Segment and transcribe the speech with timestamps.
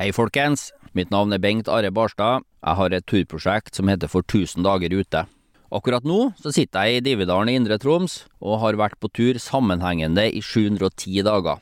[0.00, 2.46] Hei folkens, mitt navn er Bengt Are Barstad.
[2.64, 5.20] Jeg har et turprosjekt som heter For 1000 dager ute.
[5.68, 9.36] Akkurat nå så sitter jeg i Dividalen i Indre Troms og har vært på tur
[9.36, 11.60] sammenhengende i 710 dager.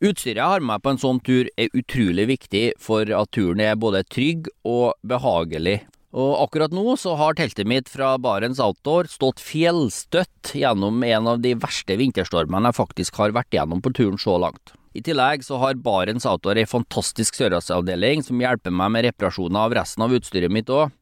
[0.00, 3.76] Utstyret jeg har med på en sånn tur er utrolig viktig for at turen er
[3.76, 5.82] både trygg og behagelig.
[6.16, 11.44] Og akkurat nå så har teltet mitt fra Barents Outdoor stått fjellstøtt gjennom en av
[11.44, 14.77] de verste vinterstormene jeg faktisk har vært gjennom på turen så langt.
[14.96, 19.74] I tillegg så har Barents Outdoor ei fantastisk sørlandsavdeling som hjelper meg med reparasjoner av
[19.76, 20.94] resten av utstyret mitt òg,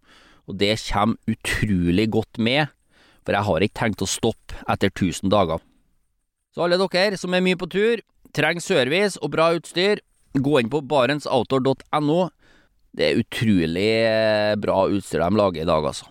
[0.46, 2.72] og det kommer utrolig godt med,
[3.26, 5.62] for jeg har ikke tenkt å stoppe etter 1000 dager.
[6.54, 8.02] Så alle dere som er mye på tur,
[8.34, 10.02] trenger service og bra utstyr,
[10.34, 12.18] gå inn på barentsoutdoor.no.
[12.96, 16.08] Det er utrolig eh, bra utstyr de lager i dag, altså.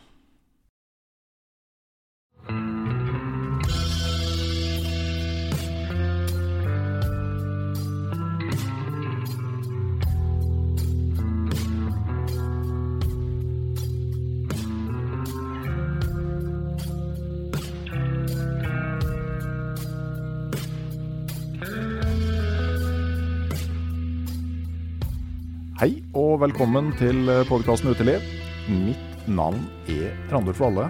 [25.76, 28.24] Hei og velkommen til podkasten Uteliv.
[28.72, 30.86] Mitt navn er Randulf Valle,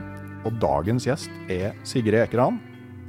[0.45, 2.59] og dagens gjest er Sigrid Ekeran.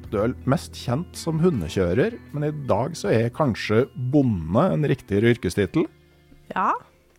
[0.08, 5.34] Du er mest kjent som hundekjører, men i dag så er kanskje bonde en riktigere
[5.34, 5.84] yrkestittel?
[6.54, 6.70] Ja,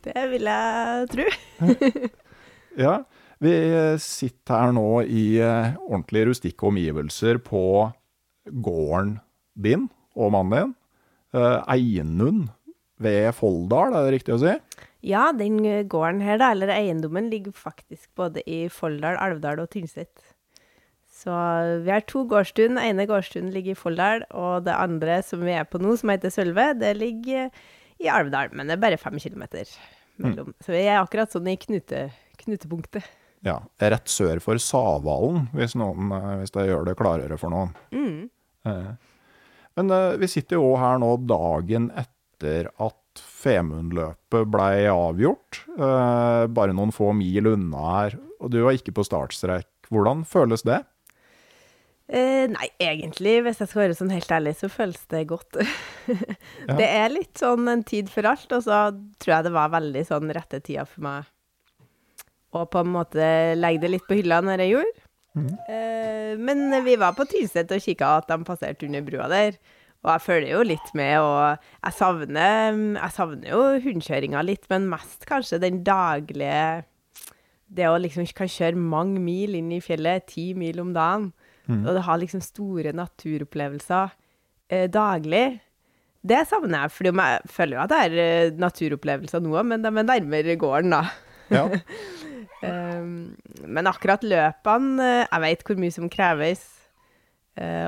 [0.01, 1.29] det vil jeg tro.
[2.81, 2.97] Ja,
[3.37, 3.53] vi
[4.01, 7.61] sitter her nå i ordentlige ordentlig rustikke omgivelser på
[8.49, 9.19] gården
[9.53, 9.85] din
[10.17, 10.75] og mannen din,
[11.37, 12.47] eh, Einund
[13.03, 14.55] ved Folldal, er det riktig å si?
[15.05, 15.59] Ja, den
[15.89, 20.23] gården her, da, eller eiendommen, ligger faktisk både i Folldal, Alvdal og Tynset.
[21.17, 21.33] Så
[21.85, 22.75] vi har to gårdstun.
[22.75, 26.11] Den ene gårdstunen ligger i Folldal, og det andre som vi er på nå, som
[26.13, 27.49] heter Sølve, det ligger
[28.01, 28.51] i Alvdal.
[28.53, 29.69] Men det er bare fem kilometer
[30.21, 30.51] mellom.
[30.61, 32.07] Så vi er akkurat sånn i knute,
[32.43, 33.05] knutepunktet.
[33.45, 37.73] Ja, rett sør for Savalen, hvis, noen, eh, hvis det gjør det klarere for noen.
[37.93, 38.29] Mm.
[38.65, 38.93] Eh,
[39.77, 45.63] Men eh, vi sitter jo her nå dagen etter at Femundløpet blei avgjort.
[45.77, 49.65] eh, Bare noen få mil unna her, og du var ikke på startstrek.
[49.89, 50.83] Hvordan føles det?
[52.07, 55.57] Eh, nei, egentlig, hvis jeg skal være sånn helt ærlig, så føles det godt.
[56.77, 60.03] Det er litt sånn en tid for alt, og så tror jeg det var veldig
[60.07, 61.25] sånn rette tida for meg
[62.55, 63.25] å på en måte
[63.59, 65.01] legge det litt på hylla når jeg gjorde.
[65.67, 69.57] Eh, men vi var på Tynset og kikka at de passerte under brua der.
[70.05, 74.87] Og jeg følger jo litt med, og jeg savner, jeg savner jo hundekjøringa litt, men
[74.91, 76.85] mest kanskje den daglige
[77.67, 81.33] Det å liksom kan kjøre mange mil inn i fjellet, ti mil om dagen,
[81.67, 84.13] og det har liksom store naturopplevelser
[84.71, 85.59] eh, daglig.
[86.27, 89.91] Det savner jeg, for jeg føler jo at det er eh, naturopplevelser nå, men de
[89.91, 91.03] er nærmere gården, da.
[91.51, 91.65] Ja.
[92.63, 93.35] Um,
[93.75, 96.63] men akkurat løpene eh, Jeg vet hvor mye som kreves,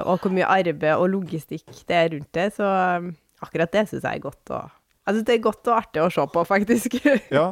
[0.04, 2.70] og hvor mye arbeid og logistikk det er rundt det, så
[3.00, 3.12] um,
[3.46, 4.54] akkurat det syns jeg er godt.
[4.56, 4.76] Og
[5.10, 7.00] Altså, det er godt og artig å se på, faktisk.
[7.34, 7.48] Ja,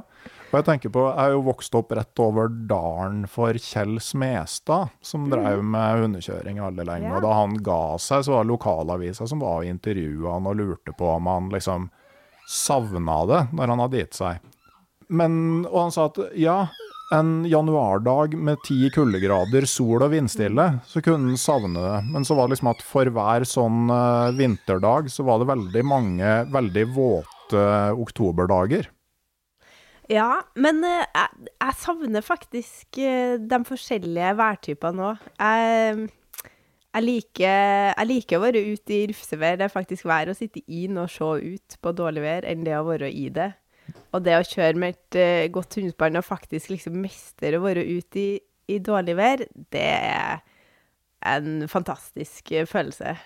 [0.47, 4.93] og jeg tenker på, jeg er jo vokst opp rett over dalen for Kjell Smestad,
[5.03, 7.09] som drev med hundekjøring veldig lenge.
[7.09, 7.15] Ja.
[7.17, 10.59] Og da han ga seg, så var det lokalavisa som var og intervjua han og
[10.59, 11.89] lurte på om han liksom
[12.47, 14.45] savna det når han hadde gitt seg.
[15.07, 16.61] Men, og han sa at ja,
[17.13, 22.01] en januardag med ti kuldegrader, sol og vindstille, så kunne en savne det.
[22.11, 25.83] Men så var det liksom at for hver sånn eh, vinterdag, så var det veldig
[25.87, 27.65] mange veldig våte
[27.95, 28.89] oktoberdager.
[30.11, 35.29] Ja, men eh, jeg, jeg savner faktisk eh, de forskjellige værtypene òg.
[35.39, 36.09] Jeg,
[36.91, 39.59] jeg, liker, jeg liker å være ute i rufsevær.
[39.59, 42.75] Det er faktisk vær å sitte inn og se ut på dårlig vær, enn det
[42.75, 43.53] å være i det.
[44.15, 47.85] Og det å kjøre med et uh, godt hundespann og faktisk liksom mestre å være
[47.85, 48.29] ute i,
[48.73, 50.41] i dårlig vær, det er
[51.27, 53.17] en fantastisk uh, følelse.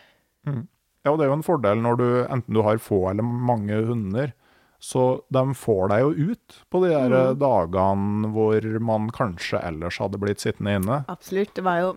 [0.45, 3.77] Ja, og det er jo en fordel når du, enten du har få eller mange
[3.87, 4.33] hunder,
[4.81, 7.41] så de får deg jo ut på de der mm.
[7.41, 11.03] dagene hvor man kanskje ellers hadde blitt sittende inne.
[11.11, 11.53] Absolutt.
[11.57, 11.91] Det var jo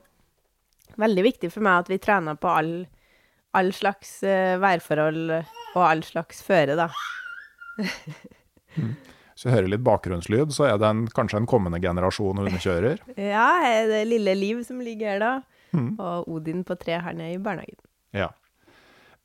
[1.00, 2.74] veldig viktig for meg at vi trena på all,
[3.56, 6.90] all slags uh, værforhold og all slags føre, da.
[9.34, 13.02] Så vi hører litt bakgrunnslyd, så er det en, kanskje en kommende generasjon hundekjører.
[13.34, 13.48] Ja,
[13.88, 15.32] det er lille Liv som ligger her da,
[15.74, 17.80] og Odin på tre her nede i barnehagen.
[18.14, 18.30] Ja.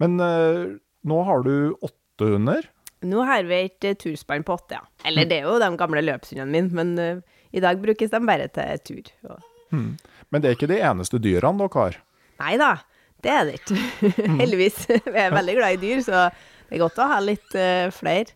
[0.02, 1.54] Men uh, nå har du
[1.86, 2.66] åtte hunder.
[3.06, 5.08] Nå har vi et uh, turspann på åtte, ja.
[5.08, 8.50] Eller det er jo de gamle løpshundene mine, men uh, i dag brukes de bare
[8.56, 9.14] til tur.
[9.30, 9.46] Og...
[9.70, 12.02] Men det er ikke de eneste dyrene dere har.
[12.40, 12.74] Nei da,
[13.22, 13.80] det er det ikke.
[14.42, 14.84] Heldigvis.
[15.14, 17.58] Vi er veldig glad i dyr, så det er godt å ha litt
[17.94, 18.34] flere.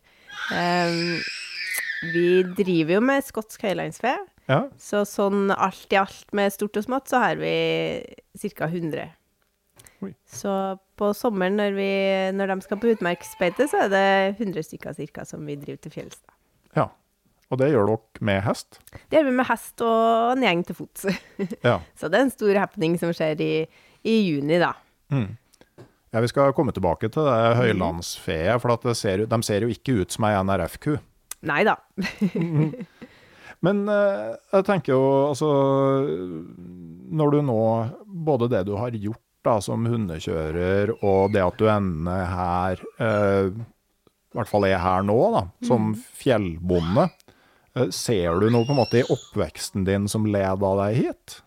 [0.54, 1.20] Em,
[2.14, 2.28] vi
[2.58, 4.16] driver jo med skotsk høylandsfe,
[4.50, 4.62] Ja.
[4.78, 7.54] så sånn alt i alt med stort og smått, så har vi
[8.58, 8.68] ca.
[8.68, 9.06] 100.
[10.04, 10.12] Oi.
[10.28, 10.52] Så
[11.00, 11.92] på sommeren når, vi,
[12.36, 14.06] når de skal på utmarksbeite, så er det
[14.42, 16.20] 100 stykker cirka som vi driver til fjells.
[16.76, 16.90] ja.
[17.52, 18.80] Og det gjør dere med hest.
[19.12, 21.04] Det gjør vi med hest og en gjeng til fots.
[21.62, 21.76] Ja.
[22.00, 23.50] så det er en stor happening som skjer i,
[24.10, 24.72] i juni, da.
[26.14, 30.14] Ja, vi skal komme tilbake til det høylandsfeet, for ser, de ser jo ikke ut
[30.14, 30.98] som ei NRF-ku.
[31.50, 31.76] Nei da.
[33.64, 35.50] Men eh, jeg tenker jo, altså
[37.16, 37.60] Når du nå
[38.28, 43.50] Både det du har gjort da som hundekjører, og det at du ender her eh,
[43.52, 47.10] I hvert fall er her nå, da, som fjellbonde.
[47.76, 51.42] eh, ser du noe på en måte i oppveksten din som leda deg hit?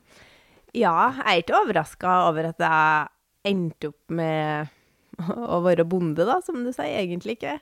[0.76, 0.92] Ja,
[1.22, 3.15] jeg er ikke overraska over at jeg
[3.46, 4.68] endte opp med
[5.56, 6.98] å være bonde, da, som du sier.
[7.00, 7.56] Egentlig ikke.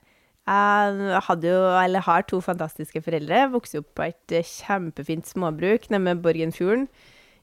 [0.44, 3.46] Jeg hadde jo, eller har to fantastiske foreldre.
[3.54, 6.88] Vokste opp på et eh, kjempefint småbruk nede ved Borgenfjorden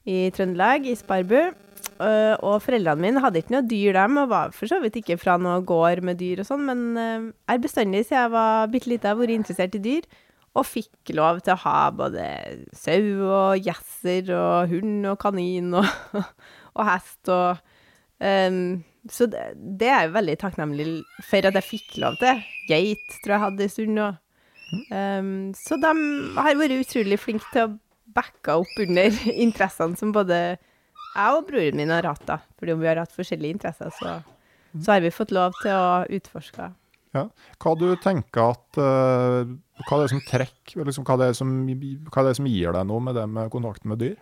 [0.10, 1.40] i Trøndelag, i Sparbu.
[2.02, 5.18] Eh, Og foreldrene mine hadde ikke noe dyr, dem, og var for så vidt ikke
[5.22, 8.70] fra noe gård med dyr og sånn, men eh, jeg har bestandig siden jeg var
[8.74, 10.12] bitte lita vært interessert i dyr.
[10.52, 12.24] Og fikk lov til å ha både
[12.76, 15.88] sau og gjesser og hund og kanin og,
[16.76, 17.62] og hest og
[18.22, 20.88] ehm, Så det, det er jeg veldig takknemlig
[21.26, 22.42] for at jeg fikk lov til.
[22.70, 24.04] Geit tror jeg hadde en stund.
[24.04, 24.20] òg.
[24.88, 25.90] Um, så de
[26.38, 27.72] har vært utrolig flinke til å
[28.16, 30.38] backe opp under interessene som både
[31.12, 32.24] jeg og broren min har hatt.
[32.28, 32.40] da.
[32.60, 34.20] Fordi om vi har hatt forskjellige interesser, så,
[34.78, 36.72] så har vi fått lov til å utforske.
[37.12, 37.26] Ja.
[37.60, 39.44] Hva du tenker at uh,
[39.84, 41.50] Hva er det som trekker liksom, hva, det er som,
[42.08, 44.16] hva er det som gir deg noe med det med kontakten med dyr?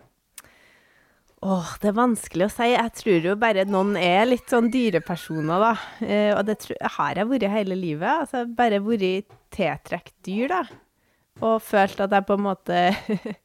[1.40, 2.66] Åh, det er vanskelig å si.
[2.74, 5.70] Jeg tror jo bare noen er litt sånn dyrepersoner, da.
[6.04, 8.10] Eh, og det tror, har jeg vært hele livet.
[8.10, 10.60] Altså, jeg har bare vært tiltrukket dyr, da.
[11.40, 12.82] Og følt at jeg på en måte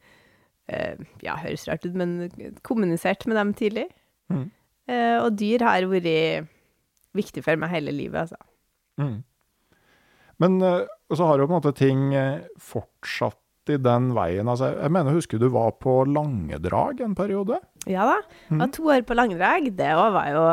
[0.73, 2.27] eh, Ja, høres rart ut, men
[2.67, 3.87] kommunisert med dem tidlig.
[4.27, 4.49] Mm.
[4.91, 6.51] Eh, og dyr har vært
[7.15, 8.43] viktig for meg hele livet, altså.
[8.99, 9.23] Mm.
[10.43, 10.83] Men eh,
[11.15, 13.39] så har jo på en måte ting eh, fortsatt
[13.73, 14.49] i den veien.
[14.51, 17.59] Altså, jeg mener, husker du var på Langedrag en periode?
[17.89, 18.19] Ja da.
[18.49, 19.69] Jeg var to år på langdrag.
[19.77, 20.45] Det var jo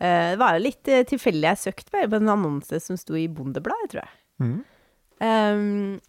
[0.00, 1.44] Det var jo litt uh, tilfeldig.
[1.44, 4.14] Jeg søkte bare på en annonse som sto i Bondebladet, tror jeg.
[4.40, 4.60] Mm.
[5.20, 6.00] Um,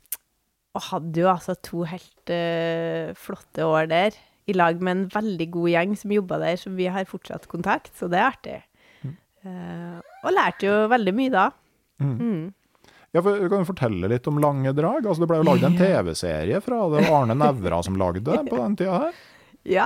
[0.72, 4.16] og hadde jo altså to helt uh, flotte år der,
[4.48, 7.92] i lag med en veldig god gjeng som jobba der, som vi har fortsatt kontakt,
[8.00, 8.62] så det er artig.
[9.42, 11.48] Eh, og lærte jo veldig mye da.
[12.02, 12.54] Mm.
[13.12, 15.04] Ja, for, kan du fortelle litt om lange drag?
[15.04, 18.40] Altså, det ble jo lagd en TV-serie fra det var Arne Nævra som lagde det
[18.48, 19.20] på den tida her.
[19.68, 19.86] Ja.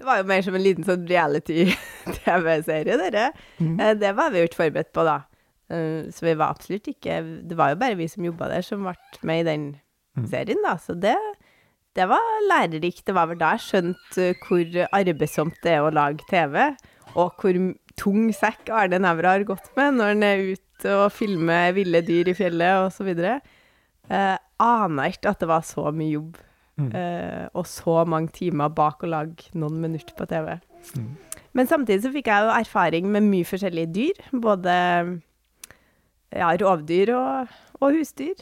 [0.00, 3.26] Det var jo mer som en liten sånn reality-TV-serie, dere.
[3.60, 3.74] Mm.
[4.00, 5.18] det var vi jo ikke forberedt på, da.
[5.68, 8.86] Eh, så vi var absolutt ikke Det var jo bare vi som jobba der, som
[8.86, 8.94] ble
[9.28, 9.66] med i den
[10.30, 10.78] serien, da.
[10.80, 11.18] Så det,
[11.98, 13.04] det var lærerikt.
[13.06, 16.56] Det var vel da jeg skjønte eh, hvor arbeidsomt det er å lage TV,
[17.12, 17.60] og hvor
[18.00, 22.02] tung sekk Arne Nævra har gått med når han er ute ut og filme ville
[22.06, 23.40] dyr i fjellet og så videre.
[24.10, 24.36] Uh,
[25.06, 26.38] ikke at det var så mye jobb.
[26.80, 30.56] Uh, og så mange timer bak å lage noen minutter på TV.
[30.96, 31.10] Mm.
[31.52, 34.22] Men samtidig så fikk jeg jo erfaring med mye forskjellige dyr.
[34.40, 34.72] Både
[36.32, 38.40] ja, rovdyr og, og husdyr.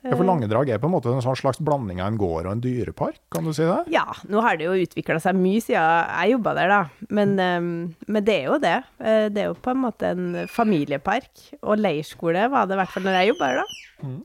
[0.00, 2.54] Ja, for Langedrag er på en måte en sånn slags blanding av en gård og
[2.54, 3.82] en dyrepark, kan du si det?
[3.92, 7.08] Ja, nå har det jo utvikla seg mye siden jeg jobba der, da.
[7.12, 7.68] Men, um,
[8.06, 8.78] men, det er jo det.
[8.96, 11.44] Eh, det er jo på en måte en familiepark.
[11.60, 14.08] Og leirskole var det i hvert fall når jeg jobba der, da.
[14.08, 14.18] Mm.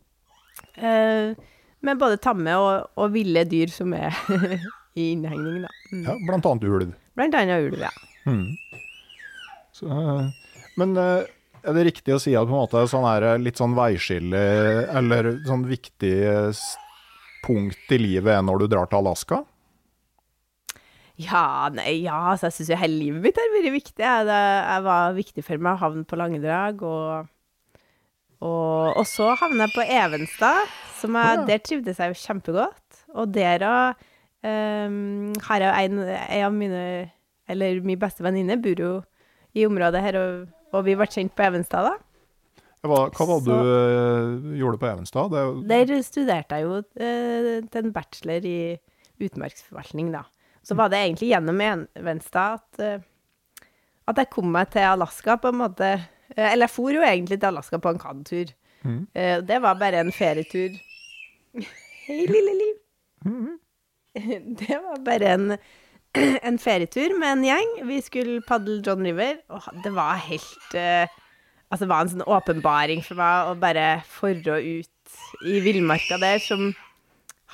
[0.75, 1.51] Uh,
[1.86, 4.15] med både tamme og, og, ville dyr som er
[5.00, 5.75] i innhegning, da.
[5.91, 6.03] Mm.
[6.08, 6.96] Ja, blant annet ulv.
[7.20, 7.91] Blant annet ulv, ja.
[8.25, 8.48] Mm.
[9.75, 9.91] Så,
[10.79, 10.96] men
[11.65, 14.45] er det riktig å si at på en måte sånn er litt sånn veiskille,
[14.93, 16.15] eller sånn viktig
[17.45, 19.43] punkt i livet er når du drar til Alaska?
[21.15, 24.10] Ja, nei, ja, så jeg syns jo hele livet mitt har vært viktig.
[24.27, 24.39] Det,
[24.84, 27.29] var viktig for meg å havne på Langedrag, og,
[28.43, 31.45] og, og så havna jeg på Evenstad, som jeg, ja.
[31.48, 33.00] der trivdes jeg jo kjempegodt.
[33.15, 34.03] Og der òg
[34.43, 36.84] um, har jeg en, en av mine,
[37.48, 38.93] eller min beste venninne, bor jo
[39.55, 40.19] i området her.
[40.19, 41.95] og og vi ble kjent på Evenstad, da.
[42.86, 45.34] Hva, hva var det du uh, gjorde på Evenstad?
[45.34, 45.43] Det...
[45.72, 48.57] Der studerte jeg jo uh, til en bachelor i
[49.25, 50.25] utmarksforvaltning, da.
[50.65, 53.65] Så var det egentlig gjennom Evenstad at, uh,
[54.12, 55.95] at jeg kom meg til Alaska, på en måte.
[56.36, 58.53] Eller jeg for jo egentlig til Alaska på en kanotur.
[58.86, 59.07] Mm.
[59.50, 60.75] det var bare en ferietur.
[62.05, 62.75] Hei, lille liv.
[63.25, 63.55] Mm.
[64.60, 65.55] det var bare en
[66.48, 67.75] en ferietur med en gjeng.
[67.89, 71.22] Vi skulle padle John River, og det var helt uh,
[71.65, 75.15] Altså, det var en sånn åpenbaring for meg å bare forre ut
[75.50, 76.69] i villmarka der, som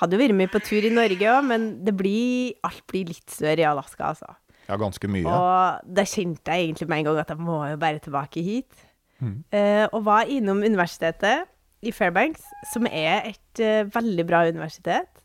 [0.01, 3.31] hadde jo vært mye på tur i Norge òg, men det blir, alt blir litt
[3.31, 4.35] større i Alaska, altså.
[4.67, 5.25] Ja, ganske mye.
[5.25, 8.85] Og da kjente jeg egentlig med en gang at jeg må jo bare tilbake hit.
[9.21, 9.39] Mm.
[9.53, 11.47] Uh, og var innom universitetet
[11.81, 15.20] i Fairbanks, som er et uh, veldig bra universitet.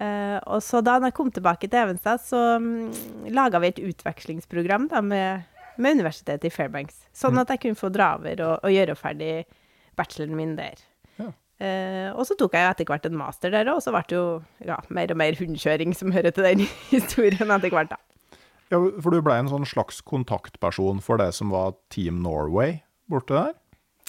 [0.00, 3.80] Uh, og så da jeg kom tilbake til Evenstad, så um, mm, laga vi et
[3.90, 5.42] utvekslingsprogram da, med,
[5.76, 7.02] med, universitetet i Fairbanks.
[7.12, 7.42] Sånn mm.
[7.42, 9.34] at jeg kunne få dra over og, og gjøre ferdig
[10.00, 10.80] bacheloren min der.
[11.20, 11.28] Ja.
[11.60, 14.26] Uh, og så tok jeg etter hvert en master der og så ble det jo
[14.64, 16.64] ja, mer og mer hundekjøring som hører til den
[16.94, 18.00] historien etter hvert, da.
[18.70, 22.78] Ja, for du ble en sånn slags kontaktperson for det som var Team Norway
[23.10, 23.56] borte der?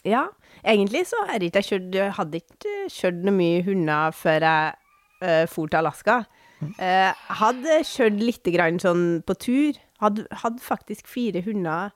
[0.07, 0.27] Ja,
[0.63, 4.77] egentlig så jeg ikke kjørt, hadde ikke kjørt noe mye hunder før jeg
[5.23, 6.21] uh, for til Alaska.
[6.61, 7.11] Uh,
[7.41, 8.51] hadde kjørt litt
[8.83, 9.79] sånn på tur.
[10.01, 11.91] Hadde, hadde faktisk fire hunder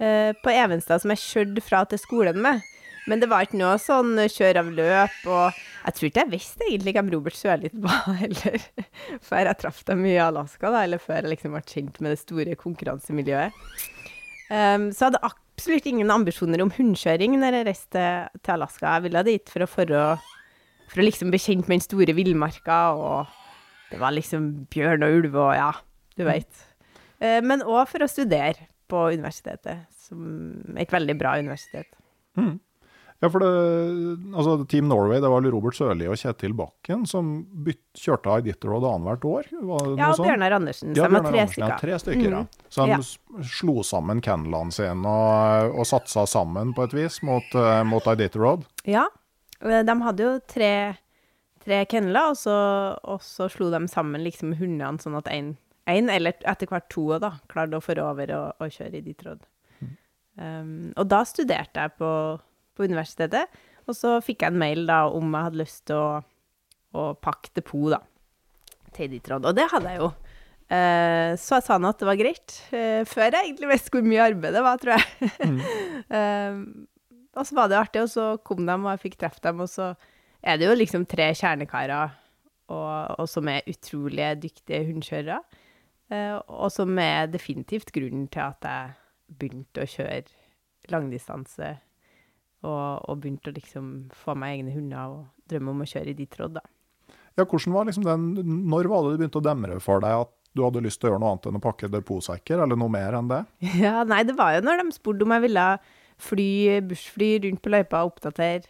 [0.00, 2.62] uh, på Evenstad som jeg kjørte fra til skolen med.
[3.06, 6.66] Men det var ikke noe sånn kjør av løp, og jeg tror ikke jeg visste
[6.66, 8.64] egentlig hvem Robert Sørli var heller,
[9.22, 12.22] før jeg traff dem i Alaska, da, eller før jeg liksom ble kjent med det
[12.24, 13.60] store konkurransemiljøet.
[14.50, 18.06] Um, så jeg hadde absolutt ingen ambisjoner om hundekjøring når jeg reiste
[18.42, 18.96] til Alaska.
[18.96, 20.02] Jeg ville dit for å forå
[20.90, 25.18] for å liksom bli kjent med den store villmarka, og det var liksom bjørn og
[25.20, 25.72] ulv og ja,
[26.18, 26.64] du veit.
[27.22, 31.90] Eh, men òg for å studere på universitetet, som et veldig bra universitet.
[32.38, 32.56] Mm.
[33.24, 33.48] Ja, for det,
[34.36, 37.30] altså Team Norway, det var Robert Sørli og Kjetil Bakken som
[37.64, 39.46] bytt, kjørte av Ditterod annethvert år?
[39.56, 40.92] ja, og Bjørnar Andersen.
[40.92, 41.72] Ja, Bjørnar tre stykker.
[41.72, 42.34] Ja, tre stykker, mm.
[42.36, 42.68] ja.
[42.68, 43.46] Så de ja.
[43.56, 48.68] slo sammen kennelene sine og, og satsa sammen på et vis mot, uh, mot Iditarod?
[48.84, 49.06] Ja,
[49.60, 50.72] de hadde jo tre,
[51.64, 52.56] tre kenneler, og så,
[53.08, 55.54] og så, slo de sammen liksom hundene sånn at én,
[55.86, 59.44] eller etter hvert to, da, klarte å få over og, og kjøre i ditt råd.
[59.80, 59.94] Mm.
[60.42, 62.12] Um, og da studerte jeg på,
[62.76, 66.08] på, universitetet, og så fikk jeg en mail da om jeg hadde lyst til å,
[66.96, 68.02] å pakke depot da,
[68.96, 69.46] til ditt råd.
[69.46, 70.10] Og det hadde jeg jo.
[70.66, 74.06] Uh, så jeg sa nå at det var greit, uh, før jeg egentlig visste hvor
[74.06, 75.30] mye arbeid det var, tror jeg.
[75.46, 75.64] mm.
[76.10, 76.60] uh,
[77.36, 79.68] Og så var det artig, og så kom de, og jeg fikk treffe dem, og
[79.70, 79.92] så
[80.46, 82.14] er det jo liksom tre kjernekarer
[82.72, 85.40] og, og som er utrolig dyktige hundekjørere.
[86.12, 88.94] Eh, og som er definitivt grunnen til at jeg
[89.40, 90.22] begynte å kjøre
[90.92, 91.74] langdistanse.
[92.66, 96.16] Og, og begynte å liksom få meg egne hunder og drømme om å kjøre i
[96.18, 96.64] ditt råd, da.
[97.36, 98.22] Ja, hvordan var liksom den,
[98.66, 101.12] Når var det det begynte å demre for deg at du hadde lyst til å
[101.12, 103.42] gjøre noe annet enn å pakke depotsekker, eller noe mer enn det?
[103.84, 105.66] Ja, nei, det var jo når de spurte om jeg ville
[106.22, 108.64] fly, bussfly rundt på løypa og oppdatere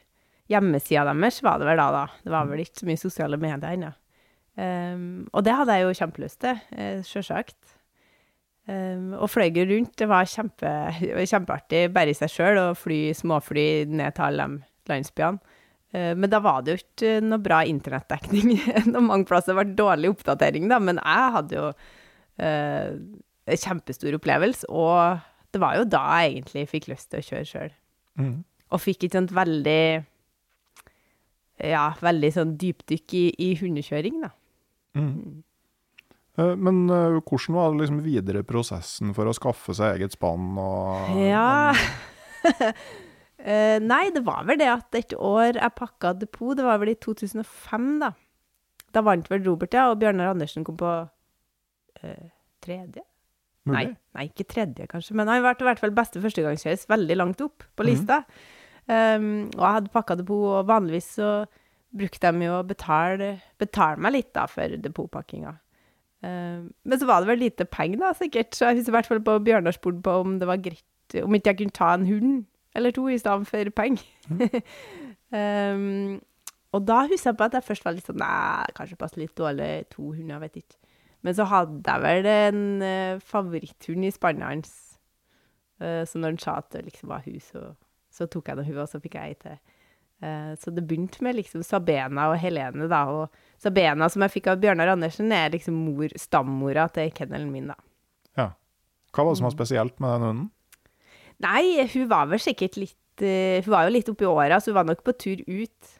[0.51, 2.05] hjemmesida deres, var det vel da, da.
[2.23, 3.93] Det var vel ikke så mye sosiale medier ennå.
[4.57, 7.59] Um, og det hadde jeg jo kjempelyst til, eh, sjølsagt.
[8.67, 9.93] Um, og fløy rundt.
[9.99, 10.71] Det var kjempe,
[11.29, 15.55] kjempeartig bare i seg sjøl å fly småfly ned til alle de landsbyene.
[15.95, 18.57] Uh, men da var det jo ikke noe bra internettdekning.
[18.97, 20.81] mange plasser det dårlig oppdatering, da.
[20.83, 21.71] Men jeg hadde jo
[22.43, 22.91] uh,
[23.47, 24.67] kjempestor opplevelse.
[24.71, 25.21] og
[25.57, 27.75] det var jo da jeg egentlig fikk lyst til å kjøre sjøl.
[28.17, 28.37] Mm.
[28.73, 29.81] og fikk et sånt veldig
[31.69, 34.31] Ja, veldig sånn dypdykk i, i hundekjøring, da.
[34.97, 35.43] Mm.
[36.37, 40.53] Eh, Men uh, hvordan var det liksom videre prosessen for å skaffe seg eget spann?
[40.61, 42.85] Og, Ja uh,
[43.91, 46.99] Nei, det var vel det at et år jeg pakka depot, det var vel i
[47.01, 48.11] 2005, da.
[48.97, 52.27] Da vant vel Robert, ja, og Bjørnar Andersen kom på uh,
[52.65, 53.05] tredje?
[53.75, 57.43] Nei, nei, ikke tredje, kanskje, men han ble i hvert fall beste førstegangskjøres veldig langt
[57.45, 58.23] opp på lista.
[58.87, 61.31] Um, og jeg hadde pakka depot, og vanligvis så
[61.97, 65.57] brukte de jo å betale, betale meg litt da for depotpakkinga.
[66.27, 68.55] Um, men så var det vel lite penger, da, sikkert.
[68.55, 70.85] Så jeg husker i hvert fall på Bjørnar spurte på om det var greit
[71.23, 72.47] Om ikke jeg kunne ta en hund
[72.77, 74.09] eller to i stedet for penger.
[75.33, 76.17] um,
[76.75, 79.37] og da husker jeg på at jeg først var litt sånn Nei, kanskje passer litt
[79.39, 80.77] dårlig, to hunder, vet ikke.
[81.25, 84.75] Men så hadde jeg vel en uh, favoritthund i spannet hans.
[85.83, 87.71] Uh, så når han sa at det liksom var hun, så,
[88.13, 89.59] så tok jeg nå hun, og så fikk jeg ei til.
[90.25, 93.03] Uh, så det begynte med liksom Sabena og Helene, da.
[93.13, 97.73] Og Sabena, som jeg fikk av Bjørnar Andersen, er liksom mor, stammora til kennelen min,
[97.73, 97.81] da.
[98.39, 98.51] Ja.
[99.13, 100.47] Hva var det som var spesielt med den hunden?
[101.45, 104.79] Nei, hun var vel sikkert litt eh, Hun var jo litt oppi åra, så hun
[104.79, 105.97] var nok på tur ut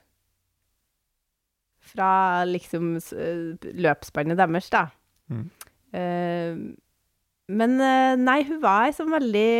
[1.87, 4.87] fra liksom eh, løpsspannet deres, da.
[5.97, 6.57] Eh,
[7.47, 9.51] men eh, nei, hun var sånn veldig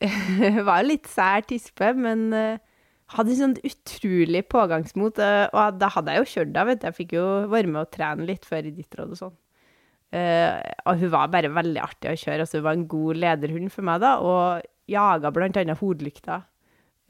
[0.40, 2.62] Hun var jo litt sær tispe, men eh,
[3.14, 5.20] hadde sånn utrolig pågangsmot.
[5.20, 6.88] og da hadde jeg jo kjørt da, vet du.
[6.88, 9.38] Jeg fikk jo være med og trene litt før i ditt råd og sånn.
[10.14, 12.44] Og hun var bare veldig artig å kjøre.
[12.46, 16.38] Altså, hun var en god lederhund for meg, da, og jaga hodlykta.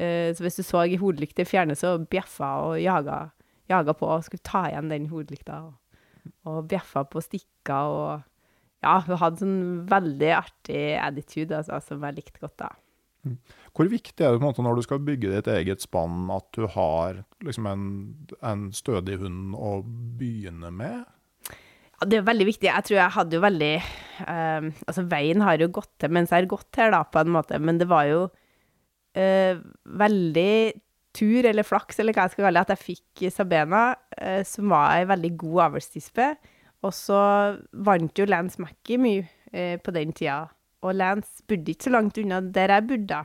[0.00, 3.30] Eh, så hvis du så i hodelykta fjerne, så bjeffa og jaga,
[3.68, 5.58] jaga på og skulle ta igjen den hodelykta.
[5.68, 5.74] Og,
[6.48, 8.26] og bjeffa på stikker og
[8.80, 9.58] Ja, hun hadde sånn
[9.90, 12.70] veldig artig attitude, altså, som jeg likte godt, da.
[13.76, 16.48] Hvor viktig er det på en måte når du skal bygge ditt eget spann, at
[16.56, 17.84] du har liksom en,
[18.40, 21.04] en stødig hund å begynne med?
[22.00, 22.70] Ja, det er veldig viktig.
[22.70, 26.46] Jeg tror jeg hadde jo veldig eh, Altså, veien har jo gått til mens jeg
[26.46, 28.22] har gått her, da, på en måte, men det var jo
[29.12, 30.54] eh, veldig
[31.16, 33.82] tur eller flaks, eller hva jeg skal kalle det, at jeg fikk Sabena,
[34.16, 36.30] eh, som var ei veldig god avlstispe.
[36.86, 37.20] Og så
[37.86, 40.46] vant jo Lance Mackey mye eh, på den tida.
[40.86, 43.24] Og Lance bodde ikke så langt unna der jeg bodde.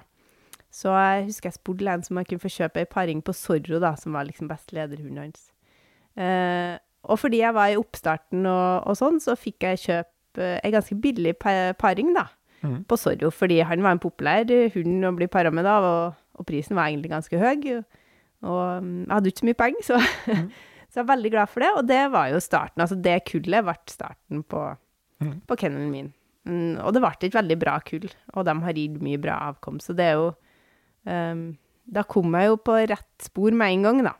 [0.76, 3.80] Så jeg husker jeg spurte Lance om jeg kunne få kjøpe ei paring på Zorro,
[3.80, 5.48] da, som var liksom best lederhunden hans.
[6.19, 10.74] Eh, og fordi jeg var i oppstarten og, og sånn, så fikk jeg kjøpe ei
[10.74, 12.26] ganske billig pa paring, da,
[12.65, 12.82] mm.
[12.89, 13.32] på Zorro.
[13.32, 16.91] Fordi han var en populær hund å bli para med da, og, og prisen var
[16.91, 17.84] egentlig ganske høy.
[18.45, 20.00] Og, mm, jeg hadde ikke så mye penger, så,
[20.89, 21.71] så jeg er veldig glad for det.
[21.80, 22.84] Og det var jo starten.
[22.86, 24.63] Altså det kullet ble starten på,
[25.24, 25.36] mm.
[25.50, 26.12] på kennelen min.
[26.45, 29.80] Mm, og det ble et veldig bra kull, og de har gitt mye bra avkom.
[29.82, 30.28] Så det er jo
[31.10, 31.48] um,
[31.86, 34.13] Da kom jeg jo på rett spor med en gang, da.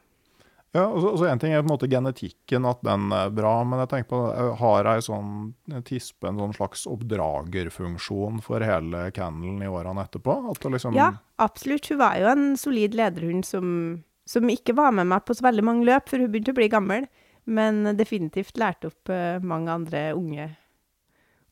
[0.76, 3.54] Ja, og så, og En ting er på en måte genetikken, at den er bra,
[3.68, 5.54] men jeg tenker på, eh, har ei sånn
[5.88, 10.36] tispe en sånn slags oppdragerfunksjon for hele kennelen i årene etterpå?
[10.74, 11.88] Liksom, Ja, absolutt.
[11.88, 15.64] Hun var jo en solid lederhund som, som ikke var med meg på så veldig
[15.64, 17.08] mange løp, for hun begynte å bli gammel,
[17.46, 20.50] men definitivt lærte opp eh, mange andre unge,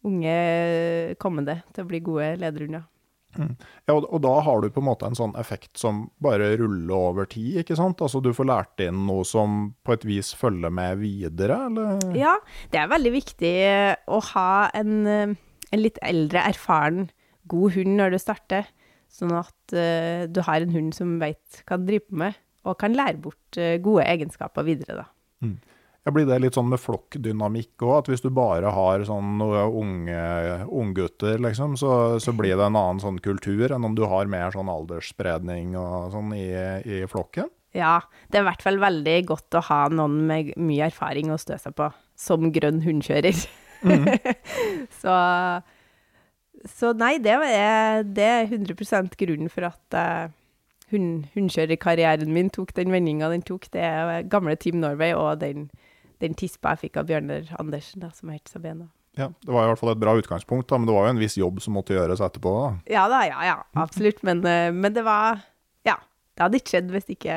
[0.03, 0.37] unge
[1.21, 2.89] kommende til å bli gode lederhunder.
[3.37, 6.93] Ja, og, og da har du på en måte en sånn effekt som bare ruller
[6.95, 8.03] over tid, ikke sant?
[8.03, 12.03] Altså du får lært inn noe som på et vis følger med videre, eller?
[12.17, 12.37] Ja,
[12.73, 15.35] det er veldig viktig eh, å ha en, eh,
[15.71, 17.09] en litt eldre, erfaren,
[17.51, 18.69] god hund når du starter,
[19.13, 22.79] sånn at uh, du har en hund som vet hva den driver på med, og
[22.81, 25.05] kan lære bort uh, gode egenskaper videre, da.
[26.03, 30.23] Ja, blir det litt sånn med flokkdynamikk òg, at hvis du bare har sånn unge
[30.67, 34.51] unggutter, liksom, så, så blir det en annen sånn kultur enn om du har mer
[34.51, 36.49] sånn aldersspredning og sånn i,
[36.83, 37.47] i flokken?
[37.73, 41.39] Ja, det er i hvert fall veldig godt å ha noen med mye erfaring å
[41.41, 41.87] stø seg på,
[42.19, 43.39] som grønn hundkjører.
[45.01, 45.15] så,
[46.69, 50.27] så nei, det er, det er 100 grunnen for at uh,
[50.93, 53.71] hund, min tok den vendinga den tok.
[53.73, 55.69] Det er gamle Team Norway og den,
[56.23, 58.87] den tispa jeg fikk av Bjørnar Andersen, da, som het Sabena.
[59.13, 61.21] Ja, Det var i hvert fall et bra utgangspunkt, da, men det var jo en
[61.21, 62.53] viss jobb som måtte gjøres etterpå.
[62.63, 62.69] da.
[62.89, 64.23] Ja da, ja, ja, absolutt.
[64.25, 65.43] Men, eh, men det var
[65.85, 65.97] Ja,
[66.33, 67.35] det hadde ikke skjedd hvis ikke,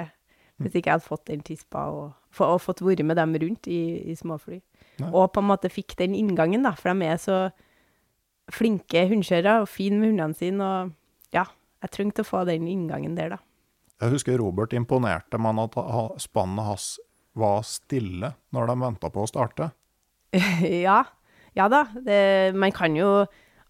[0.62, 3.80] hvis ikke jeg hadde fått den tispa og, og fått vært med dem rundt i,
[4.08, 4.62] i småfly.
[5.02, 5.10] Nei.
[5.12, 7.50] Og på en måte fikk den inngangen, da, for de er så
[8.54, 10.64] flinke hundekjørere og fine med hundene sine.
[10.64, 11.44] Og ja,
[11.84, 13.42] jeg trengte å få den inngangen der, da.
[14.00, 15.76] Jeg husker Robert imponerte med at
[16.20, 16.88] spannet hans
[17.38, 19.70] var stille når de venta på å starte.
[20.86, 21.02] ja,
[21.56, 21.86] ja da.
[22.04, 23.26] Det, man kan jo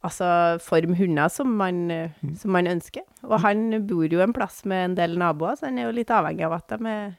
[0.06, 0.26] Altså
[0.62, 3.02] forme hunder som man, eh, som man ønsker.
[3.26, 6.12] Og han bor jo en plass med en del naboer, så han er jo litt
[6.14, 7.16] avhengig av at de er,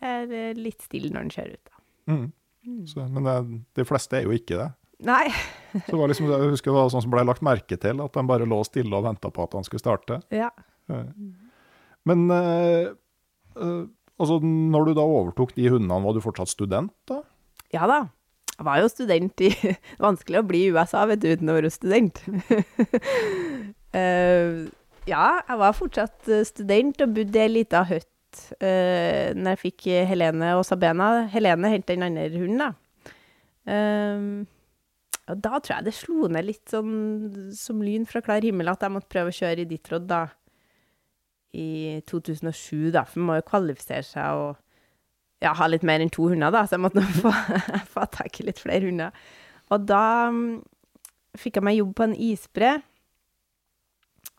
[0.00, 1.68] er litt stille når han kjører ut.
[1.68, 2.14] Da.
[2.14, 2.86] Mm.
[2.88, 3.34] Så, men det,
[3.76, 4.70] de fleste er jo ikke det.
[5.06, 5.26] Nei.
[5.90, 8.24] Så var liksom, jeg husker det var sånn som ble lagt merke til, at de
[8.30, 10.20] bare lå stille og venta på at han skulle starte.
[10.34, 10.48] Ja.
[10.88, 11.10] Eh,
[12.08, 12.94] Men uh,
[13.58, 13.82] eh,
[14.20, 17.22] altså, når du da overtok de hundene, var du fortsatt student da?
[17.74, 18.06] Ja da.
[18.56, 19.50] Jeg var jo student i
[20.06, 22.22] vanskelig å bli i USA, vet du, uten å være student.
[23.92, 24.64] uh,
[25.12, 29.62] ja, jeg var fortsatt eh, student og bodde i ei lita hytte uh, når jeg
[29.66, 31.26] fikk Helene og Sabena.
[31.32, 32.72] Helene hentet den andre hunden, da.
[33.66, 34.46] Uh,
[35.26, 38.84] og da tror jeg det slo ned litt sånn som lyn fra klar himmel at
[38.84, 40.28] jeg måtte prøve å kjøre i Ditrod da
[41.54, 44.56] i 2007, da, for man må jo kvalifisere seg og
[45.44, 47.32] ja, ha litt mer enn to hunder, da, så jeg måtte få,
[47.92, 49.24] få tak i litt flere hunder.
[49.74, 50.60] Og da um,
[51.38, 52.76] fikk jeg meg jobb på en isbre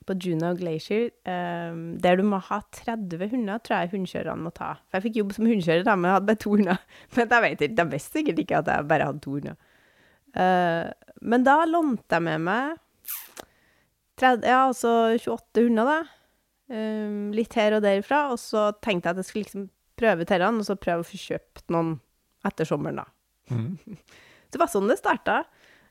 [0.08, 4.74] på Juno Glacier, um, der du må ha 30 hunder, tror jeg hundekjørerne må ta.
[4.88, 6.84] For jeg fikk jobb som hundekjører, da, men jeg hadde bare to hunder.
[7.16, 9.58] Men jeg vet de visste sikkert ikke at jeg bare hadde to hunder.
[10.38, 10.88] Uh,
[11.26, 12.76] men da lånte jeg med meg
[14.22, 16.17] 30, ja, altså 28 hunder, da.
[16.70, 18.28] Eh, litt her og derifra.
[18.34, 21.20] Og så tenkte jeg at jeg skulle liksom prøve Terran, og så prøve å få
[21.22, 21.96] kjøpt noen
[22.48, 23.08] etter sommeren, da.
[23.50, 23.56] Så
[24.54, 25.42] det var sånn det starta.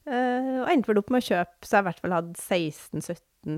[0.06, 3.56] Uh, og endte vel opp med å kjøpe, så jeg i hvert fall hadde 16-17,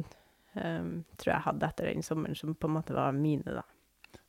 [0.57, 3.67] tror jeg hadde etter den sommeren, som på en måte var mine, da.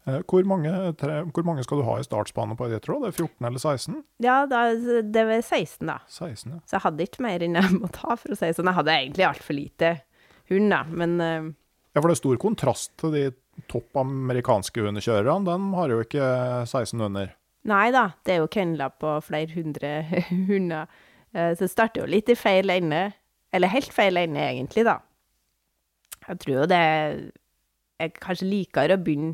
[0.09, 3.07] Eh, Hvor mange, tre, hvor mange skal du ha i startspannet på det, tror du?
[3.07, 3.97] Det er 14 eller 16?
[4.23, 4.65] Ja, da,
[5.03, 5.97] det var 16, da.
[6.07, 6.59] 16, ja.
[6.65, 8.69] Så jeg hadde ikke mer enn jeg måtte ha, for å si det sånn.
[8.71, 9.93] Jeg hadde egentlig altfor lite
[10.51, 11.49] hund, da, men eh,
[11.95, 13.23] Ja, for det er stor kontrast til de
[13.71, 15.45] topp amerikanske hundekjørerne.
[15.47, 16.27] De har jo ikke
[16.69, 17.31] 16 hunder.
[17.69, 19.89] Nei da, det er jo kennler på flere hundre
[20.51, 20.87] hunder.
[21.33, 23.09] Eh, Så det starter jo litt i feil ende.
[23.51, 24.99] Eller helt feil ende, egentlig, da.
[26.29, 26.79] Jeg tror jo det
[27.99, 29.33] er kanskje likere å begynne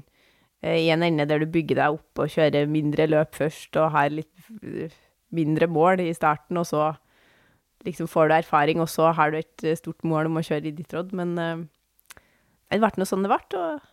[0.64, 3.92] eh, i en ende der du bygger deg opp og kjører mindre løp først, og
[3.94, 4.96] har litt eh,
[5.36, 6.94] mindre mål i starten, og så
[7.86, 10.76] liksom får du erfaring, og så har du et stort mål om å kjøre i
[10.80, 11.12] ditt råd.
[11.20, 11.36] Men
[12.76, 13.92] det ble nå sånn det ble, og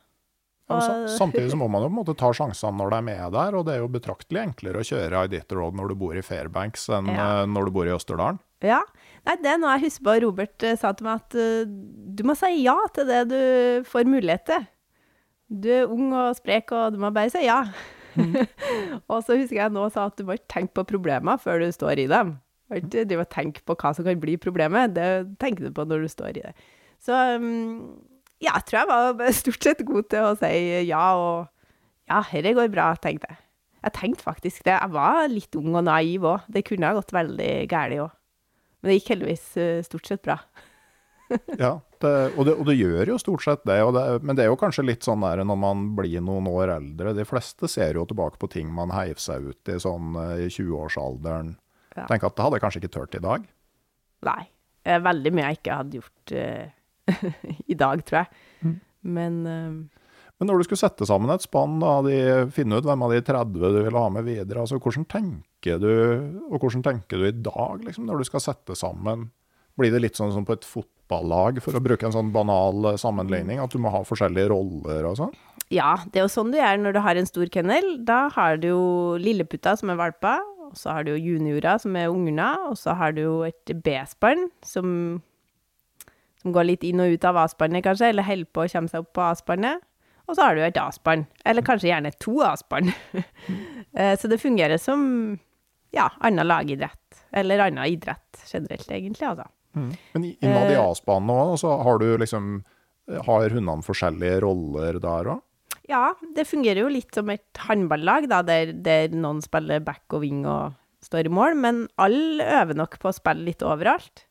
[0.71, 3.07] Ja, men samtidig så må man jo på en måte ta sjansene når de er
[3.09, 6.23] med der, og det er jo betraktelig enklere å kjøre Iditarod når du bor i
[6.25, 7.43] Fairbanks enn Ja.
[7.43, 8.39] eh, når du bor i Østerdalen.
[8.63, 8.81] Ja.
[9.27, 12.23] Nei, det er noe jeg husker på Robert eh, sa til meg, at uh, du
[12.27, 13.43] må si ja til det du
[13.91, 14.69] får mulighet til.
[15.53, 17.59] Du er ung og sprek, og du må bare si ja.
[19.11, 21.69] og så husker jeg nå sa at du må ikke tenke på problemer før du
[21.75, 22.37] står i dem.
[22.39, 25.11] Du må ikke drive og tenke på hva som kan bli problemet, det
[25.43, 26.55] tenker du på når du står i det.
[27.03, 27.99] Så um,
[28.43, 30.53] ja, jeg tror jeg var stort sett god til å si
[30.89, 31.49] ja, og
[32.11, 33.39] ja, dette går bra, tenkte jeg.
[33.83, 34.75] Jeg tenkte faktisk det.
[34.77, 36.45] Jeg var litt ung og naiv òg.
[36.55, 38.13] Det kunne ha gått veldig galt òg.
[38.83, 40.39] Men det gikk heldigvis eh, stort sett bra.
[41.57, 44.51] Ja, det, og, det, og det gjør jo stort sett det, det, men det er
[44.51, 47.15] jo kanskje litt sånn der når man blir noen år eldre.
[47.17, 50.51] De fleste ser jo tilbake på ting man heiv seg ut i sånn eh, i
[50.53, 51.55] 20-årsalderen.
[51.97, 52.05] Ja.
[52.11, 53.49] Tenker at det hadde jeg kanskje ikke tørt i dag.
[54.29, 54.43] Nei.
[54.83, 56.69] Veldig mye jeg ikke hadde gjort eh,
[57.73, 58.77] i dag, tror jeg.
[59.03, 60.01] Men uh,
[60.39, 62.17] Men når du skulle sette sammen et spann, da, de,
[62.55, 65.93] finne ut hvem av de 30 du vil ha med videre, altså hvordan tenker du,
[66.51, 69.29] og hvordan tenker du i dag, liksom, når du skal sette sammen?
[69.79, 72.99] Blir det litt sånn som på et fotballag, for å bruke en sånn banal eh,
[73.01, 75.33] sammenligning, at du må ha forskjellige roller og sånn?
[75.73, 77.95] ja, det er jo sånn du gjør når du har en stor kennel.
[78.07, 78.85] Da har du jo
[79.21, 82.97] lilleputta, som er valpa, og så har du jo juniorer som er ungene, og så
[82.99, 85.23] har du jo et B-spann som,
[86.43, 89.01] som går litt inn og ut av A-spannet, kanskje, eller holder på å komme seg
[89.05, 89.81] opp på A-spannet.
[90.29, 92.93] Og så har du et A-spann, eller kanskje gjerne to A-spann.
[93.93, 95.03] Eh, så det fungerer som
[95.93, 99.45] ja, annen lagidrett, eller annen idrett generelt, egentlig, altså.
[99.77, 102.63] Men i- innad i avspannet òg, så har du liksom
[103.27, 105.43] Har hundene forskjellige roller der òg?
[105.91, 110.23] Ja, det fungerer jo litt som et håndballag, da, der, der noen spiller back og
[110.25, 110.73] wing og
[111.05, 114.25] står i mål, men alle øver nok på å spille litt overalt.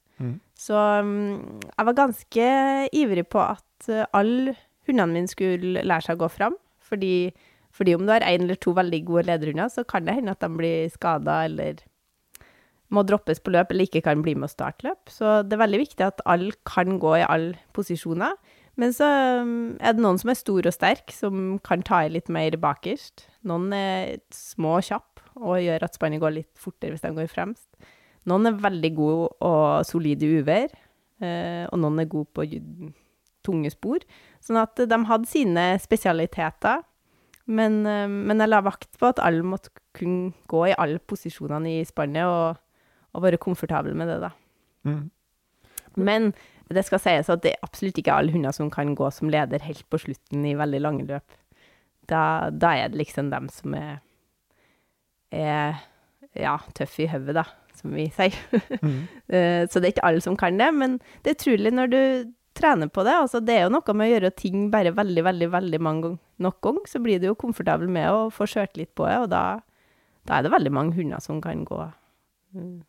[0.61, 2.49] Så um, jeg var ganske
[2.93, 4.55] ivrig på at uh, alle
[4.87, 7.31] hundene mine skulle lære seg å gå fram, fordi,
[7.73, 10.43] fordi om du har én eller to veldig gode lederhunder, så kan det hende at
[10.43, 11.81] de blir skada eller
[12.91, 15.11] må droppes på løp eller ikke kan bli med å starte løp.
[15.11, 18.35] Så det er veldig viktig at alle kan gå i alle posisjoner.
[18.79, 19.07] Men så
[19.41, 22.55] um, er det noen som er stor og sterk, som kan ta i litt mer
[22.59, 23.25] bakerst.
[23.47, 27.31] Noen er små og kjappe og gjør at spannet går litt fortere hvis de går
[27.31, 27.69] fremst.
[28.29, 30.73] Noen er veldig gode og solide i uvær,
[31.23, 32.45] eh, og noen er gode på
[33.45, 34.03] tunge spor.
[34.43, 36.83] Sånn at de hadde sine spesialiteter,
[37.49, 41.79] men, eh, men jeg la vakt på at alle måtte kunne gå i alle posisjonene
[41.79, 42.61] i spannet og,
[43.17, 44.31] og være komfortable med det, da.
[45.99, 46.31] Men
[46.71, 49.63] det skal sies at det er absolutt ikke alle hunder som kan gå som leder
[49.65, 51.35] helt på slutten i veldig lange løp.
[52.07, 53.99] Da, da er det liksom dem som er,
[55.31, 55.81] er
[56.35, 57.45] ja, tøffe i hodet, da,
[57.79, 58.35] som vi sier.
[58.81, 59.03] Mm.
[59.69, 61.99] Så det er ikke alle som kan det, men det er utrolig når du
[62.57, 63.13] trener på det.
[63.23, 66.21] Altså, det er jo noe med å gjøre ting bare veldig, veldig veldig mange ganger.
[66.41, 69.27] Nok ganger, så blir du jo komfortabel med å få kjørt litt på det, og
[69.29, 69.43] da,
[70.25, 71.77] da, er det veldig mange hunder som kan gå
[72.57, 72.79] mm,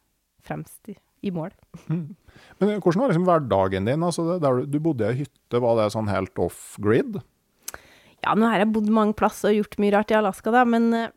[0.48, 1.52] fremst i, i mål.
[1.92, 2.14] Mm.
[2.62, 4.06] Men hvordan var liksom hverdagen din?
[4.08, 7.20] Altså, der du bodde i ei hytte, var det sånn helt off grid?
[8.22, 10.88] Ja, nå har jeg bodd mange plasser og gjort mye rart i Alaska, da, men
[10.96, 11.12] eh,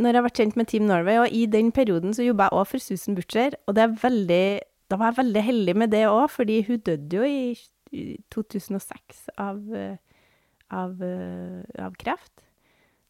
[0.00, 2.58] når jeg har vært kjent med Team Norway, og i den perioden så jobba jeg
[2.58, 4.44] òg for Susan Butcher, og veldig
[4.90, 7.54] Da var jeg veldig heldig med det òg, fordi hun døde jo i,
[7.94, 9.60] i 2006 av,
[10.66, 10.96] av,
[11.78, 12.42] av, kreft.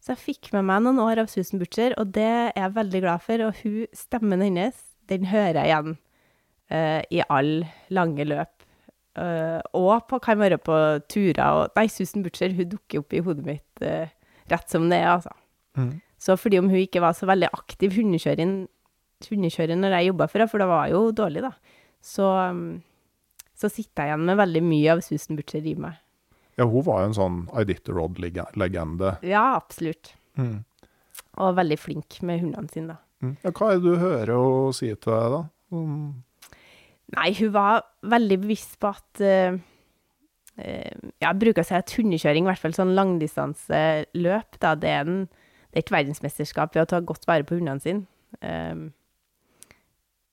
[0.00, 3.00] Så jeg fikk med meg noen år av Susan Butcher, og det er jeg veldig
[3.04, 3.46] glad for.
[3.46, 4.76] Og hun, stemmen hennes,
[5.08, 5.96] den hører jeg igjen
[6.72, 8.52] uh, i alle lange løp.
[9.18, 10.76] Uh, og på, kan være på
[11.10, 11.42] turer.
[11.48, 14.08] Og, nei, Susan Butcher hun dukker opp i hodet mitt uh,
[14.52, 15.34] rett som det er, altså.
[15.78, 15.96] Mm.
[16.20, 20.52] Så fordi om hun ikke var så veldig aktiv hundekjører når jeg jobba for henne,
[20.52, 21.52] for det var jo dårlig, da,
[22.04, 22.28] så,
[23.56, 25.96] så sitter jeg igjen med veldig mye av Susan Butcher i meg.
[26.60, 29.14] Ja, hun var jo en sånn Iditarod-legende.
[29.24, 30.12] Ja, absolutt.
[30.36, 30.58] Mm.
[31.40, 33.00] Og veldig flink med hundene sine, da.
[33.20, 33.34] Mm.
[33.44, 35.40] Ja, hva er det du hører hun si til deg, da?
[35.72, 36.58] Mm.
[37.16, 39.58] Nei, hun var veldig bevisst på at uh,
[40.60, 45.22] Jeg bruker si at hundekjøring, i hvert fall sånn langdistanseløp, da, det er en
[45.70, 48.06] det er ikke verdensmesterskap ved å ta godt vare på hundene sine.
[48.42, 48.90] Um,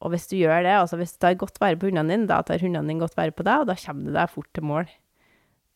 [0.01, 2.39] og hvis du gjør det, altså hvis du tar godt vare på hundene dine, da
[2.45, 4.89] tar hundene dine godt vare på deg, og da kommer du deg fort til mål.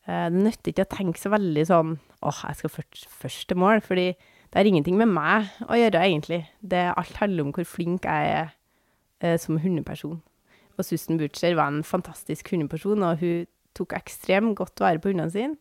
[0.08, 3.62] Uh, det nytter ikke å tenke så veldig sånn åh, jeg skal først, først til
[3.62, 6.42] mål, fordi det har ingenting med meg å gjøre, egentlig.
[6.60, 8.52] Det alt handler om hvor flink jeg er
[9.22, 10.20] uh, som hundeperson.
[10.78, 13.46] Og Susan Butcher var en fantastisk hundeperson, og hun
[13.78, 15.58] tok ekstremt godt vare på hundene sine.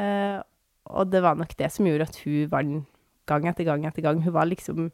[0.00, 0.40] Uh,
[0.86, 2.92] og det var nok det som gjorde at hun vant
[3.28, 4.22] gang etter gang etter gang.
[4.24, 4.90] Hun var liksom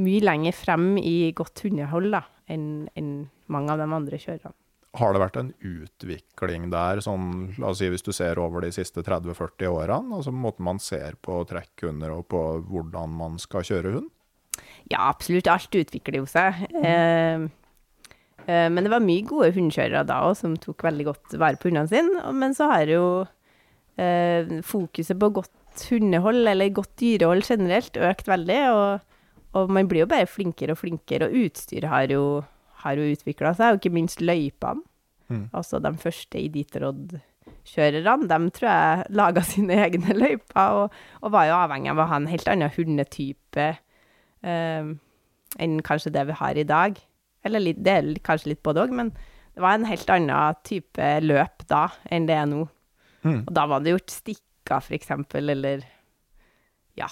[0.00, 3.12] mye lenger frem i godt hundehold da, enn en
[3.50, 4.56] mange av de andre kjørerne.
[4.98, 8.72] Har det vært en utvikling der, sånn, la oss si hvis du ser over de
[8.74, 10.16] siste 30-40 årene?
[10.16, 14.08] altså Måten man ser på trekkhunder og på hvordan man skal kjøre hund?
[14.90, 15.46] Ja, absolutt.
[15.50, 16.64] Alt utvikler jo seg.
[16.80, 17.46] Eh,
[18.48, 21.70] eh, men det var mye gode hundekjørere da òg, som tok veldig godt vare på
[21.70, 22.24] hundene sine.
[22.34, 23.04] Men så har jo
[23.94, 25.54] eh, fokuset på godt
[25.88, 28.60] hundehold, eller godt dyrehold generelt, økt veldig.
[28.74, 29.00] Og,
[29.52, 32.24] og, man blir jo bare flinkere og flinkere, og utstyret har jo,
[32.84, 34.84] har jo utvikla seg, og ikke minst løypene.
[35.30, 35.44] Mm.
[35.54, 41.60] Altså de første Iditarod-kjørerne, de tror jeg laga sine egne løyper, og, og, var jo
[41.60, 43.68] avhengig av å ha en helt annen hundetype
[44.42, 44.90] eh,
[45.60, 46.98] enn kanskje det vi har i dag.
[47.46, 49.14] Eller litt, det er kanskje litt både òg, men
[49.54, 52.64] det var en helt annen type løp da enn det er nå.
[53.22, 53.42] Mm.
[53.44, 55.84] Og da var det gjort stikk uka, for eksempel, eller
[56.98, 57.08] Ja,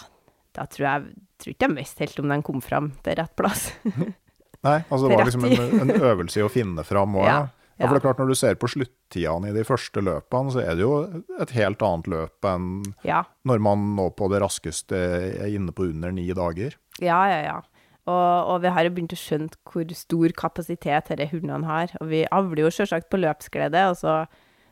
[0.54, 3.70] da tror jeg tror ikke de visste helt om den kom fram til rett plass.
[4.66, 7.38] Nei, altså det var liksom en, en øvelse i å finne fram òg, ja.
[7.78, 10.62] Ja, for det er klart Når du ser på sluttidene i de første løpene, så
[10.64, 10.96] er det jo
[11.38, 13.22] et helt annet løp enn ja.
[13.46, 16.74] når man nå på det raskeste er inne på under ni dager.
[16.98, 17.60] Ja, ja, ja.
[18.08, 21.94] Og, og vi har jo begynt å skjønne hvor stor kapasitet disse hundene har.
[22.02, 24.18] Og vi avler jo selvsagt på løpsglede, og så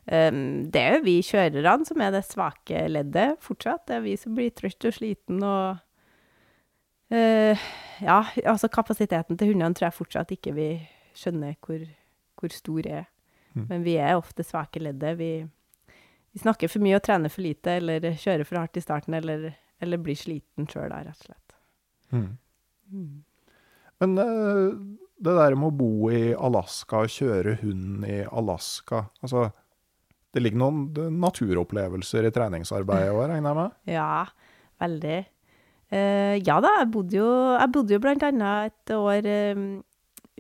[0.07, 3.88] det er jo vi kjørerne som er det svake leddet fortsatt.
[3.88, 5.81] Det er vi som blir trøtt og sliten og
[7.11, 7.66] uh,
[7.97, 10.69] Ja, altså kapasiteten til hundene tror jeg fortsatt ikke vi
[11.16, 11.83] skjønner hvor,
[12.38, 13.07] hvor stor er.
[13.57, 13.66] Mm.
[13.71, 15.16] Men vi er ofte svake leddet.
[15.19, 19.16] Vi, vi, snakker for mye og trener for lite, eller kjører for hardt i starten,
[19.16, 19.49] eller,
[19.81, 21.57] eller blir sliten sjøl da, rett og slett.
[22.12, 22.29] Mm.
[22.92, 23.14] Mm.
[24.05, 24.77] Men uh,
[25.16, 29.49] det der med å bo i Alaska og kjøre hund i Alaska altså
[30.35, 33.77] det ligger noen naturopplevelser i treningsarbeidet òg, regner jeg med?
[33.91, 34.25] Ja,
[34.83, 35.19] veldig.
[35.87, 39.69] Uh, ja da, jeg bodde jo, jeg bodde jo blant annet et år um,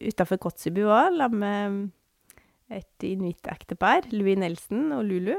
[0.02, 5.36] utafor Kotsubu òg, sammen med et inuittektepar, Louis Nelson og Lulu.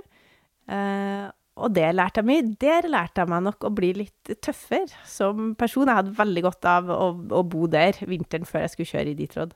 [0.67, 2.45] Uh, og det lærte jeg mye.
[2.61, 5.89] Der lærte jeg meg nok å bli litt tøffere som person.
[5.89, 9.17] Jeg hadde veldig godt av å, å bo der vinteren før jeg skulle kjøre i
[9.17, 9.55] Ditrod.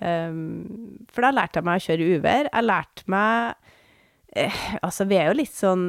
[0.00, 2.50] Um, for da lærte jeg meg å kjøre uvær.
[2.52, 3.69] Jeg lærte meg
[4.36, 5.84] eh, Altså, vi er jo litt sånn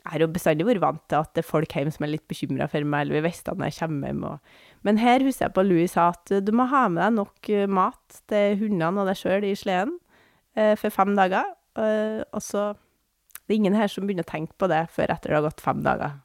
[0.00, 2.26] Jeg har jo bestandig vært vant til at det er folk hjemme som er litt
[2.30, 4.22] bekymra for meg, eller vi visste når jeg kommer hjem.
[4.24, 4.54] Og,
[4.88, 7.66] men her husker jeg på Louis sa at du må ha med deg nok eh,
[7.68, 9.98] mat til hundene og deg sjøl i sleden
[10.56, 11.52] eh, for fem dager.
[11.76, 12.72] eh, og så
[13.44, 15.60] Det er ingen her som begynner å tenke på det før etter det har gått
[15.60, 16.20] fem dager.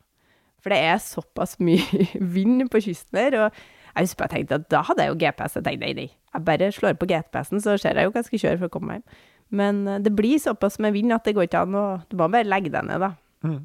[0.63, 3.35] For det er såpass mye vind på kysten her.
[3.43, 3.63] og
[3.95, 5.55] jeg husker jeg tenkte at da hadde jeg jo GPS.
[5.55, 8.27] Jeg tenkte nei, nei, jeg bare slår på GPS-en, så ser jeg jo hva jeg
[8.27, 9.05] skal kjøre for å komme hjem.
[9.49, 12.29] Men eh, det blir såpass med vind at det går ikke an å Du må
[12.31, 13.13] bare legge deg ned, da.
[13.45, 13.61] Mm.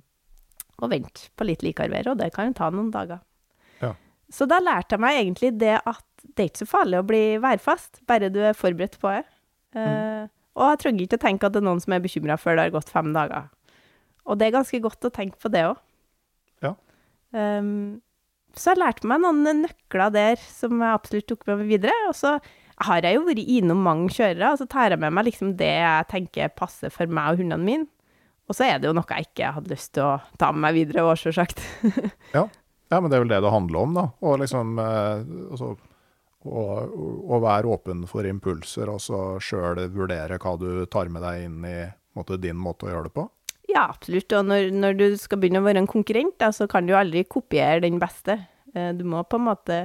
[0.80, 3.20] Og vente på litt likere vær, og det kan jo ta noen dager.
[3.82, 3.94] Ja.
[4.32, 7.22] Så da lærte jeg meg egentlig det at det er ikke så farlig å bli
[7.42, 9.24] værfast, bare du er forberedt på det.
[9.76, 12.58] Eh, og jeg trenger ikke å tenke at det er noen som er bekymra før
[12.58, 13.48] det har gått fem dager.
[14.28, 15.78] Og det er ganske godt å tenke på det òg.
[16.64, 16.74] Ja.
[17.32, 18.00] Um,
[18.58, 21.96] så jeg lærte meg noen nøkler der som jeg absolutt tok med meg videre.
[22.10, 22.36] Og så
[22.86, 25.72] har jeg jo vært innom mange kjørere, og så tar jeg med meg liksom det
[25.74, 27.88] jeg tenker passer for meg og hundene mine.
[28.50, 30.78] Og så er det jo noe jeg ikke hadde lyst til å ta med meg
[30.80, 31.60] videre òg, sjølsagt.
[32.34, 32.46] Ja.
[32.90, 34.04] ja, men det er vel det det handler om, da.
[34.26, 35.20] Å liksom eh,
[35.52, 35.68] altså,
[36.48, 36.64] å,
[37.30, 41.60] å være åpen for impulser, og så sjøl vurdere hva du tar med deg inn
[41.68, 41.76] i
[42.18, 43.28] måte, din måte å gjøre det på.
[43.70, 44.32] Ja, absolutt.
[44.34, 47.22] Og når, når du skal begynne å være en konkurrent, da, så kan du aldri
[47.30, 48.40] kopiere den beste.
[48.74, 49.80] Eh, Du må på en måte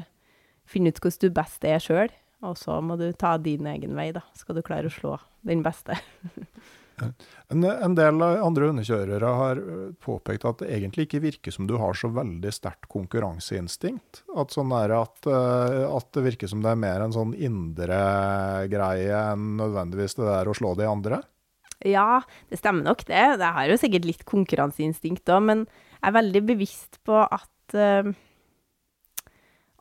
[0.65, 2.09] finne ut hvordan du best er sjøl,
[2.45, 4.23] og så må du ta din egen vei, da.
[4.37, 5.99] Skal du klare å slå den beste.
[7.51, 9.59] En, en del andre hundekjørere har
[9.99, 14.21] påpekt at det egentlig ikke virker som du har så veldig sterkt konkurranseinstinkt.
[14.31, 17.99] At, sånn at, at det virker som det er mer en sånn indre
[18.71, 21.19] greie enn nødvendigvis det der å slå de andre.
[21.83, 23.19] Ja, det stemmer nok det.
[23.35, 28.15] Jeg har jo sikkert litt konkurranseinstinkt òg, men jeg er veldig bevisst på at eh,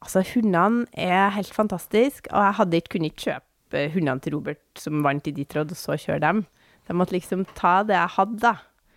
[0.05, 5.01] Altså, hundene er helt fantastiske, og jeg hadde ikke kunnet kjøpe hundene til Robert som
[5.03, 6.43] vant i Detroit, og så kjøre dem.
[6.87, 8.55] Jeg måtte liksom ta det jeg hadde, da,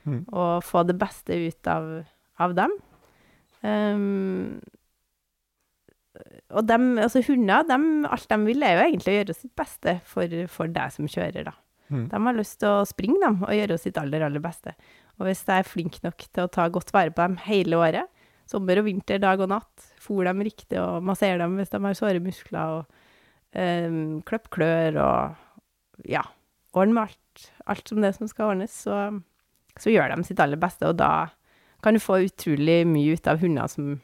[0.08, 0.22] Mm.
[0.32, 1.88] og få det beste ut av,
[2.39, 2.72] av dem.
[3.60, 4.62] Um,
[6.56, 9.98] og dem, altså hunder, dem, alt de vil, er jo egentlig å gjøre sitt beste
[10.08, 11.54] for, for deg som kjører, da.
[11.91, 12.06] Mm.
[12.12, 14.74] De har lyst til å springe dem, og gjøre sitt aller, aller beste.
[15.20, 18.08] Og hvis jeg er flink nok til å ta godt vare på dem hele året,
[18.48, 22.00] sommer og vinter, dag og natt, fôr dem riktig og massere dem hvis de har
[22.00, 26.24] såre muskler, og um, klipp klør og ja,
[26.78, 29.08] ordne med alt, alt som det som skal ordnes, så,
[29.78, 31.30] så gjør de sitt aller beste, og da
[31.84, 33.96] kan du få utrolig mye ut av hunder som,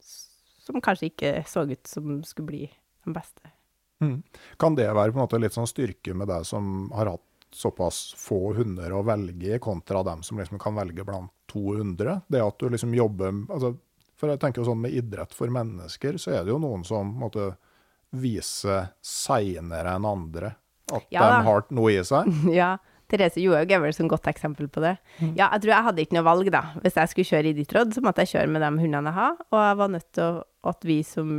[0.00, 3.52] som kanskje ikke så ut som skulle bli de beste.
[4.00, 4.22] Mm.
[4.58, 8.12] Kan det være på en måte litt sånn styrke med deg som har hatt såpass
[8.18, 12.20] få hunder å velge kontra dem som liksom kan velge blant 200?
[12.30, 13.74] Det at du liksom jobber altså,
[14.20, 17.08] For jeg tenker jo sånn med idrett for mennesker, så er det jo noen som
[17.22, 17.54] måtte
[18.20, 20.54] vise seinere enn andre
[20.90, 22.28] at Ja de har noe i seg.
[22.60, 22.74] Ja,
[23.10, 24.94] Therese Johaug er vel et godt eksempel på det.
[25.34, 26.62] Ja, jeg tror jeg hadde ikke noe valg, da.
[26.84, 29.18] Hvis jeg skulle kjøre i ditt råd, så måtte jeg kjøre med de hundene jeg
[29.18, 31.30] har, og jeg var nødt til å, at vi som,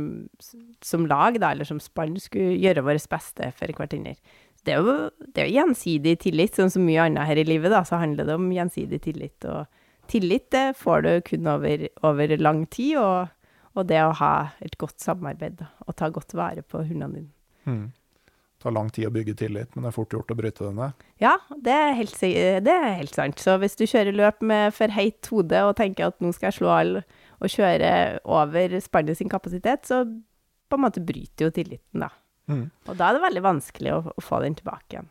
[0.84, 4.16] som lag, da, eller som spann, skulle gjøre vårt beste for hverandre.
[4.62, 4.96] Det er jo
[5.32, 8.28] det er jo gjensidig tillit, sånn som mye annet her i livet, da, så handler
[8.28, 9.48] det om gjensidig tillit.
[9.48, 9.64] Og
[10.10, 13.32] tillit det får du kun over, over lang tid, og,
[13.76, 14.34] og det å ha
[14.64, 17.32] et godt samarbeid, og ta godt vare på hundene dine.
[17.66, 17.84] Mm.
[17.92, 20.76] Det tar lang tid å bygge tillit, men det er fort gjort å bryte den
[20.78, 21.06] ned.
[21.22, 23.42] Ja, det er, helt, det er helt sant.
[23.42, 26.60] Så hvis du kjører løp med for høyt hode og tenker at nå skal jeg
[26.60, 27.02] slå alle
[27.42, 27.90] og kjøre
[28.22, 32.12] over spannet sin kapasitet, så på en måte bryter jo tilliten, da.
[32.50, 32.68] Mm.
[32.86, 35.10] Og da er det veldig vanskelig å, å få den tilbake igjen.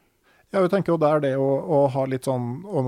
[0.52, 2.82] Ja, jeg tenker jo det er det å, å ha litt sånn å,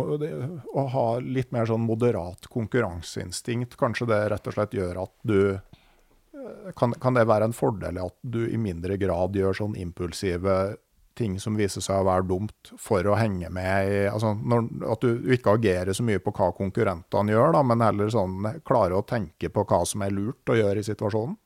[0.76, 3.78] å ha litt mer sånn moderat konkurranseinstinkt.
[3.80, 8.02] Kanskje det rett og slett gjør at du eh, kan, kan det være en fordel
[8.04, 10.58] at du i mindre grad gjør sånn impulsive
[11.16, 15.06] ting som viser seg å være dumt, for å henge med i altså når, At
[15.06, 19.06] du ikke agerer så mye på hva konkurrentene gjør, da, men heller sånn klarer å
[19.08, 21.38] tenke på hva som er lurt å gjøre i situasjonen?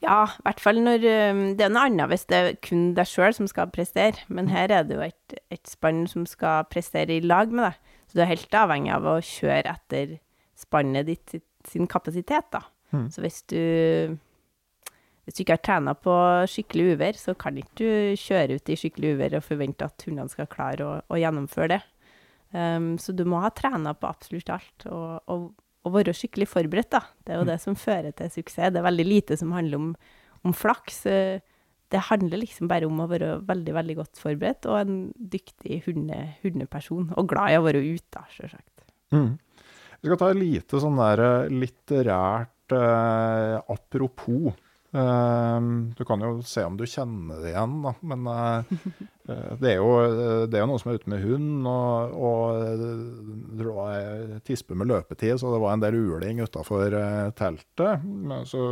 [0.00, 3.34] Ja, i hvert fall når Det er noe annet hvis det er kun deg sjøl
[3.36, 7.24] som skal prestere, men her er det jo et, et spann som skal prestere i
[7.24, 7.94] lag med deg.
[8.08, 10.16] Så du er helt avhengig av å kjøre etter
[10.58, 11.36] spannet ditt
[11.68, 12.64] sin kapasitet, da.
[12.90, 13.06] Mm.
[13.12, 13.60] Så hvis du
[15.30, 16.12] hvis du ikke har trena på
[16.50, 20.32] skikkelig uvær, så kan ikke du kjøre ut i skikkelig uvær og forvente at hundene
[20.32, 21.80] skal klare å, å gjennomføre det.
[22.50, 25.44] Um, så du må ha trena på absolutt alt, og, og,
[25.84, 27.00] og være skikkelig forberedt, da.
[27.24, 28.72] Det er jo det som fører til suksess.
[28.74, 29.94] Det er veldig lite som handler om,
[30.44, 31.06] om flaks.
[31.06, 31.40] Eh,
[31.90, 36.36] Det handler liksom bare om å være veldig, veldig godt forberedt, og en dyktig hunde,
[36.44, 37.08] hundeperson.
[37.18, 38.84] Og glad i å være ute, da, sjølsagt.
[39.10, 39.32] Mm.
[40.00, 44.54] Vi skal ta et lite sånn der eh, litterært eh, apropos.
[44.92, 45.60] Eh,
[45.96, 47.92] du kan jo se om du kjenner det igjen, da.
[48.00, 48.72] Men eh,
[49.28, 52.18] eh, det, er jo, eh, det er jo noen som er ute med hund, og,
[52.30, 56.98] og det var tispe med løpetid, så det var en del uling utafor
[57.38, 58.04] teltet.
[58.04, 58.66] Men så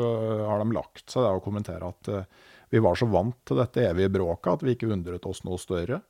[0.49, 2.13] har de lagt seg der og kommenterer at
[2.69, 6.03] vi var så vant til dette evige bråket at vi ikke undret oss noe større.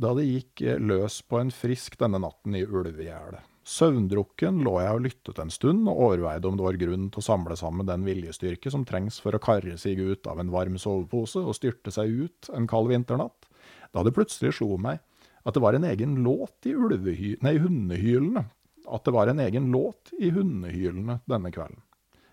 [0.00, 3.51] Da det gikk løs på en frisk denne natten i ulvegjerdet.
[3.62, 7.26] Søvndrukken lå jeg og lyttet en stund, og overveide om det var grunn til å
[7.28, 11.44] samle sammen den viljestyrke som trengs for å karre seg ut av en varm sovepose
[11.44, 13.46] og styrte seg ut en kald vinternatt.
[13.94, 14.98] Da det plutselig slo meg
[15.46, 18.48] at det var en egen låt i ulvehy nei, hundehylene.
[18.90, 21.78] At det var en egen låt i hundehylene denne kvelden.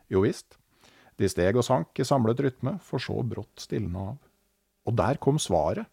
[0.09, 0.57] Jo visst.
[1.19, 4.17] De steg og sank i samlet rytme, for så brått stilne av.
[4.89, 5.86] Og der kom svaret.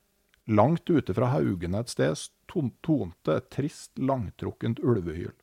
[0.47, 5.34] Langt ute fra haugene et sted tonte et trist, langtrukkent ulvehyl.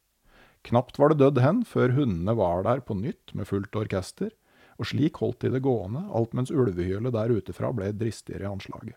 [0.64, 4.32] Knapt var det dødd hen før hundene var der på nytt med fullt orkester,
[4.80, 8.96] og slik holdt de det gående, alt mens ulvehylet der utefra ble dristigere i anslaget.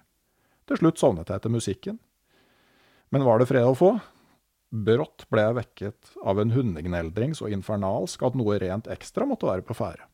[0.66, 1.98] Til slutt sovnet jeg til musikken.
[3.10, 3.96] Men var det fred å få?
[4.70, 9.66] Brått ble jeg vekket av en hundegneldring så infernalsk at noe rent ekstra måtte være
[9.66, 10.06] på ferde.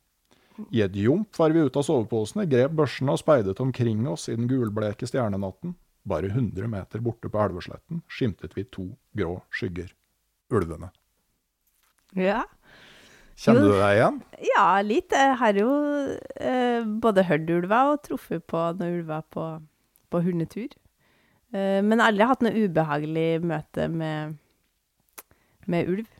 [0.72, 4.36] I et jump var vi ute av soveposene, grep børsene og speidet omkring oss i
[4.36, 5.72] den gulbleke stjernenatten.
[6.08, 8.88] Bare 100 meter borte på elvesletten skimtet vi to
[9.18, 9.92] grå skygger.
[10.52, 10.90] Ulvene.
[12.18, 12.42] Ja.
[13.38, 14.18] Kjenner du deg igjen?
[14.50, 15.14] Ja, litt.
[15.14, 15.70] Jeg har jo
[16.36, 19.46] eh, både hørt ulver og truffet på noen ulver på,
[20.12, 20.74] på hundetur.
[21.54, 24.36] Eh, men aldri hatt noe ubehagelig møte med,
[25.70, 26.10] med ulv.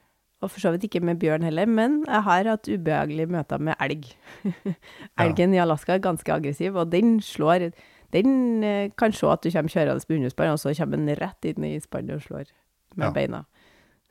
[0.43, 3.79] Og for så vidt ikke med bjørn heller, men jeg har hatt ubehagelige møter med
[3.83, 4.09] elg.
[5.23, 5.61] Elgen ja.
[5.61, 7.69] i Alaska er ganske aggressiv, og den slår
[8.13, 11.49] Den eh, kan se at du kommer kjørende på hundespann, og så kommer den rett
[11.49, 12.53] inn i spannet og slår
[12.99, 13.15] med ja.
[13.17, 13.43] beina.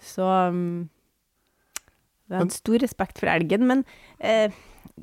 [0.02, 0.90] Så um,
[2.32, 3.84] jeg har stor respekt for elgen, men
[4.18, 4.54] eh,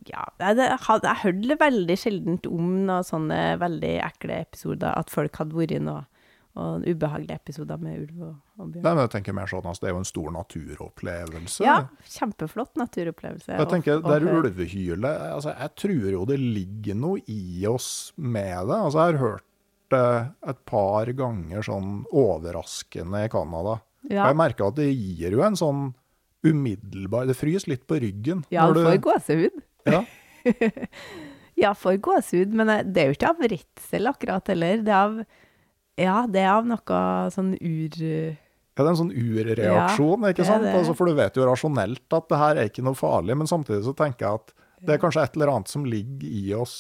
[0.09, 5.38] ja, jeg, jeg, jeg hørte veldig sjeldent om noen sånne veldig ekle episoder, at folk
[5.38, 6.07] hadde vært noe
[6.59, 8.82] og ubehagelige episoder med ulv og, og bjørn.
[8.84, 11.66] Nei, men jeg tenker mer sånn altså, Det er jo en stor naturopplevelse.
[11.66, 11.76] Ja,
[12.16, 13.52] kjempeflott naturopplevelse.
[13.61, 18.70] Jeg tenker, Det er ulvehylet altså, Jeg tror jo det ligger noe i oss med
[18.70, 18.80] det.
[18.80, 19.46] Altså, Jeg har hørt
[19.88, 20.09] det
[20.52, 23.78] et par ganger sånn overraskende i Canada.
[24.09, 24.28] Ja.
[24.28, 25.88] Jeg merker at det gir jo en sånn
[26.46, 28.44] umiddelbar Det fryser litt på ryggen.
[28.54, 29.62] Ja, du får gåsehud.
[29.88, 30.04] Ja.
[31.64, 34.84] ja, får gåsehud, men det er jo ikke av redsel akkurat heller.
[34.86, 35.20] Det er av
[35.99, 37.01] ja, det er av noe
[37.34, 37.99] sånn ur...
[37.99, 40.68] Ja, det er en sånn urreaksjon, ja, ikke sant?
[40.70, 43.82] Altså, for du vet jo rasjonelt at det her er ikke noe farlig, men samtidig
[43.88, 44.55] så tenker jeg at
[44.86, 46.76] det er kanskje et eller annet som ligger i oss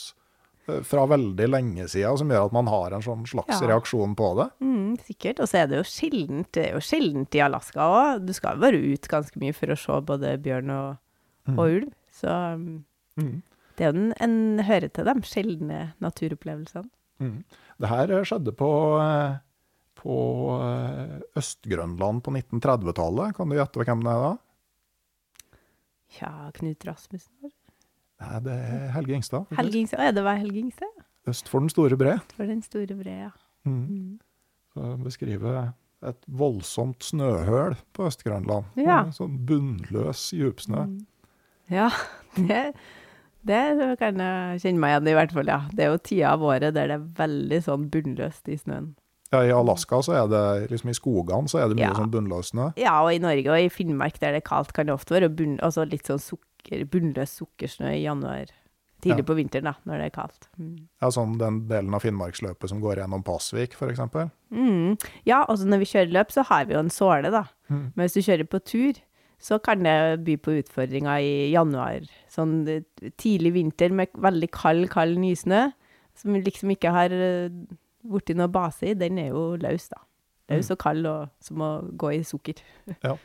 [0.68, 3.72] eh, fra veldig lenge siden, som gjør at man har en sånn slags ja.
[3.72, 4.48] reaksjon på det.
[4.62, 5.42] Mm, sikkert.
[5.42, 8.24] Og så er det jo sjeldent, det jo sjeldent i Alaska òg.
[8.28, 11.02] Du skal være ut ganske mye for å se både bjørn og,
[11.50, 11.56] mm.
[11.56, 11.90] og ulv.
[12.18, 12.36] Så
[13.18, 13.34] mm.
[13.74, 16.90] det er jo en, en hører til de sjeldne naturopplevelsene.
[17.78, 18.68] Det her skjedde på,
[19.02, 19.36] eh,
[20.00, 20.16] på
[20.64, 23.36] eh, Øst-Grønland på 1930-tallet.
[23.36, 24.32] Kan du gjette hvem det er da?
[26.18, 27.52] Ja, Knut Rasmussen?
[28.18, 29.50] Nei, det er Helge Ingstad.
[29.54, 31.04] Helge Ingstad, Ja, det var Helge Ingstad?
[31.28, 32.16] Øst for den store bre.
[32.18, 33.30] Øst for den store bre, ja.
[33.68, 33.84] Mm.
[33.84, 34.16] Mm.
[34.74, 35.72] Så beskriver
[36.08, 38.72] et voldsomt snøhøl på Øst-Grønland.
[38.80, 39.04] Ja.
[39.14, 40.84] Sånn bunnløs djupsnø.
[40.88, 41.06] Mm.
[41.70, 41.90] Ja,
[42.48, 42.72] det
[43.46, 45.50] det kan jeg kjenne meg igjen i, hvert fall.
[45.50, 45.60] ja.
[45.72, 48.94] Det er jo tida av året der det er veldig sånn bunnløst i snøen.
[49.30, 51.96] Ja, I Alaska så er det liksom i skogene så er det mye ja.
[51.96, 52.70] sånn bunnløs snø?
[52.80, 55.28] Ja, og i Norge og i Finnmark der det er kaldt, kan det ofte være
[55.28, 58.54] bunn, altså litt sånn sukker, bunnløs sukkersnø i januar.
[59.04, 59.26] Tidlig ja.
[59.28, 60.48] på vinteren, da, når det er kaldt.
[60.58, 60.78] Mm.
[60.98, 64.00] Ja, Sånn den delen av Finnmarksløpet som går gjennom Pasvik, f.eks.?
[64.50, 64.96] Mm.
[65.28, 67.44] Ja, altså når vi kjører løp, så har vi jo en såle, da.
[67.70, 67.84] Mm.
[67.92, 68.98] Men hvis du kjører på tur,
[69.38, 72.06] så kan det by på utfordringer i januar.
[72.32, 72.82] Sånn eh,
[73.20, 75.68] tidlig vinter med veldig kald, kald nysnø,
[76.18, 77.14] som liksom ikke har
[78.08, 80.00] borti blitt noe base i, den er jo løs, da.
[80.50, 82.62] Løs jo og kald, og som å gå i sukker.
[83.06, 83.16] ja.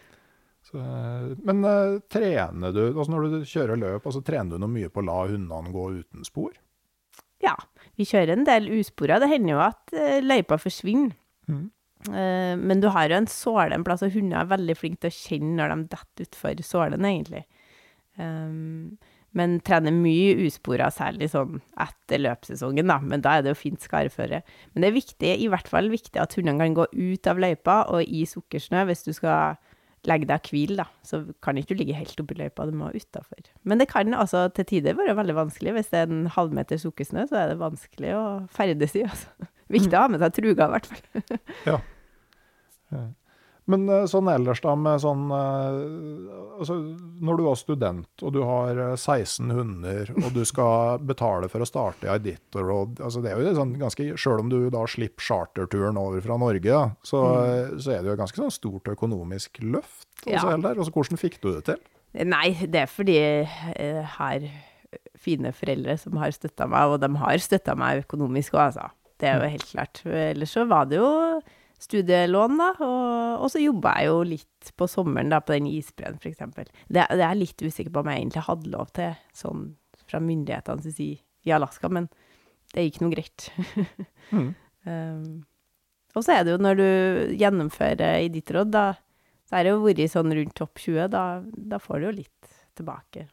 [0.64, 4.72] Så, eh, men uh, trener du, altså når du kjører løp, altså trener du noe
[4.72, 6.53] mye på å la hundene gå uten spor?
[7.43, 7.57] Ja,
[7.99, 9.20] vi kjører en del uspora.
[9.20, 11.18] Det hender jo at uh, løypa forsvinner.
[11.51, 11.68] Mm.
[12.10, 15.14] Uh, men du har jo en såle en plass, og hunder er veldig flinke til
[15.14, 17.45] å kjenne når de detter utfor sålen, egentlig.
[18.20, 18.95] Um,
[19.34, 22.99] men trener mye uspora, særlig sånn etter løpssesongen, da.
[23.01, 24.43] Men da er det jo fint skarføre.
[24.74, 27.80] Men det er viktig, i hvert fall viktig at hundene kan gå ut av løypa
[27.95, 29.58] og i sukkersnø hvis du skal
[30.06, 30.86] legge deg og da.
[31.08, 33.49] Så kan ikke du ligge helt oppi løypa, du må utafor.
[33.64, 35.74] Men det kan altså til tider være veldig vanskelig.
[35.80, 38.24] Hvis det er en halvmeter sukkersnø, så er det vanskelig å
[38.54, 39.49] ferdes i, altså.
[39.74, 41.39] Viktig å ha med seg truga, i hvert fall.
[41.72, 41.80] ja.
[43.72, 45.78] Men eh, sånn ellers, da, med sånn eh,
[46.60, 46.76] altså,
[47.24, 49.14] Når du var student og du har 16
[49.48, 53.39] eh, hunder, og du skal betale for å starte i Editor og, altså, Det er
[53.39, 57.80] jo sånn ganske Sjøl om du da slipper charterturen over fra Norge, så, mm.
[57.80, 60.10] så er det jo et ganske sånn stort økonomisk løft.
[60.26, 60.41] Ja.
[60.41, 61.80] Altså, altså, hvordan fikk du det til?
[62.28, 64.46] Nei, det er fordi jeg har
[65.18, 68.91] fine foreldre som har støtta meg, og de har støtta meg økonomisk òg, altså.
[69.22, 69.54] Det er jo mm.
[69.56, 70.04] helt klart.
[70.20, 71.10] Ellers så var det jo
[71.84, 72.70] studielån, da.
[72.86, 76.44] Og, og så jobba jeg jo litt på sommeren, da, på den isbreen, f.eks.
[76.88, 79.72] Det, det er litt usikker på om jeg egentlig hadde lov til, sånn
[80.08, 82.10] fra myndighetene sin side i Alaska, men
[82.74, 83.50] det gikk nå greit.
[84.36, 84.50] mm.
[84.88, 85.26] um,
[86.16, 86.88] Og så er det jo når du
[87.40, 88.86] gjennomfører i ditt råd, da
[89.50, 92.54] så er det jo vært sånn rundt topp 20, da, da får du jo litt
[92.80, 93.28] tilbake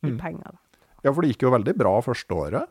[0.00, 0.16] i Mm.
[0.16, 0.78] penger, da.
[1.04, 2.70] Ja, for det gikk jo veldig bra første året.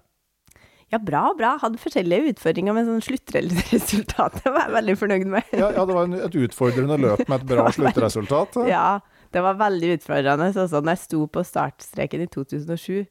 [0.89, 1.51] Ja, bra, bra.
[1.61, 5.53] Hadde forskjellige utfordringer, men sånn sluttresultatet var jeg veldig fornøyd med.
[5.53, 8.57] Ja, ja det var en, et utfordrende løp med et bra sluttresultat.
[8.69, 8.87] Ja,
[9.35, 10.49] det var veldig utfordrende.
[10.55, 13.05] Sånn når jeg sto på startstreken i 2007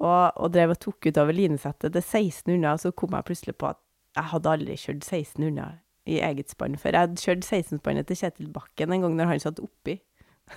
[0.00, 3.68] og, og drev og tok utover linesettet til 16 unna, så kom jeg plutselig på
[3.74, 3.80] at
[4.16, 5.68] jeg hadde aldri kjørt 16 unna
[6.08, 6.96] i eget spann før.
[6.96, 10.00] Jeg hadde kjørt 16-spannet til Kjetil Bakken en gang når han satt oppi.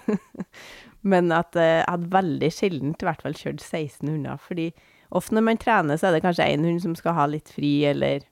[1.11, 4.39] Men at eh, jeg hadde veldig sjeldent i hvert fall kjørt 16 hunder.
[4.41, 4.70] Fordi
[5.14, 7.86] ofte når man trener, så er det kanskje én hund som skal ha litt fri,
[7.89, 8.26] eller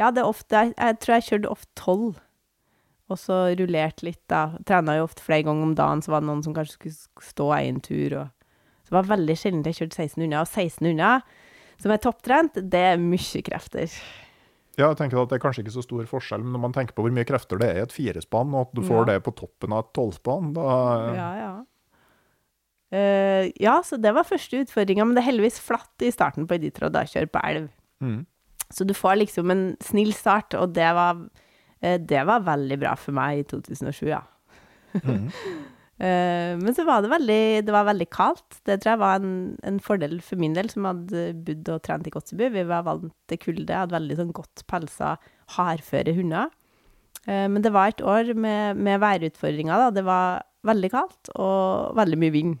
[0.00, 2.14] Ja, det er ofte Jeg, jeg tror jeg kjørte ofte 12.
[3.12, 4.56] Og så rullerte litt, da.
[4.66, 7.48] Trena jo ofte flere ganger om dagen, så var det noen som kanskje skulle stå
[7.60, 8.14] en tur.
[8.22, 8.30] Og...
[8.82, 10.40] Så det var veldig sjelden jeg kjørte 16 hunder.
[10.40, 11.20] Og 16 hunder,
[11.84, 13.92] som er topptrent, det er mye krefter.
[14.74, 16.96] Ja, jeg tenker at Det er kanskje ikke så stor forskjell, men når man tenker
[16.96, 19.12] på hvor mye krefter det er i et firespann, og at du får Ja.
[19.12, 20.64] det på toppen av et tolvspann, da
[21.14, 21.52] Ja, ja.
[22.94, 26.58] Eh, ja, så det var første utfordringa, men det er heldigvis flatt i starten på
[26.58, 27.68] Editrod, da, kjør på elv.
[28.04, 28.22] Mm.
[28.74, 32.94] Så du får liksom en snill start, og det var, uh, det var veldig bra
[32.98, 34.22] for meg i 2007, ja.
[35.02, 35.26] Mm.
[35.26, 38.60] uh, men så var det veldig, det var veldig kaldt.
[38.62, 42.06] Det tror jeg var en, en fordel for min del, som hadde bodd og trent
[42.06, 42.52] i Kotzebue.
[42.54, 45.16] Vi var vant til kulde, hadde veldig sånn godt pelsa,
[45.56, 46.52] hardføre hunder.
[47.24, 49.92] Men det var et år med, med værutfordringer, da.
[49.96, 52.58] Det var veldig kaldt og veldig mye vind.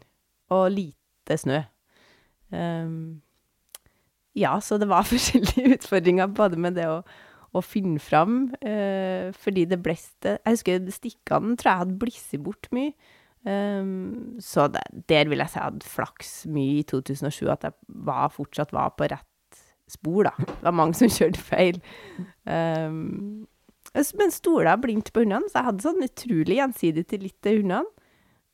[0.54, 1.62] Og lite snø.
[2.54, 3.22] Um,
[4.38, 7.00] ja, så det var forskjellige utfordringer både med det å,
[7.54, 12.70] å finne fram, eh, fordi det blåste Jeg husker stikkene tror jeg hadde blisset bort
[12.74, 12.94] mye.
[13.44, 14.80] Um, så det,
[15.10, 17.76] der vil jeg si jeg hadde flaks mye i 2007, at jeg
[18.08, 20.32] var, fortsatt var på rett spor, da.
[20.48, 21.80] Det var mange som kjørte feil.
[22.48, 23.44] Um,
[23.94, 27.84] men stola blindt på hundene, så jeg hadde sånn utrolig gjensidig tillit til hundene.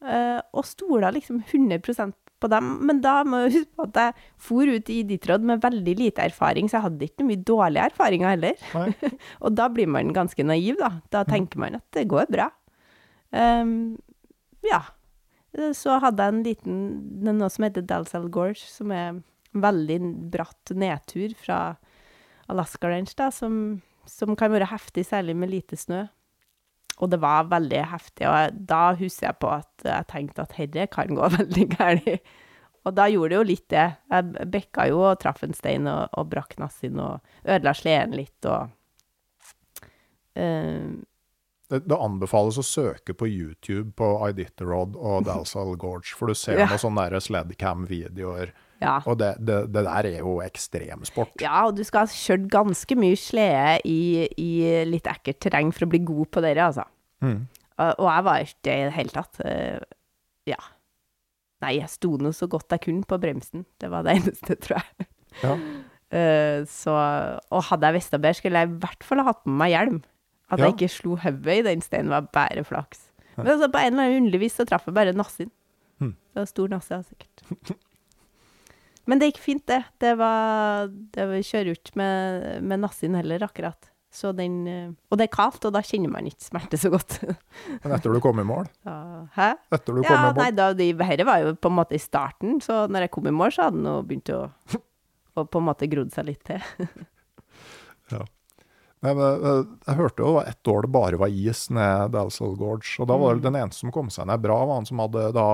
[0.01, 2.69] Eh, og stola liksom 100% på dem.
[2.89, 6.25] Men da må jeg huske på at jeg for ut i Ditrod med veldig lite
[6.25, 8.63] erfaring, så jeg hadde ikke mye dårlige erfaringer heller.
[9.45, 10.95] Og da blir man ganske naiv, da.
[11.13, 12.49] Da tenker man at det går bra.
[13.31, 13.99] Um,
[14.67, 14.83] ja.
[15.77, 16.81] Så hadde jeg en liten
[17.27, 19.23] noe som heter Dalsell Gorge, som er en
[19.61, 19.99] veldig
[20.33, 21.61] bratt nedtur fra
[22.51, 26.07] Alaska Range, da, som, som kan være heftig, særlig med lite snø.
[27.01, 30.87] Og det var veldig heftig, og da husker jeg på at jeg tenkte at herre
[30.93, 32.33] kan gå veldig galt.
[32.89, 33.87] Og da gjorde det jo litt det.
[34.09, 38.49] Jeg bekka jo og traff en stein og, og brakk nassen og ødela sleden litt
[38.49, 38.71] og
[40.37, 40.89] uh,
[41.71, 46.59] Det, det anbefales å søke på YouTube på Iditarod og Dalsall Gorge, for du ser
[46.59, 46.67] Ja.
[46.67, 48.51] noen sånne sledcam-videoer.
[48.81, 48.95] Ja.
[49.05, 51.35] Og det, det, det der er jo ekstremsport.
[51.45, 53.99] Ja, og du skal ha kjørt ganske mye slede i,
[54.41, 54.51] i
[54.89, 56.87] litt ekkelt terreng for å bli god på dere, altså.
[57.21, 57.43] Mm.
[57.77, 59.41] Og, og jeg var ikke det i det hele tatt.
[59.45, 59.81] eh,
[60.49, 60.57] ja.
[61.61, 63.67] Nei, jeg sto nå så godt jeg kunne på bremsen.
[63.81, 65.09] Det var det eneste, tror jeg.
[65.45, 65.53] Ja.
[66.17, 66.95] Eh, så,
[67.53, 70.01] og hadde jeg visst bedre, skulle jeg i hvert fall ha hatt med meg hjelm.
[70.51, 70.65] At Ja.
[70.71, 73.05] jeg ikke slo hodet i den steinen, var bare flaks.
[73.37, 75.53] Men altså, på en eller annen underlig vis så traff jeg bare nassen.
[76.01, 76.17] Hmm.
[76.33, 77.77] Det var stor nasse, sikkert.
[79.11, 79.81] Men det gikk fint, det.
[80.01, 83.89] Det var Det var kjører jo ikke med, med nassen heller, akkurat.
[84.11, 87.19] Så den eh, Og det er kaldt, og da kjenner man ikke smerte så godt.
[87.85, 88.67] Men etter du kom i mål?
[89.37, 89.51] Hæ?
[89.71, 90.41] Etter du kom Ja, i mål?
[90.41, 93.29] nei, da, de, dette var jo på en måte i starten, så når jeg kom
[93.31, 94.41] i mål, så hadde den begynt å,
[95.39, 96.63] å på en måte grodd seg litt til.
[98.11, 98.25] Ja.
[99.07, 102.11] Nei, men, eh, jeg hørte jo det var ett år det bare var is ned
[102.17, 103.39] Dalsall Gorge, og da var Mm.
[103.41, 105.47] det den eneste som kom seg ned bra, var han som hadde da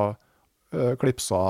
[0.75, 1.43] uh, klipsa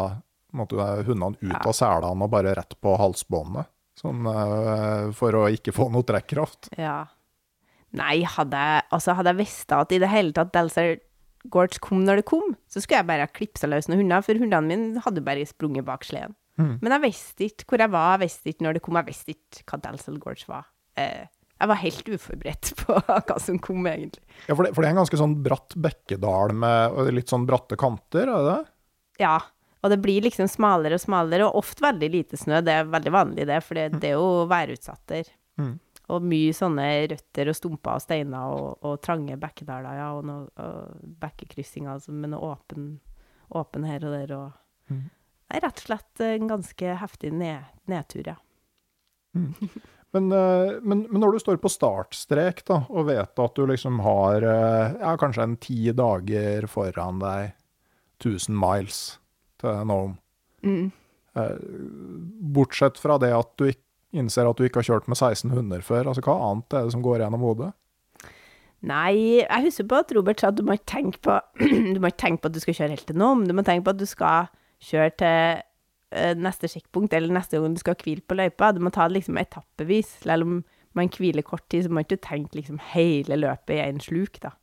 [0.55, 3.73] måtte, jo, hundene ut av selene og bare rett på halsbåndet.
[3.97, 6.69] Sånn eh, for å ikke få noe trekkraft.
[6.77, 7.07] Ja.
[7.97, 10.99] Nei, hadde jeg, altså hadde jeg visst at i det hele tatt Delser
[11.53, 14.41] Gorge kom når det kom, så skulle jeg bare ha klipsa løs noen hunder, for
[14.41, 16.35] hundene mine hadde bare sprunget bak sleden.
[16.57, 16.77] Mm.
[16.81, 19.35] Men jeg visste ikke hvor jeg var, jeg visste ikke når det kom, jeg visste
[19.37, 20.69] ikke hva Delser Gorge var.
[20.99, 21.25] Eh,
[21.57, 24.25] jeg var helt uforberedt på hva som kom, egentlig.
[24.45, 27.79] Ja, for det, for det er en ganske sånn bratt bekkedal med litt sånn bratte
[27.81, 28.73] kanter, er det det?
[29.23, 29.39] Ja,
[29.87, 32.61] og det blir liksom smalere og smalere, og ofte veldig lite snø.
[32.67, 35.31] Det er veldig vanlig, det, for det, det er jo værutsatter.
[35.63, 35.75] Mm.
[36.15, 40.47] Og mye sånne røtter og stumper og steiner og, og trange bekkedaler, ja, og, noe,
[40.63, 42.93] og bekkekryssinger altså, med noe åpen,
[43.59, 44.37] åpen her og der.
[44.37, 45.09] Og, Mm.
[45.51, 48.37] Nei, rett og slett en ganske heftig ned, nedtur, ja.
[50.15, 53.99] Men, eh, men, men når du står på startstrek da, og vet at du liksom
[54.05, 57.51] har eh, ja, kanskje en ti dager foran deg,
[58.23, 59.01] 1000 miles
[59.63, 60.17] til Nome,
[60.67, 60.91] Mm.
[61.37, 61.57] eh,
[62.57, 63.83] bortsett fra det at du ikke
[64.17, 66.07] innser at du ikke har kjørt med 1600 før.
[66.09, 67.73] Altså, hva annet er det som går gjennom hodet?
[68.87, 71.37] Nei, jeg husker på at Robert sa at du må ikke tenke på,
[71.95, 73.47] du må ikke tenke på at du skal kjøre helt til Nome.
[73.49, 74.51] Du må tenke på at du skal
[74.85, 75.63] kjøre til
[76.15, 78.73] uh, neste sjekkpunkt, eller neste gang du skal hvile på løypa.
[78.77, 80.13] Du må ta det liksom etappevis.
[80.23, 80.61] Selv om
[80.97, 84.39] man hviler kort tid, så må du ikke tenke liksom hele løpet i én sluk,
[84.45, 84.55] da.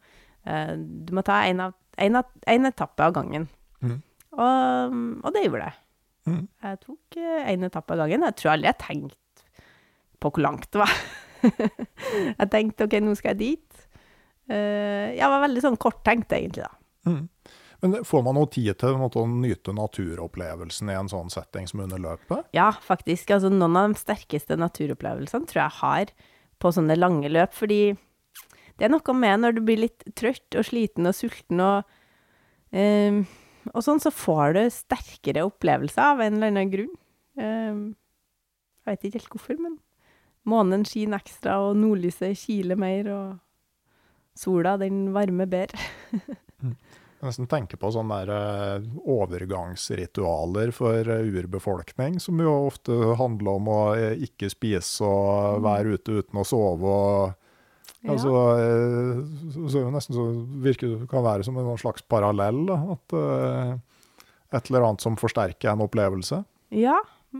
[0.48, 3.50] Uh, du må ta én etappe av gangen.
[3.84, 4.00] Mm.
[4.34, 5.80] Og, og, det gjorde jeg.
[6.24, 6.44] Mm.
[6.66, 8.28] Jeg tok én uh, etappe av gangen.
[8.30, 9.48] Jeg tror aldri jeg tenkte
[10.24, 10.94] på hvor langt det var.
[12.40, 13.84] jeg tenkte OK, nå skal jeg dit.
[14.50, 17.12] Uh, jeg var veldig sånn korttenkt, egentlig, da.
[17.12, 17.28] Mm.
[17.84, 22.00] Men får man noe tid til å nyte naturopplevelsen i en sånn setting som under
[22.00, 22.46] løpet?
[22.56, 23.34] Ja, faktisk.
[23.36, 26.14] Altså, noen av de sterkeste naturopplevelsene tror jeg har
[26.64, 27.52] på sånne lange løp.
[27.58, 27.82] Fordi
[28.80, 31.92] det er noe med når du blir litt trøtt og sliten og sulten og,
[32.72, 33.20] um,
[33.72, 36.93] og sånn, så får du sterkere opplevelser av en eller annen grunn.
[37.39, 37.84] Um,
[38.84, 39.80] jeg vet ikke helt hvorfor, men
[40.49, 43.09] månen skinner ekstra, og nordlyset kiler mer.
[43.14, 43.39] og
[44.36, 45.80] sola, den varmer bedre.
[46.64, 46.76] Mm.
[47.24, 48.32] Jeg nesten tenker på sånne der,
[48.82, 55.61] uh, overgangsritualer for uh, urbefolkning, som jo ofte handler om å uh, ikke spise og
[55.61, 55.64] mm.
[55.64, 56.97] være ute uten å sove.
[56.97, 57.43] og
[58.04, 58.14] ja.
[58.14, 58.32] altså,
[59.56, 60.28] så, så nesten så
[60.64, 62.66] virker det kan være som en slags parallell.
[62.70, 63.16] At
[64.54, 66.43] et eller annet som forsterker en opplevelse.
[66.76, 66.97] Ja,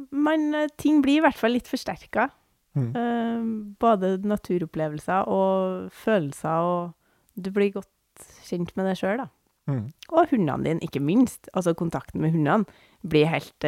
[0.09, 2.30] men ting blir i hvert fall litt forsterka.
[2.74, 3.76] Mm.
[3.82, 9.30] Både naturopplevelser og følelser, og du blir godt kjent med deg sjøl, da.
[9.70, 9.84] Mm.
[10.11, 11.47] Og hundene dine, ikke minst.
[11.53, 12.66] Altså kontakten med hundene
[13.07, 13.68] blir helt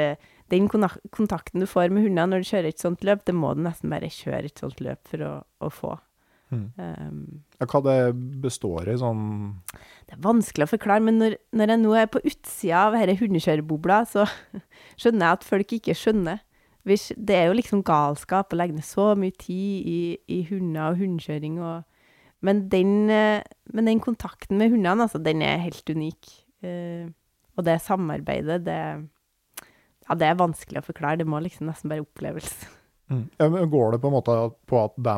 [0.52, 3.64] Den kontakten du får med hundene når du kjører et sånt løp, det må du
[3.66, 5.32] nesten bare kjøre et sånt løp for å,
[5.66, 5.96] å få.
[6.56, 6.66] Mm.
[6.80, 8.00] Um, ja, hva det
[8.44, 9.22] består i sånn
[10.08, 13.18] Det er vanskelig å forklare, men når, når jeg nå er på utsida av denne
[13.20, 14.26] hundekjørebobla, så
[15.02, 16.44] skjønner jeg at folk ikke skjønner
[16.86, 20.00] hvis, det er jo liksom galskap å legge ned så mye tid i,
[20.30, 21.58] i hunder og hundekjøring.
[21.58, 22.12] Og,
[22.46, 23.42] men, den, eh,
[23.74, 26.30] men, den, kontakten med hundene, altså, den er helt unik.
[26.66, 27.10] Uh,
[27.58, 28.78] og det samarbeidet, det,
[30.06, 31.24] ja, det er vanskelig å forklare.
[31.24, 32.54] Det må liksom nesten bare oppleves.
[33.10, 33.26] Mm.
[33.42, 34.38] Ja, går det på en måte
[34.70, 35.18] på at de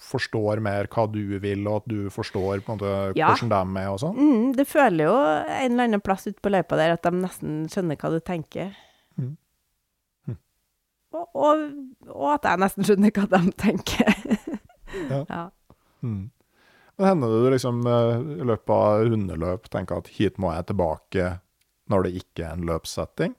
[0.00, 3.30] forstår mer hva du vil, og at du forstår på en måte ja.
[3.30, 4.16] hvordan de er og sånn?
[4.16, 7.62] Mm, det føler jo en eller annen plass ute på løypa der at de nesten
[7.70, 8.74] skjønner hva du tenker.
[9.20, 9.36] Mm.
[11.10, 11.64] Og, og,
[12.06, 14.12] og, at jeg nesten skjønner hva de tenker.
[15.10, 15.24] ja.
[15.34, 15.46] ja.
[16.00, 16.30] Mm.
[17.00, 20.66] Men hender det du liksom eh, i løpet av hundeløp tenker at hit må jeg
[20.68, 21.28] tilbake
[21.90, 23.36] når det ikke er en løpssetting?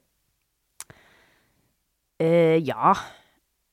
[2.22, 2.96] Uh, ja.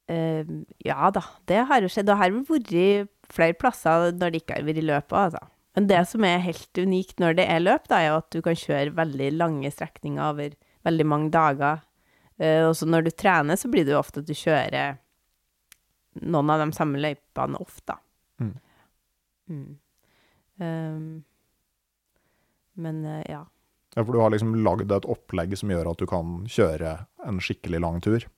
[0.08, 2.08] Uh, ja da, det har jo skjedd.
[2.08, 5.42] Det har vært flere plasser når det ikke har vært løp altså.
[5.76, 8.56] Men det som er helt unikt når det er løp, da, er at du kan
[8.56, 10.56] kjøre veldig lange strekninger over
[10.88, 11.84] veldig mange dager
[12.38, 14.98] Uh, og så når du trener, så blir det jo ofte at du kjører
[16.22, 17.98] noen av de samme løypene ofte.
[18.38, 18.52] Mm.
[19.50, 19.70] Mm.
[20.62, 21.08] Um,
[22.78, 23.42] men uh, ja.
[23.96, 26.94] Ja, For du har liksom lagd et opplegg som gjør at du kan kjøre
[27.26, 28.28] en skikkelig lang tur?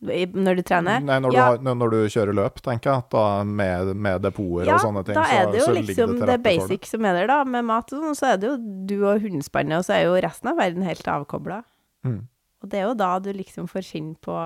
[0.00, 1.02] Når du trener?
[1.04, 1.42] Nei, når, ja.
[1.52, 3.04] du, har, når du, kjører løp, tenker jeg.
[3.12, 5.18] Da med, med depoter ja, og sånne ting.
[5.18, 7.42] Ja, da er det jo liksom det, det basic som er der, da.
[7.44, 8.54] Med mat og sånn, så er det jo
[8.88, 11.60] du og hundespannet, og så er jo resten av verden helt avkobla.
[12.08, 12.22] Mm.
[12.64, 14.36] Og det er jo da du liksom får kjenne på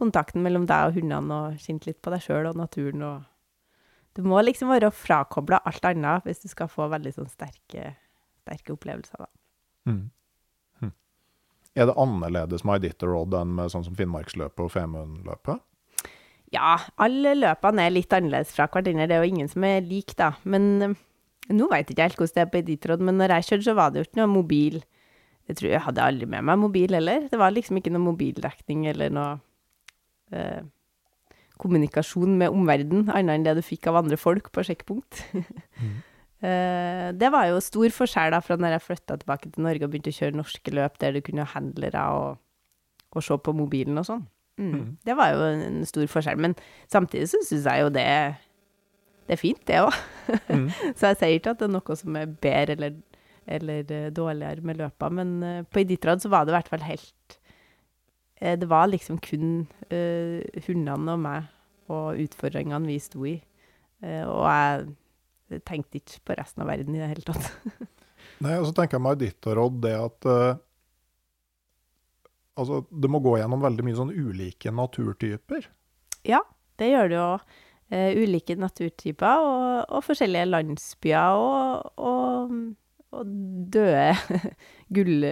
[0.00, 3.26] kontakten mellom deg og hundene, og kjent litt på deg sjøl og naturen og
[4.16, 7.92] Du må liksom være frakobla alt annet hvis du skal få veldig sånn sterke,
[8.42, 9.28] sterke opplevelser, da.
[9.86, 10.08] Mm.
[11.78, 15.62] Er det annerledes med Iditarod enn med sånn som Finnmarksløpet og Femundløpet?
[16.50, 19.06] Ja, alle løpene er litt annerledes fra hverandre.
[19.06, 20.32] Det er jo ingen som er lik, da.
[20.42, 20.96] Men uh,
[21.54, 23.92] nå veit ikke helt hvordan det er på Iditarod, men når jeg kjørte, så var
[23.92, 24.80] det jo ikke noe mobil
[25.50, 27.24] jeg tror jeg hadde aldri med meg mobil heller.
[27.26, 29.32] Det var liksom ikke noe mobildekning eller noe
[30.30, 30.60] eh,
[31.60, 35.24] kommunikasjon med omverdenen, annet enn det du fikk av andre folk på sjekkpunkt.
[35.34, 35.96] mm.
[36.46, 39.92] Eh, det var jo stor forskjell da fra når jeg flytta tilbake til Norge og
[39.92, 42.40] begynte å kjøre norske løp der du kunne ha handlere og,
[43.14, 44.24] og se på mobilen og sånn.
[44.60, 44.72] Mm.
[44.76, 44.88] Mm.
[45.06, 46.40] Det var jo en stor forskjell.
[46.40, 46.56] Men
[46.92, 48.08] samtidig så syns jeg jo det,
[49.28, 49.94] det er fint, det òg.
[50.48, 50.66] Mm.
[50.98, 52.98] så jeg sier ikke at det er noe som er bedre eller
[53.50, 55.08] eller uh, dårligere med løpa.
[55.08, 57.38] Men uh, på Iditrad så var det i hvert fall helt
[58.42, 59.66] uh, Det var liksom kun
[60.66, 61.48] hundene og meg
[61.90, 63.42] og utfordringene vi sto i.
[64.00, 64.84] og jeg
[65.66, 67.50] tenkte ikke på resten av verden i det hele tatt.
[68.44, 70.32] Nei, og så tenker jeg meg ditt råd, det at
[72.60, 75.64] Altså, det må gå gjennom veldig mye sånn ulike naturtyper.
[76.28, 76.42] Ja,
[76.76, 77.28] det gjør det jo.
[77.90, 82.52] Uh, ulike naturtyper og, og, forskjellige landsbyer og, og
[83.16, 83.30] og
[83.74, 84.40] døde
[84.96, 85.24] gull,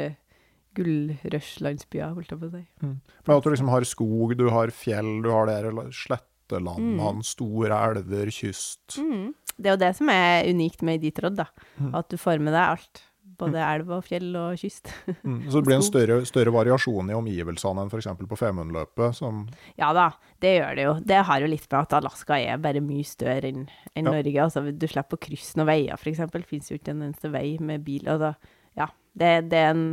[0.79, 2.65] gullrushlandsbyer, holdt jeg på å si.
[2.83, 7.79] Men at du liksom har skog, du har fjell, du har det her slettelandene, store
[7.91, 8.99] elver, kyst.
[8.99, 9.31] Mm.
[9.59, 11.49] Det er jo det som er unikt med Iditarod, da.
[11.79, 11.93] Mm.
[11.99, 13.05] At du får med deg alt.
[13.39, 14.91] Både elv og fjell og kyst.
[15.23, 15.45] Mm.
[15.47, 18.09] Så det blir en større, større variasjon i omgivelsene enn f.eks.
[18.31, 19.45] på Femundløpet, som
[19.79, 20.09] Ja da,
[20.43, 20.95] det gjør det jo.
[21.07, 24.11] Det har jo litt med at Alaska er bare mye større enn en Ja.
[24.11, 24.43] Norge.
[24.43, 26.25] Altså, du slipper å krysse noen veier, f.eks.
[26.51, 28.11] Fins jo ikke en eneste vei med bil.
[28.11, 28.35] Og da,
[28.79, 29.87] ja, det, det er en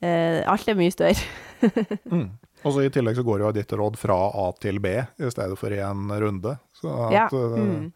[0.00, 1.28] eh, Alt er mye større.
[2.12, 2.26] mm.
[2.64, 5.60] Og så I tillegg så går jo ditt råd fra A til B i stedet
[5.60, 6.56] for i en runde.
[6.76, 7.86] Så at, Ja, eh, mm.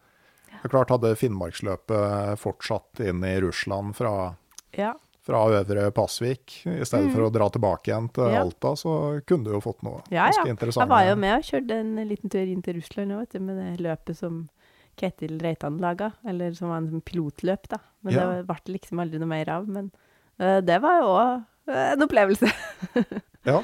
[0.61, 4.35] Det er klart Hadde Finnmarksløpet fortsatt inn i Russland fra,
[4.77, 4.93] Ja.
[5.25, 8.33] fra Øvre Pasvik, i stedet for å dra tilbake igjen til Mm.
[8.33, 8.41] Ja.
[8.45, 10.51] Alta, så kunne du jo fått noe Ja, ganske ja.
[10.53, 10.85] interessant.
[10.85, 13.81] Jeg var jo med og kjørte en liten tur inn til Russland òg, med det
[13.85, 14.49] løpet som
[14.97, 16.13] Ketil Reitan laga.
[16.27, 17.77] Eller som var en sånn pilotløp, da.
[18.03, 19.67] Men det ble liksom aldri noe mer av.
[19.67, 19.91] Men
[20.39, 22.51] uh, det var jo òg en opplevelse.
[23.45, 23.63] Ja.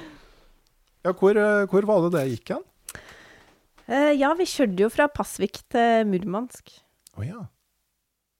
[1.05, 2.63] ja hvor, eh, hvor var det det gikk hen?
[3.87, 6.71] Eh, ja, vi kjørte jo fra Pasvik til Murmansk.
[7.17, 7.43] Å ja.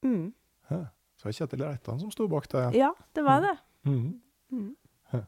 [0.05, 0.31] Mm.
[0.69, 0.81] Hæ.
[1.17, 2.67] Så det var Kjetil Reitan som sto bak det.
[2.77, 3.55] Ja, det var det.
[3.89, 4.11] Mhm.
[4.51, 4.75] Mm.
[5.11, 5.21] Hæ.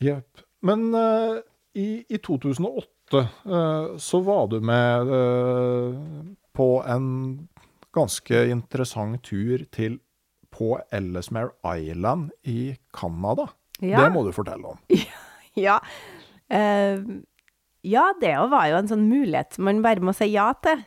[0.00, 0.44] Jepp.
[0.64, 1.40] Men uh,
[1.74, 5.98] i, i 2008 uh, så var du med uh,
[6.54, 7.08] på en
[7.94, 9.98] ganske interessant tur til
[10.54, 13.48] på Ellesmere Island i Canada.
[13.82, 14.04] Ja.
[14.04, 14.78] Det må du fortelle om.
[15.54, 15.76] Ja.
[16.50, 16.98] Eh,
[17.86, 20.80] ja, det var jo en sånn mulighet man bare må si ja til.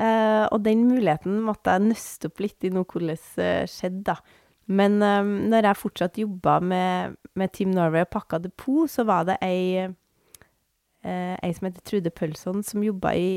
[0.00, 4.16] Eh, og den muligheten måtte jeg nøste opp litt i noe hvordan det skjedde, da.
[4.70, 9.26] Men eh, når jeg fortsatt jobba med, med Team Norway og pakka depot, så var
[9.28, 9.84] det ei,
[11.04, 13.30] eh, ei som heter Trude Pølson, som jobba i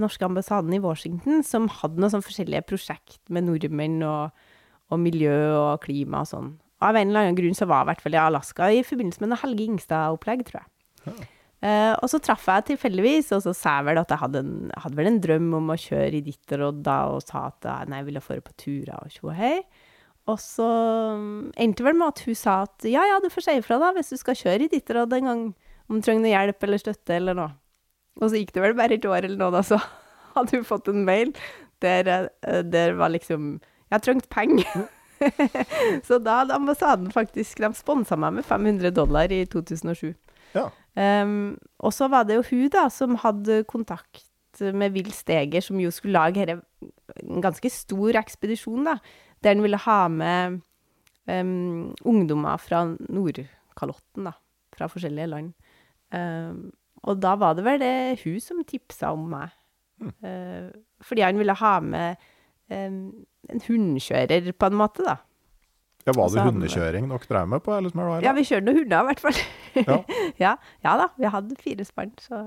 [0.00, 4.48] norske ambassaden i Washington, som hadde noen sånn forskjellige prosjekt med nordmenn og,
[4.90, 6.54] og miljø og klima og sånn.
[6.82, 9.22] Av en eller annen grunn så var jeg i hvert fall i Alaska i forbindelse
[9.22, 11.28] med noe Helge Ingstad-opplegg, tror jeg.
[11.58, 14.72] Eh, og så traff jeg tilfeldigvis, og så sa jeg vel at jeg hadde, en,
[14.78, 18.02] hadde vel en drøm om å kjøre i Ditterod da, og sa at eh, nei,
[18.02, 19.56] jeg ville få det på turer og tjo hei.
[20.28, 20.66] Og så
[21.18, 23.90] mm, endte vel med at hun sa at ja, ja, du får si ifra da,
[23.96, 25.42] hvis du skal kjøre i ditt råd en gang,
[25.88, 27.50] om du trenger noe hjelp eller støtte eller noe.
[28.20, 29.80] Og så gikk det vel bare et år eller noe, da, så
[30.36, 31.34] hadde hun fått en mail
[31.82, 32.28] der,
[32.66, 34.88] det var liksom Jeg trengte penger.
[36.06, 40.12] så da hadde ambassaden faktisk De sponsa meg med 500 dollar i 2007.
[40.54, 40.68] Ja.
[40.98, 44.24] Um, og så var det jo hun da som hadde kontakt
[44.58, 48.96] med Will Steger, som jo skulle lage her en ganske stor ekspedisjon, da.
[49.44, 50.58] Der han ville ha med
[51.30, 54.34] um, ungdommer fra Nordkalotten, da.
[54.74, 55.52] Fra forskjellige land.
[56.14, 56.72] Um,
[57.06, 59.54] og da var det vel det hun som tipsa om meg.
[60.24, 60.70] Uh,
[61.04, 62.28] fordi han ville ha med
[62.72, 63.00] um,
[63.48, 65.18] en hundekjører, på en måte, da.
[66.08, 68.26] Ja, Var det hundekjøring dere drev med på Ellesmere Island?
[68.26, 69.40] Ja, vi kjørte noen hunder, i hvert fall.
[69.76, 69.98] Ja.
[70.44, 70.52] ja,
[70.86, 72.40] ja da, vi hadde fire spann, så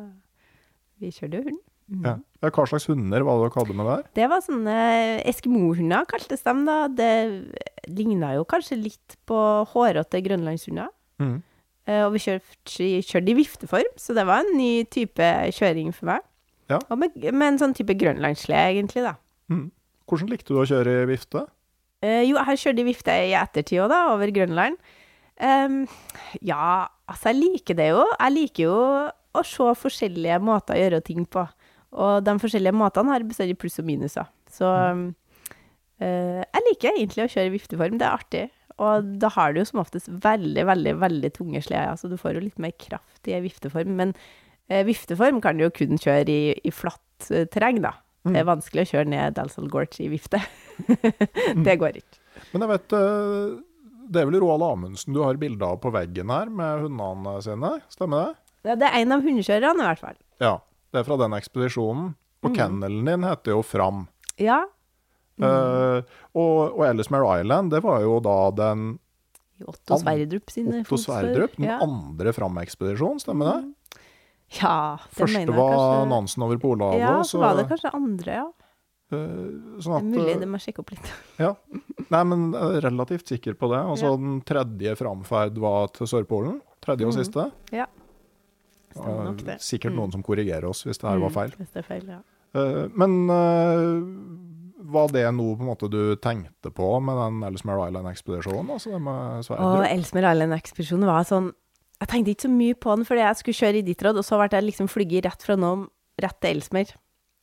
[1.02, 1.60] vi kjørte hund.
[2.02, 2.16] Ja.
[2.42, 4.04] Ja, Hva slags hunder var det dere hadde med der?
[4.18, 4.76] Det var sånne
[5.30, 6.78] eskimohunder, kaltes de da.
[6.88, 7.12] Det
[7.92, 9.40] ligna jo kanskje litt på
[9.74, 10.90] hårete grønlandshunder.
[11.22, 11.40] Mhm.
[11.90, 16.12] Eh, og vi kjørte, kjørte i vifteform, så det var en ny type kjøring for
[16.12, 16.26] meg.
[16.70, 16.78] Ja.
[16.94, 19.16] Og med, med en sånn type grønlandsslede, egentlig, da.
[19.52, 19.72] Mm.
[20.08, 21.48] Hvordan likte du å kjøre i vifte?
[22.02, 24.78] Eh, jo, jeg har kjørt i vifte i ettertid òg, da, over Grønland.
[25.42, 25.84] Um,
[26.46, 28.06] ja, altså, jeg liker det jo.
[28.16, 28.78] Jeg liker jo
[29.32, 31.46] å se forskjellige måter å gjøre ting på.
[32.02, 34.28] Og de forskjellige måtene har bestandig pluss og minuser.
[34.52, 34.68] Så
[36.02, 37.98] eh, jeg liker egentlig å kjøre i vifteform.
[38.02, 38.44] Det er artig.
[38.82, 42.38] Og da har du jo som oftest veldig, veldig veldig tunge sleder, så du får
[42.38, 43.94] jo litt mer kraft i vifteform.
[44.00, 44.16] Men
[44.72, 47.94] uh, vifteform kan du jo kun kjøre i, i flatt terreng, da.
[48.28, 50.42] Det er vanskelig å kjøre ned Dalsall Gorge i vifte.
[51.66, 52.20] det går ikke.
[52.54, 53.56] Men jeg vet, eh,
[54.12, 57.72] det er vel Roald Amundsen du har bilde av på veggen her, med hundene sine,
[57.94, 58.36] stemmer det?
[58.70, 60.20] Ja, det er en av hundekjørerne, i hvert fall.
[60.44, 60.54] Ja,
[60.94, 62.12] det er fra den ekspedisjonen.
[62.42, 64.06] Og kennelen din heter jo Fram.
[64.42, 64.64] Ja.
[65.42, 66.02] Eh,
[66.38, 68.86] og, og Ellesmere Island, det var jo da den
[69.62, 70.98] Otto Sverdrup sine Otto.
[70.98, 71.78] Sverdrup, den Ja.
[71.86, 73.74] andre Fram-ekspedisjonen, stemmer det?
[74.60, 76.10] Ja, det Første mener jeg var kanskje.
[76.12, 77.00] Nansen over Polhavet.
[77.00, 78.50] Ja, så var det kanskje andre, ja.
[79.12, 81.08] Sånn at, Det er mulig, eh, det må sjekke opp litt.
[81.46, 81.54] Ja.
[82.12, 83.80] Nei, men jeg er relativt sikker på det.
[83.84, 84.16] Altså Ja.
[84.18, 86.62] den tredje framferd var til Sørpolen.
[86.84, 87.18] Tredje og mm.
[87.20, 87.52] siste.
[87.76, 87.86] Ja.
[88.92, 89.58] Stemmer nok Eh, det.
[89.64, 90.00] Sikkert Mm.
[90.00, 91.52] noen som korrigerer oss hvis det her var Mm, feil.
[91.60, 92.22] Hvis det er feil, ja.
[92.54, 97.88] Eh, men eh, var det noe på en måte du tenkte på med den Ellesmere
[97.92, 98.70] Island-ekspedisjonen?
[98.70, 99.86] Altså det med Sverdrup?
[99.92, 101.52] Ellesmere Island-ekspedisjonen var sånn
[102.02, 104.40] Jeg tenkte ikke så mye på den, fordi jeg skulle kjøre i Ditterod, og så
[104.40, 105.90] ble jeg liksom flyget rett fra Nome
[106.22, 106.94] rett til Elsmer.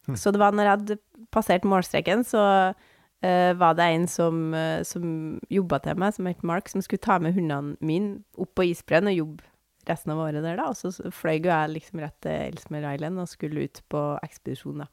[0.08, 0.16] Hm.
[0.18, 0.96] Så det var når jeg hadde
[1.34, 2.42] passert målstreken, så
[2.72, 7.04] uh, var det en som, uh, som jobba til meg, som het Mark, som skulle
[7.04, 9.48] ta med hundene mine opp på isbreen og jobbe
[9.88, 10.68] resten av året der, da.
[10.68, 14.84] Og så fløy jo jeg liksom rett til Elsmer Island og skulle ut på ekspedisjon,
[14.84, 14.90] da.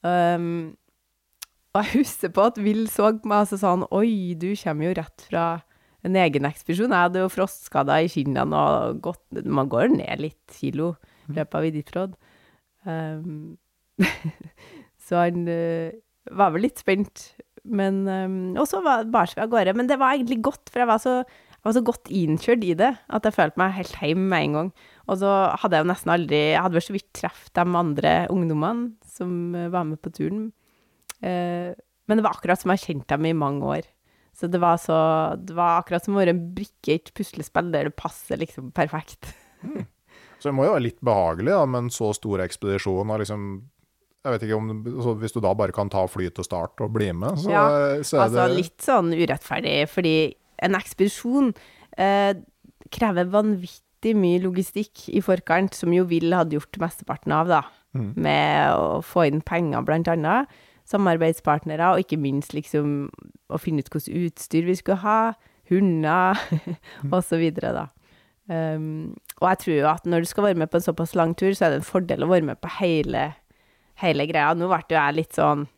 [0.00, 0.76] Um,
[1.70, 4.48] og jeg husker på at Will så på meg og så sa han Oi, du
[4.58, 5.44] kommer jo rett fra
[6.06, 6.92] en egen ekspedisjon.
[6.94, 10.94] Jeg hadde jo frostskader i kinnene og gått Man går ned litt kilo
[11.28, 12.14] i løpet av Iditarod.
[12.88, 13.58] Um,
[15.06, 15.90] så han uh,
[16.36, 17.30] var vel litt spent.
[17.68, 19.76] Men um, Og så var- bar vi av gårde.
[19.76, 22.72] Men det var egentlig godt, for jeg var så, jeg var så godt innkjørt i
[22.80, 24.72] det at jeg følte meg helt hjemme med en gang.
[25.10, 28.14] Og så hadde jeg jo nesten aldri Jeg hadde vel så vidt truffet de andre
[28.32, 30.48] ungdommene som eh, var med på turen.
[31.20, 31.76] Uh,
[32.08, 33.88] men det var akkurat som jeg kjente dem i mange år.
[34.40, 34.96] Så det var, så,
[35.36, 38.70] det var akkurat som å være en brikke i et puslespill der det passer liksom
[38.76, 39.34] perfekt.
[40.40, 43.12] Så det må jo være litt behagelig da, med en så stor ekspedisjon.
[43.12, 43.50] Og liksom,
[44.24, 44.70] jeg vet ikke om,
[45.20, 47.66] Hvis du da bare kan ta fly til start og bli med, så, Ja,
[48.00, 50.14] så er Altså det litt sånn urettferdig, fordi
[50.64, 51.52] en ekspedisjon
[52.00, 52.32] eh,
[52.92, 57.62] krever vanvittig mye logistikk i forkant, som jo Will hadde gjort mesteparten av, da.
[57.92, 58.10] Mm.
[58.16, 60.48] Med å få inn penger, blant annet.
[60.90, 63.08] Samarbeidspartnere, og ikke minst liksom
[63.50, 65.18] å finne ut hvilket utstyr vi skulle ha.
[65.70, 66.38] Hunder,
[67.30, 67.86] så videre, da.
[68.50, 71.36] Um, og jeg tror jo at når du skal være med på en såpass lang
[71.38, 73.28] tur, så er det en fordel å være med på hele,
[74.02, 74.50] hele greia.
[74.58, 75.68] Nå ble jo jeg litt sånn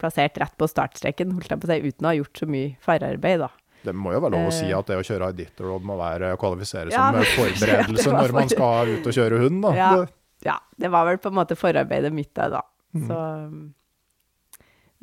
[0.00, 2.76] plassert rett på startstreken, holdt jeg på å si, uten å ha gjort så mye
[2.84, 3.50] forarbeid, da.
[3.80, 4.76] Det må jo være lov å si Eh.
[4.76, 9.08] at det å kjøre Iditarod må være kvalifisere som ja, forberedelse når man skal ut
[9.08, 9.62] og kjøre hund.
[9.64, 9.70] Da.
[9.76, 10.08] Ja, Det,
[10.44, 12.62] ja, det var vel på en måte forarbeidet mitt der, da.
[12.96, 13.06] Mm.
[13.08, 13.16] Så
[13.48, 13.62] um,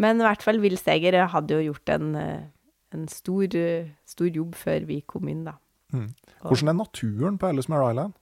[0.02, 2.46] Men i hvert fall Will Steger hadde jo gjort en, eh,
[2.94, 5.58] en stor, eh, stor jobb før vi kom inn, da.
[5.94, 6.12] Mm.
[6.44, 8.14] Hvordan er naturen på Ellesmere Island?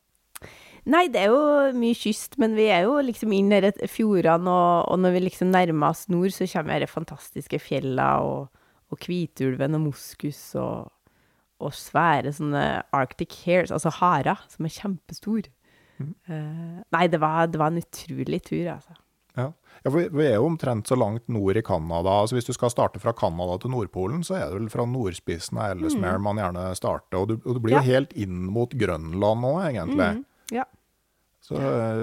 [0.85, 4.91] Nei, det er jo mye kyst, men vi er jo liksom inn i fjordene, og,
[4.93, 8.51] og når vi liksom nærmer oss nord, så kommer de fantastiske fjellene og,
[8.93, 10.91] og Kvitulven og moskus og,
[11.57, 15.49] og svære sånne Arctic hares, altså harer, som er kjempestor.
[15.97, 18.93] Uh, nei, det var, det var en utrolig tur, altså.
[19.85, 22.15] Ja, for vi, er jo omtrent så langt nord i Canada.
[22.23, 25.59] Altså hvis du skal starte fra Canada til Nordpolen, så er det vel fra nordspissen
[25.61, 27.19] av Ellesmere man gjerne starter.
[27.21, 27.77] Og du, og du blir Mm.
[27.77, 27.83] Ja.
[27.85, 30.07] jo helt inn mot Grønland nå, egentlig.
[30.17, 30.25] Mm.
[30.57, 30.65] ja.
[31.45, 31.99] Så eh,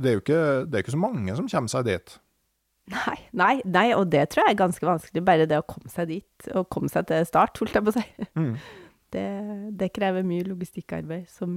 [0.00, 2.16] det er jo ikke, det er ikke så mange som kommer seg dit.
[2.88, 6.08] Nei, nei, nei, og det tror jeg er ganske vanskelig, bare det å komme seg
[6.08, 8.06] dit, og komme seg til start, holdt jeg på å si.
[8.40, 8.52] Mm.
[9.16, 9.22] Det,
[9.78, 11.52] det krever mye logistikkarbeid, som,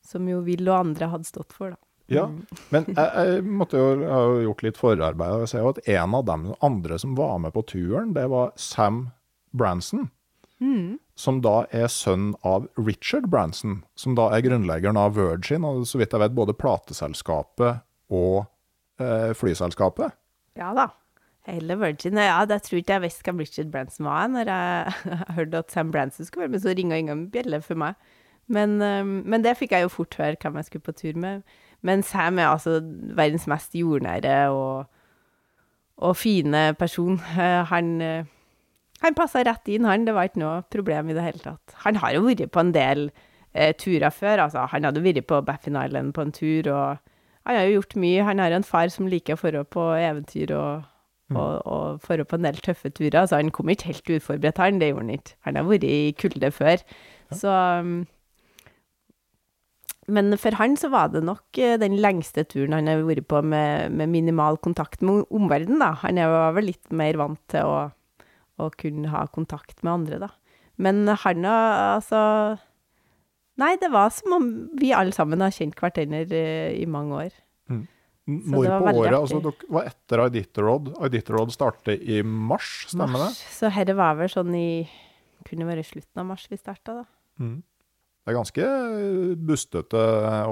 [0.00, 1.80] som jo Will og andre hadde stått for, da.
[2.08, 2.24] Ja,
[2.72, 5.34] men jeg, jeg måtte jo ha gjort litt forarbeid.
[5.34, 8.24] og Jeg ser jo at en av dem andre som var med på turen, det
[8.32, 9.10] var Sam
[9.52, 10.08] Branson.
[10.58, 10.96] Mm.
[11.18, 16.00] Som da er sønn av Richard Branson, som da er grunnleggeren av Virgin, og så
[16.00, 17.84] vidt jeg vet både plateselskapet
[18.14, 18.46] og
[19.02, 20.16] eh, flyselskapet.
[20.58, 20.88] Ja da.
[21.48, 22.18] Hele Virgin.
[22.20, 24.96] Ja, det tror ikke jeg visste hvem Richard Branson var når jeg
[25.38, 27.96] hørte at Sam Branson skulle være med, så ringa ingen bjelle for meg.
[28.48, 31.42] Men, um, men det fikk jeg jo fort høre hvem jeg skulle på tur med.
[31.86, 32.80] Men Sam er altså
[33.16, 34.88] verdens mest jordnære og,
[35.96, 37.20] og fine person.
[37.38, 38.24] Eh, Han, eh,
[39.02, 40.04] han passa rett inn, han.
[40.06, 41.76] Det var ikke noe problem i det hele tatt.
[41.84, 43.10] Han har jo vært på en del
[43.54, 44.42] eh, turer før.
[44.48, 46.98] Altså, han hadde vært på Baffin Island på en tur, og
[47.46, 48.26] han har jo gjort mye.
[48.26, 50.82] Han har en far som liker å dra på eventyr og,
[51.30, 53.22] og, og dra på en del tøffe turer.
[53.30, 54.82] Så han kom ikke helt uforberedt, han.
[54.82, 55.38] Det gjorde han ikke.
[55.46, 56.82] Han har vært i kulde før.
[57.38, 57.54] Så
[57.84, 58.00] um,
[60.08, 63.42] Men for han så var det nok eh, den lengste turen han har vært på
[63.44, 65.92] med, med minimal kontakt med omverdenen, da.
[66.04, 67.82] Han er vel litt mer vant til å,
[68.58, 70.32] å kunne ha kontakt med andre, da.
[70.78, 72.22] Men han altså
[73.58, 74.44] Nei, det var som om
[74.78, 77.32] vi alle sammen har kjent hverandre eh, i mange år.
[78.28, 79.14] Så Når det var på året?
[79.16, 80.88] altså Dere var etter Iditarod.
[81.06, 83.38] Iditarod startet i mars, stemmer Mars.
[83.56, 84.68] Så dette var vel sånn i
[85.48, 87.04] Kunne være slutten av mars vi starta, da.
[87.06, 87.44] det?
[87.44, 87.58] Mm.
[88.28, 88.64] Det er ganske
[89.48, 90.00] bustete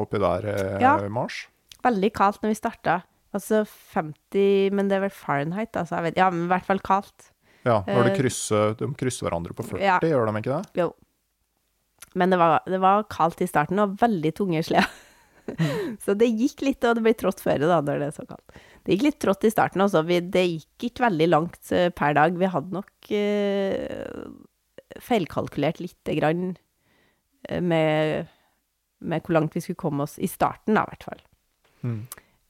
[0.01, 0.95] oppi der eh, Ja.
[1.13, 1.43] mars.
[1.85, 2.95] Veldig kaldt når vi starta.
[3.37, 5.99] Altså 50 Men det er vel Fahrenheit, altså.
[5.99, 7.33] Jeg vet, ja, men i hvert fall kaldt.
[7.67, 9.99] Ja, når de Eh, krysser, de krysser hverandre på 40, ja.
[10.01, 10.81] gjør de ikke det?
[10.81, 10.95] Jo.
[12.15, 14.89] Men det var, det var kaldt i starten, og veldig tunge sleder.
[16.05, 18.63] så det gikk litt, og det blir trått før da, når det er så kaldt.
[18.87, 20.05] Det gikk litt trått i starten også.
[20.07, 22.39] Vi, det gikk ikke veldig langt eh, per dag.
[22.39, 24.31] Vi hadde nok eh,
[25.03, 26.63] feilkalkulert lite grann eh,
[27.63, 28.31] med,
[29.01, 31.25] med hvor langt vi skulle komme oss i starten, da, i hvert fall.
[31.87, 31.99] Mm.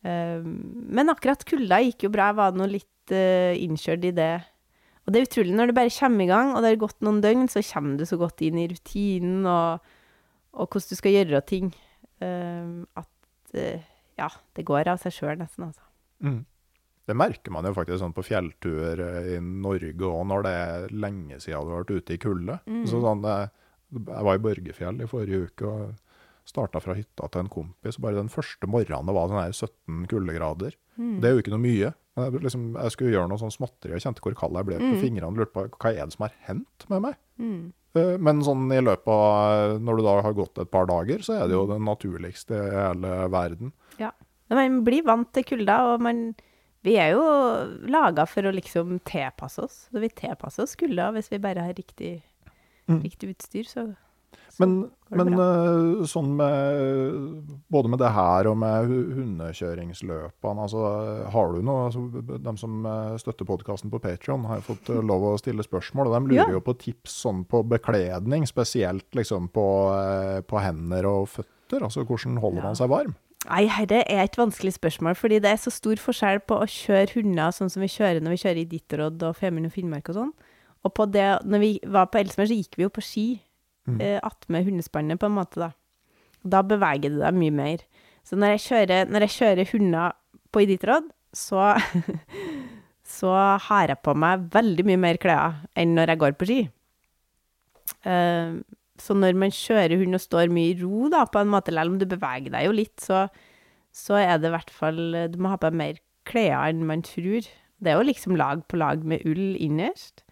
[0.07, 0.45] Eh,
[0.97, 2.31] men akkurat kulda gikk jo bra.
[2.31, 4.35] Jeg var nå litt eh, innkjørt i det.
[5.07, 7.21] Og det er utrolig når det bare kommer i gang, og det har gått noen
[7.23, 9.93] døgn, så kommer du så godt inn i rutinen og,
[10.57, 11.71] og hvordan du skal gjøre ting,
[12.25, 13.87] eh, at eh,
[14.19, 15.85] ja, det går av seg sjøl nesten, altså.
[16.25, 16.43] Mm.
[17.07, 20.97] Det merker man jo faktisk sånn på fjelltur eh, i Norge òg, når det er
[21.07, 22.59] lenge siden du har vært ute i kulde.
[22.67, 22.83] Mm.
[22.91, 23.47] Så sånn, eh,
[24.01, 25.95] jeg var i Børgefjell i forrige uke og
[26.47, 27.97] starta fra hytta til en kompis.
[27.99, 30.77] Bare den første morgenen var sånn her 17 kuldegrader.
[30.97, 31.17] Mm.
[31.21, 31.95] Det er jo ikke noe mye.
[32.17, 34.79] Men Jeg, liksom, jeg skulle gjøre noe sånn småtteri og kjente hvor kald jeg ble
[34.81, 35.27] på fingrene.
[35.29, 37.19] og Lurte på hva er det som har hendt med meg.
[37.43, 37.59] Mm.
[37.97, 41.37] Eh, Men sånn i løpet av Når du da har gått et par dager, så
[41.41, 43.73] er det jo det naturligste i hele verden.
[44.01, 44.13] Ja.
[44.49, 46.35] Man blir vant til kulda, og man
[46.87, 47.25] Vi er jo
[47.91, 49.89] laga for å liksom tilpasse oss.
[49.91, 52.23] Så vi tilpasser oss kulda hvis vi bare har riktig,
[52.87, 53.01] Mm.
[53.03, 53.83] riktig utstyr, så,
[54.55, 54.75] så Men,
[55.11, 60.85] men eh, sånn med Både med det her og med hundekjøringsløpene, altså
[61.35, 65.27] har du noe altså, De som eh, støtter podkasten på Patreon har fått eh, lov
[65.33, 66.57] å stille spørsmål, og de lurer Ja.
[66.59, 69.67] jo på tips sånn på bekledning, spesielt liksom på,
[70.47, 71.83] på hender og føtter.
[71.83, 73.17] Altså hvordan holder man seg varm?
[73.47, 77.15] Nei, det er et vanskelig spørsmål, fordi det er så stor forskjell på å kjøre
[77.15, 80.19] hunder sånn som vi kjører når vi kjører i Ditterod og Femund og Finnmark og
[80.19, 80.33] sånn.
[80.87, 83.27] Og på det, når vi var på Elsmer, så gikk vi jo på ski
[83.87, 84.01] Mm.
[84.03, 85.71] eh, attmed hundespannet, på en måte, da.
[86.47, 87.85] Da beveger du deg mye mer.
[88.27, 90.17] Så når jeg kjører, når jeg kjører hunder
[90.51, 91.77] på Iditarod, så,
[93.17, 93.35] så
[93.69, 96.59] har jeg på meg veldig mye mer klær enn når jeg går på ski.
[98.07, 98.59] Uh,
[98.99, 101.95] så når man kjører hund og står mye i ro, da, på en måte, selv
[101.95, 103.27] om du beveger deg jo litt, så,
[103.95, 107.07] så er det i hvert fall Du må ha på deg mer klær enn man
[107.07, 107.47] tror.
[107.79, 110.26] Det er jo liksom lag på lag med ull innerst.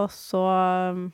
[0.00, 0.42] Og så
[0.94, 1.06] um,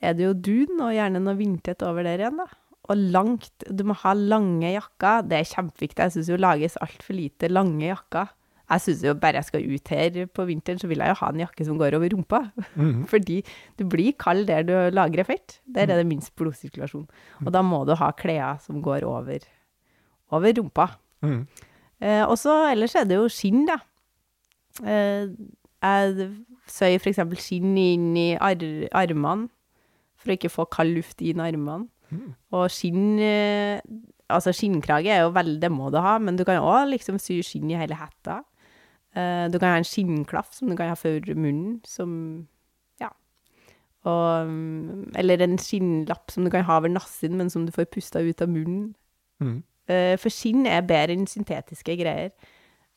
[0.00, 2.48] er det jo dun, og gjerne noe vindtett over der igjen, da.
[2.86, 5.24] Og langt Du må ha lange jakker.
[5.26, 6.04] Det er kjempeviktig.
[6.04, 8.30] Jeg syns jo lages altfor lite lange jakker.
[8.66, 11.28] Jeg syns jo bare jeg skal ut her på vinteren, så vil jeg jo ha
[11.30, 12.40] en jakke som går over rumpa.
[13.12, 13.40] Fordi
[13.78, 15.60] du blir kald der du lagrer fett.
[15.66, 17.06] Der er det minst blodsirkulasjon.
[17.44, 19.46] Og da må du ha klær som går over,
[20.34, 20.88] over rumpa.
[21.26, 21.42] Mm.
[22.02, 23.78] Eh, og så ellers er det jo skinn, da.
[24.82, 25.30] Eh,
[25.86, 26.28] jeg
[26.70, 28.62] søy eksempel skinn inn i ar
[28.96, 29.48] armene,
[30.16, 31.88] for å ikke få kald luft inn i armene.
[32.54, 33.80] Og skinn eh,
[34.26, 37.38] Altså, skinnkrage er jo veldig Det må du ha, men du kan òg liksom sy
[37.46, 38.40] skinn i hele hetta.
[39.14, 42.48] Uh, du kan ha en skinnklaff som du kan ha for munnen, som
[43.00, 43.08] Ja.
[44.02, 47.86] Og mm, Eller en skinnlapp som du kan ha over nassen, men som du får
[47.86, 48.94] pusta ut av munnen.
[49.40, 49.62] Mm.
[49.88, 52.34] Uh, for skinn er bedre enn syntetiske greier.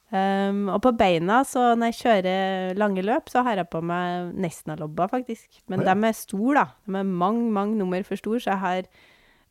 [0.10, 4.32] Um, og på beina, så når jeg kjører lange løp, så har jeg på meg
[4.42, 5.62] Nesna-lobber, faktisk.
[5.70, 5.94] Men Ja.
[5.94, 6.66] de er store, da.
[6.88, 8.84] De er mange, mange nummer for store, så jeg har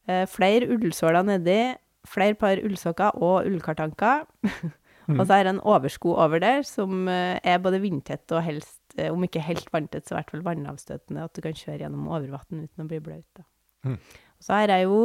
[0.08, 4.26] uh, flere ullsåler nedi, flere par ullsokker og ullkartanker.
[5.18, 8.80] og så har jeg en oversko over der, som eh, er både vindtett og helst,
[8.98, 12.08] eh, om ikke helt vanntett, så i hvert fall vannavstøtende, at du kan kjøre gjennom
[12.12, 13.24] overvann uten å bli blaut.
[13.36, 13.44] da.
[13.84, 13.96] Mm.
[13.96, 15.00] Og så har jeg jo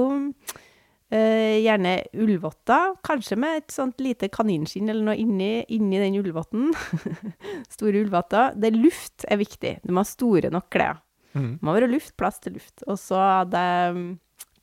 [1.14, 6.72] gjerne ullvotter, kanskje med et sånt lite kaninskinn eller noe inni, inni den ullvotten.
[7.76, 8.56] store ullvotter.
[8.58, 9.76] Det luft er viktig.
[9.84, 11.02] Du må ha store nok klær.
[11.34, 11.58] Mm.
[11.58, 12.86] Det må være luft, plass til luft.
[12.88, 14.08] Og så hadde jeg mm,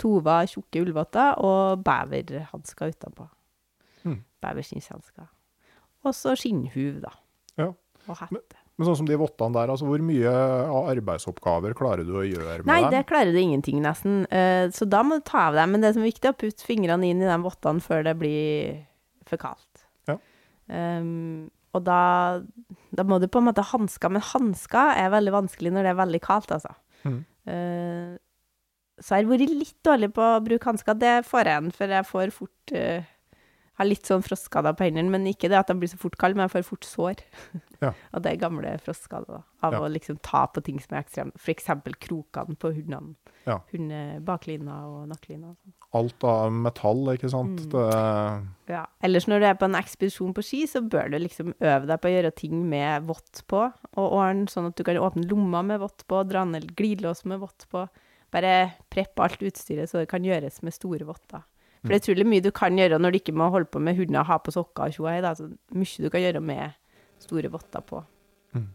[0.01, 3.29] tova tjukke ullvotter og beverhansker utenpå.
[4.07, 4.21] Mm.
[4.43, 5.29] Beverskinnshansker.
[6.07, 7.13] Og så skinnhuv, da.
[7.61, 7.71] Ja.
[8.07, 8.35] Og hette.
[8.39, 12.63] Men sånn som de vottene der, altså hvor mye av arbeidsoppgaver klarer du å gjøre
[12.63, 12.95] med Nei, dem?
[12.95, 14.23] det klarer du ingenting, nesten.
[14.33, 15.75] Eh, så da må du ta av dem.
[15.75, 18.17] Men det som er viktig, er å putte fingrene inn i de vottene før det
[18.21, 18.81] blir
[19.29, 19.85] for kaldt.
[20.11, 20.17] Ja.
[20.71, 22.01] Um, og da,
[22.97, 24.13] da må du på en måte ha hansker.
[24.13, 26.75] Men hansker er veldig vanskelig når det er veldig kaldt, altså.
[27.05, 27.23] Mm.
[27.47, 28.19] Uh,
[29.01, 30.99] så jeg har vært litt dårlig på å bruke hansker.
[31.01, 33.13] Det får jeg en, for jeg får fort uh,
[33.81, 36.37] har litt sånn frostskader på hendene, men ikke det at de blir så fort kalde,
[36.39, 37.23] men jeg får fort sår.
[37.81, 37.91] Ja.
[38.15, 39.43] og det er gamle frostskader, da.
[39.67, 39.81] Av Ja.
[39.85, 41.35] å liksom ta på ting som er ekstremt.
[41.41, 43.15] For eksempel krokene på hundene.
[43.49, 43.59] Ja.
[43.73, 45.75] Hunde, baklina og nakkelina sånn.
[45.97, 47.65] Alt av metall, ikke sant?
[47.67, 47.71] Mm.
[47.73, 48.85] Det, Ja.
[49.03, 52.01] Ellers når du er på en ekspedisjon på ski, så bør du liksom øve deg
[52.01, 53.65] på å gjøre ting med vått på,
[53.97, 57.41] og åren, sånn at du kan åpne lomma med vått på, dra ned glidelås med
[57.43, 57.89] vått på.
[58.31, 61.43] Bare preppe alt utstyret så det kan gjøres med store votter.
[61.81, 63.97] For det er utrolig mye du kan gjøre når du ikke må holde på med
[63.97, 65.21] hunder, ha på sokker og tjoei.
[65.25, 66.77] da, så Mye du kan gjøre med
[67.23, 68.03] store votter på.
[68.57, 68.69] Mm.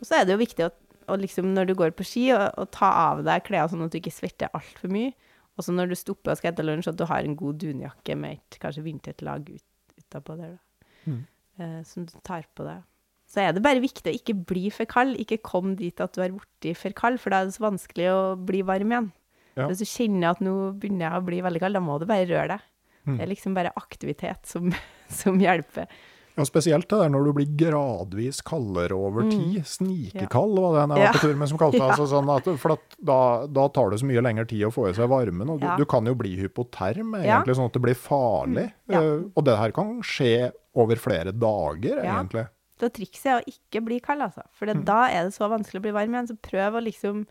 [0.00, 2.64] Og så er det jo viktig å, liksom, når du går på ski, å, å
[2.72, 5.12] ta av deg klærne sånn at du ikke svetter altfor mye.
[5.54, 8.16] Og så når du stopper og skal etter lunsj, at du har en god dunjakke
[8.18, 9.64] med et kanskje vindtett lag ut,
[10.00, 10.90] utapå der, da.
[11.04, 11.22] Mm.
[11.60, 12.82] Eh, som du tar på deg.
[13.30, 15.16] Så er det bare viktig å ikke bli for kald.
[15.20, 18.08] Ikke kom dit at du er blitt for kald, for da er det så vanskelig
[18.12, 19.12] å bli varm igjen.
[19.56, 19.68] Ja.
[19.70, 22.26] Hvis du kjenner at nå begynner jeg å bli veldig kald, da må du bare
[22.26, 22.60] røre deg.
[23.06, 23.16] Mm.
[23.18, 24.72] Det er liksom bare aktivitet som,
[25.08, 25.86] som hjelper.
[26.34, 29.60] Ja, spesielt det der når du blir gradvis kaldere over tid.
[29.70, 31.12] Snikekald var det en jeg var Mm.
[31.14, 31.84] På tur med som kalte det.
[31.84, 31.90] Ja.
[31.94, 34.88] Altså sånn at, for at da, da tar det så mye lengre tid å få
[34.90, 35.76] i seg varmen, og du, Ja.
[35.78, 37.36] du kan jo bli hypoterm, Ja.
[37.38, 38.66] egentlig, sånn at det blir farlig.
[38.90, 38.98] Ja.
[39.04, 42.18] Uh, og det her kan skje over flere dager, Ja.
[42.18, 42.48] egentlig.
[42.82, 44.42] Så trikset er å ikke bli kald, altså.
[44.50, 44.84] For Mm.
[44.84, 46.26] da er det så vanskelig å bli varm igjen.
[46.26, 47.26] Så prøv å liksom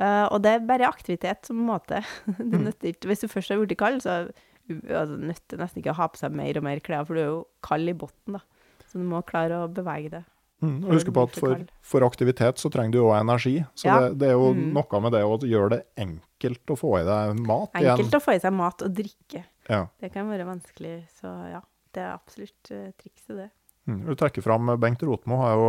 [0.00, 2.02] eh, Og det er bare aktivitet som måte.
[2.38, 2.50] Mm.
[2.52, 4.28] Det nytter ikke Hvis du først har blitt kald, så
[4.70, 7.20] altså, nytter det nesten ikke å ha på seg mer og mer klær, for du
[7.22, 8.42] er jo kald i bunnen, da.
[8.88, 10.24] Så du må klare å bevege deg.
[10.62, 10.78] Mm.
[10.88, 13.60] Og husk på at for for, aktivitet så trenger du jo energi.
[13.78, 13.98] Så Ja.
[14.00, 14.72] det, det er jo Mm.
[14.74, 18.18] noe med det å gjøre det enkelt å få i deg mat Enkelt igjen.
[18.18, 19.44] å få i seg mat og drikke.
[19.68, 19.86] Ja.
[20.00, 21.60] Det kan være vanskelig, så ja.
[21.92, 23.50] Det er absolutt uh, trikset, det.
[23.88, 24.02] Mm.
[24.04, 25.68] Du trekker fram Bengt Rotmo har jo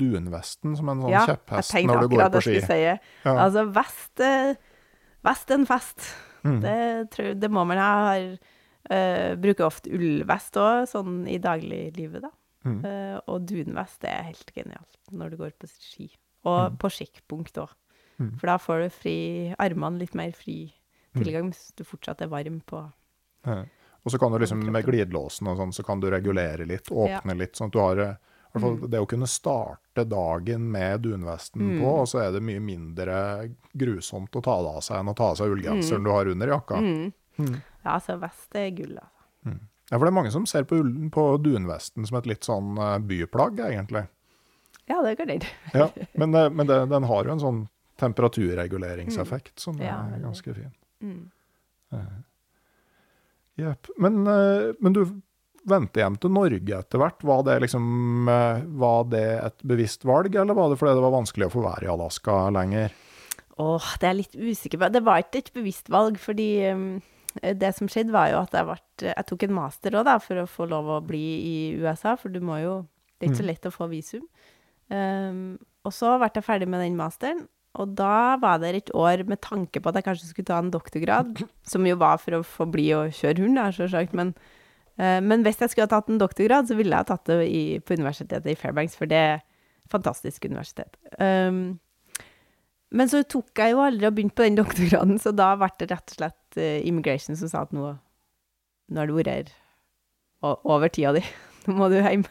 [0.00, 2.58] dunvesten som en sånn ja, kjepphest når du går på ski.
[2.60, 2.80] si.
[2.82, 2.98] Ja.
[3.32, 4.52] Altså, vest, eh,
[5.24, 6.08] vest en fest.
[6.44, 6.58] Mm.
[6.60, 6.78] Det,
[7.14, 7.94] tror, det må man ha.
[8.92, 12.32] Eh, bruker ofte ullvest òg, sånn i dagliglivet, da.
[12.64, 12.78] Mm.
[12.80, 16.06] Uh, og dunvest det er helt genialt når du går på ski.
[16.48, 17.72] Og på sjekkpunkt òg.
[18.20, 18.34] Mm.
[18.40, 19.18] For da får du fri
[19.60, 20.58] armene litt mer fri
[21.14, 22.84] tilgang hvis du fortsatt er varm på
[23.44, 23.64] Ja.
[24.04, 27.34] Og så kan du liksom med glidelåsen og sånn, så kan du regulere litt, åpne
[27.38, 31.00] litt, sånn at du har eh, i hvert fall det å kunne starte dagen med
[31.02, 33.16] dunvesten på, og så er det mye mindre
[33.72, 36.52] grusomt å ta det av seg enn å ta av seg ullgenseren du har under
[36.52, 36.78] jakka.
[37.84, 39.56] Ja, så vest er gull, altså.
[39.90, 42.76] Ja, for det er mange som ser på, ull- på dunvesten som et litt sånn
[42.78, 44.04] eh, byplagg, egentlig.
[44.86, 45.40] Ja, det går det.
[45.72, 47.68] Ja, men det, men det, den har jo en sånn
[48.00, 50.70] temperaturreguleringseffekt som Ja, er ganske fin.
[51.02, 51.30] Mm.
[53.60, 53.90] Jepp.
[54.02, 55.04] Men, eh, men du
[55.68, 57.24] vendte hjem til Norge etter hvert.
[57.24, 61.18] Var det liksom eh, Var det et bevisst valg, eller var det fordi det var
[61.18, 62.94] vanskelig å få være i Alaska lenger?
[63.62, 64.90] Åh, det er jeg litt usikker på.
[64.90, 66.88] Det var ikke et bevisst valg, fordi um,
[67.38, 70.42] det som skjedde var jo at jeg, ble, jeg tok en master òg, da, for
[70.42, 72.82] å få lov å bli i USA, for du må jo
[73.14, 74.24] Det er ikke så lett å få visum.
[74.90, 75.54] Um,
[75.86, 77.44] og så ble jeg ferdig med den masteren,
[77.74, 80.72] og da var det et år med tanke på at jeg kanskje skulle ta en
[80.74, 81.40] doktorgrad,
[81.72, 84.34] som jo var for å få bli og kjøre hund, sjølsagt, men
[85.00, 87.40] uh, men hvis jeg skulle ha tatt en doktorgrad, så ville jeg ha tatt det
[87.50, 90.94] i, på universitetet i Fairbanks, for det er et fantastisk universitet.
[91.18, 91.80] Um,
[92.94, 95.90] men så tok jeg jo aldri og begynte på den doktorgraden, så da ble det
[95.90, 97.90] rett og slett uh, immigration som sa at nå,
[98.94, 99.50] nå har du vært her
[100.44, 101.24] over tida di.
[101.66, 102.24] Nå må du hjem.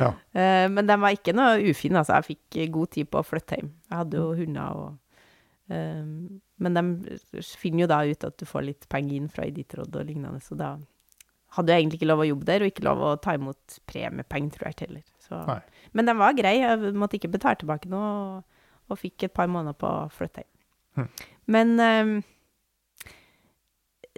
[0.00, 0.12] Ja.
[0.32, 2.18] Eh, men den var ikke noe ufin, altså.
[2.18, 3.72] Jeg fikk eh, god tid på å flytte hjem.
[3.88, 6.06] Jeg hadde jo hunder og eh,
[6.60, 7.18] Men de
[7.60, 10.58] finner jo da ut at du får litt penger inn fra Iditarod og lignende, så
[10.58, 10.74] da
[11.56, 14.52] hadde jeg egentlig ikke lov å jobbe der, og ikke lov å ta imot premiepenger,
[14.54, 15.06] tror jeg ikke heller.
[15.24, 15.40] Så.
[15.98, 19.50] Men den var grei, jeg måtte ikke betale tilbake noe, og, og fikk et par
[19.50, 20.52] måneder på å flytte hjem.
[21.00, 21.08] Hm.
[21.50, 22.14] Men ehm,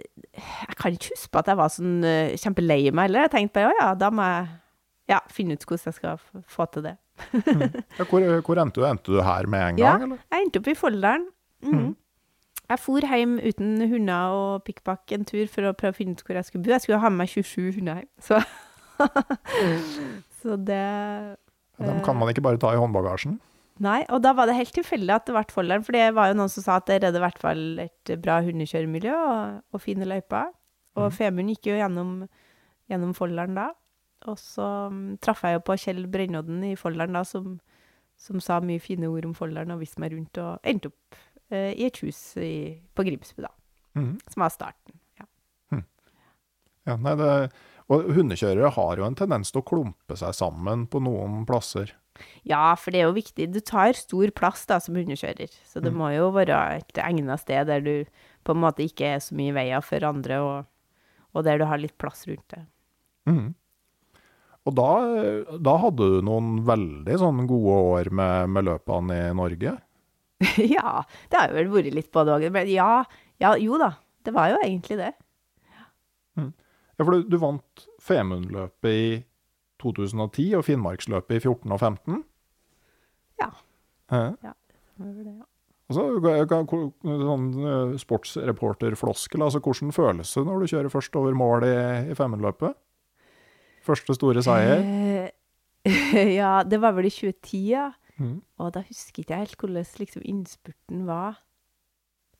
[0.01, 3.27] jeg kan ikke huske på at jeg var sånn uh, kjempelei meg heller.
[3.27, 4.47] Jeg tenkte bare, ja, ja, da må jeg
[5.13, 6.21] ja, finne ut hvordan jeg skal
[6.57, 6.95] få til det.
[7.99, 8.85] Ja, hvor, hvor endte du?
[8.89, 10.23] Endte du her med en Ja, gang, eller?
[10.33, 11.27] jeg endte opp i Folldalen.
[11.61, 11.75] Mm.
[11.77, 11.91] Mm.
[12.73, 16.23] Jeg for hjem uten hunder og pikkpakk en tur for å prøve å finne ut
[16.25, 16.71] hvor jeg skulle bo.
[16.73, 18.39] Jeg skulle ha med meg 27 hunder hjem, så
[20.43, 20.79] Så det
[21.79, 23.37] Ja, Dem kan man ikke bare ta i håndbagasjen.
[23.83, 26.37] Nei, og da var det helt tilfeldig at det ble Folldalen, for det var jo
[26.39, 30.07] noen som sa at er det i hvert fall et bra hundekjøremiljø og, og fine
[30.07, 30.53] løyper.
[31.01, 32.11] Og Femund gikk jo gjennom,
[32.91, 33.71] gjennom Folldalen da.
[34.29, 37.57] Og så mm, traff jeg jo på Kjell Brennodden i Folldalen da, som,
[38.19, 41.17] som sa mye fine ord om Folldalen og viste meg rundt, og endte opp
[41.49, 42.53] eh, i et hus i,
[42.95, 43.51] på Grimsbu, da.
[43.99, 44.15] Mm.
[44.29, 44.99] Som var starten.
[45.19, 45.27] Ja.
[46.87, 47.33] Ja, nei, det,
[47.91, 51.91] og hundekjørere har jo en tendens til å klumpe seg sammen på noen plasser.
[52.47, 53.49] ja, for det er jo viktig.
[53.53, 57.67] Du tar stor plass da som hundekjører, så det må jo være et egnet sted
[57.71, 57.95] der du
[58.43, 61.03] på en måte ikke er så mye i veien for andre, og,
[61.33, 62.63] og der du har litt plass rundt det.
[63.29, 63.53] Mm.
[64.63, 64.89] Og da,
[65.59, 69.75] da hadde du noen veldig sånn gode år med, med løpene i Norge.
[70.77, 72.47] ja, det har jo vel vært litt på det òg.
[72.53, 73.03] Men ja,
[73.43, 73.93] ja, jo da.
[74.23, 75.11] Det var jo egentlig det.
[76.99, 79.07] Ja, for du, du vant Femundløpet i
[79.81, 82.19] 2010 og Finnmarksløpet i 14 og 15.
[83.41, 83.49] Ja.
[84.13, 84.53] Eh, Det
[84.99, 85.47] var det, ja.
[85.91, 86.63] Og så ga- ga-
[87.03, 91.73] sånn eh, sportsreporterfloskel, altså hvordan føles det når du kjører først over mål i,
[92.13, 92.77] i Femundløpet?
[93.83, 94.79] Første store seier.
[94.79, 95.31] Eh,
[96.39, 97.89] ja, det var vel i 2010, ja.
[98.21, 98.37] Mm.
[98.61, 101.41] Og da husker ikke jeg helt hvordan liksom innspurten var.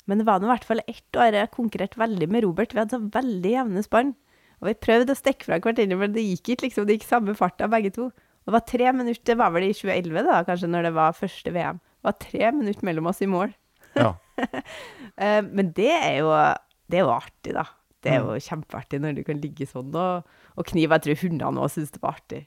[0.08, 2.72] Men det var nå i hvert fall ett år jeg konkurrerte veldig med Robert.
[2.76, 4.14] Vi hadde så veldig jevne spann.
[4.62, 7.36] Og vi prøvde å stikke fra hverandre, men det gikk ikke liksom, det gikk samme
[7.38, 8.10] farta begge to.
[8.44, 11.18] Og det var tre minutter, det var vel i 2011 da, kanskje, når det var
[11.18, 11.80] første VM.
[11.80, 13.56] Det var tre minutter mellom oss i mål.
[14.00, 14.14] Ja.
[15.14, 16.30] Eh, men det er jo,
[16.90, 17.68] det er jo artig, da.
[18.02, 20.98] Det er jo kjempeartig når du kan ligge sånn og, og knive.
[20.98, 22.40] Jeg tror hundene òg syns det var artig.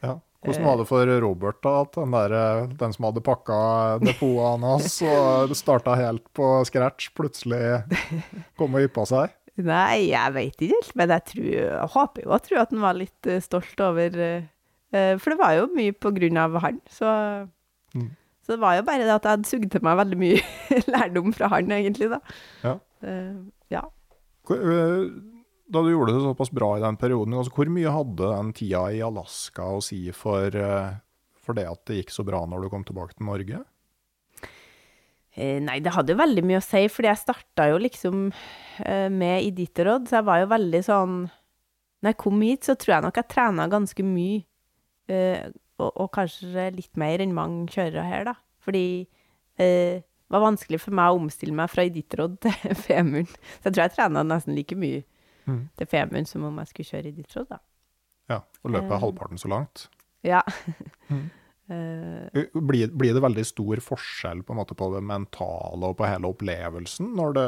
[0.00, 0.14] Ja.
[0.40, 1.74] Hvordan var det for Robert, da?
[1.84, 2.34] At den, der,
[2.80, 3.58] den som hadde pakka
[4.00, 7.60] depotene hans og starta helt på scratch, plutselig
[8.58, 9.36] kom og yppa seg?
[9.62, 12.82] Nei, jeg veit ikke helt, men jeg, tror, jeg håper jo og tror at han
[12.82, 14.48] var litt eh, stolt over eh,
[14.90, 17.12] eh, For det var jo mye på grunn av han, så
[17.94, 18.08] Mm.
[18.42, 20.38] Så det var jo bare det at jeg hadde sugd til meg veldig mye
[20.96, 22.18] lærdom fra han, egentlig, da.
[22.64, 22.72] Ja.
[23.70, 23.82] Ja.
[24.50, 28.82] Da du gjorde det såpass bra i den perioden, altså hvor mye hadde den tida
[28.90, 30.58] i Alaska å si for,
[31.38, 33.62] for det at det gikk så bra når du kom tilbake til Norge?
[35.34, 38.28] Eh, Nei, det hadde jo veldig mye å si, fordi jeg starta jo liksom
[38.84, 42.96] eh, med Iditarod, så jeg var jo veldig sånn Når jeg kom hit, så tror
[42.96, 44.44] jeg nok jeg trena ganske mye,
[45.10, 45.46] eh,
[45.80, 48.36] og, og kanskje litt mer enn mange kjørere her, da.
[48.62, 48.86] Fordi
[49.58, 53.32] eh, det var vanskelig for meg å omstille meg fra Iditarod til Femund.
[53.58, 55.02] Så jeg tror jeg trena nesten like mye
[55.48, 55.62] mm.
[55.80, 57.62] til Femund som om jeg skulle kjøre Iditarod, da.
[58.32, 59.88] Ja, Og løpet er halvparten så langt.
[60.24, 60.44] Ja.
[61.08, 61.30] Mhm.
[61.72, 66.28] Eh, Blir, blir det veldig stor forskjell på, måte, på det mentale og på hele
[66.28, 67.14] opplevelsen?
[67.16, 67.46] når det,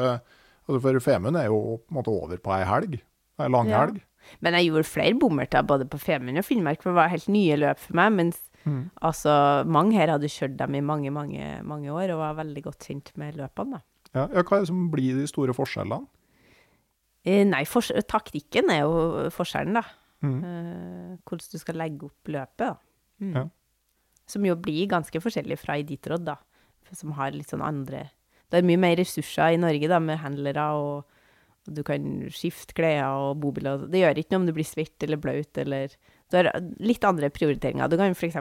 [0.65, 2.99] altså For Femund er jo på en måte over på ei helg,
[3.37, 3.85] ei lang Ja.
[3.85, 4.01] helg.
[4.43, 7.55] Men jeg gjorde flere bommerter både på Femund og Finnmark, for det var helt nye
[7.55, 8.11] løp for meg.
[8.17, 8.81] Mens mm.
[9.01, 12.89] altså, mange her hadde kjørt dem i mange, mange, mange år og var veldig godt
[12.89, 13.79] kjent med løpene.
[14.15, 16.07] Ja, ja, hva er det som blir de store forskjellene?
[17.27, 19.85] Eh, nei, for, taktikken er jo forskjellen, da.
[20.25, 20.37] Mm.
[20.41, 22.65] Eh, hvordan du skal legge opp løpet.
[22.65, 22.73] da.
[23.21, 23.33] Mm.
[23.35, 23.45] Ja.
[24.27, 26.37] Som jo blir ganske forskjellig fra Iditarod, da.
[26.95, 28.09] Som har litt sånn andre
[28.47, 31.17] Det er mye mer ressurser i Norge, da, med handlere og
[31.67, 33.87] du kan skifte klær og bobiler.
[33.91, 35.95] Det gjør ikke noe om du blir svett eller blaut eller
[36.31, 37.87] Du har litt andre prioriteringer.
[37.87, 38.37] Du kan f.eks.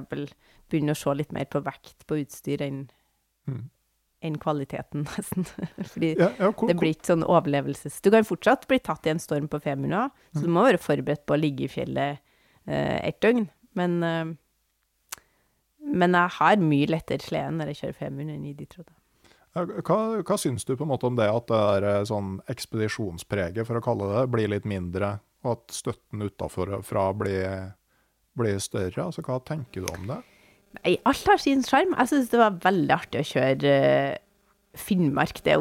[0.70, 2.84] begynne å se litt mer på vekt på utstyr enn
[3.46, 3.60] mm.
[4.26, 5.46] enn kvaliteten, nesten.
[5.92, 8.00] Fordi Ja, ja, hvor, det blir ikke sånn overlevelses...
[8.02, 9.94] Du kan fortsatt bli tatt i en storm på Femund
[10.34, 12.22] så du må være forberedt på å ligge i fjellet
[12.66, 13.46] eh, et døgn.
[13.78, 14.34] Men, eh,
[15.86, 18.92] men jeg har mye lettere slede når jeg kjører Femund enn i de trodde.
[19.56, 23.64] Hva, hva syns du på en måte om det at det der eh, sånn ekspedisjonspreget,
[23.64, 25.14] for å kalle det, blir litt mindre,
[25.46, 27.70] og at støtten utenfra blir,
[28.36, 29.06] blir større?
[29.06, 30.20] Altså, hva tenker du om det?
[30.82, 31.96] Nei, alt har sin sjarm.
[31.96, 34.22] Jeg syns det var veldig artig å kjøre eh,
[34.76, 35.54] Finnmark det,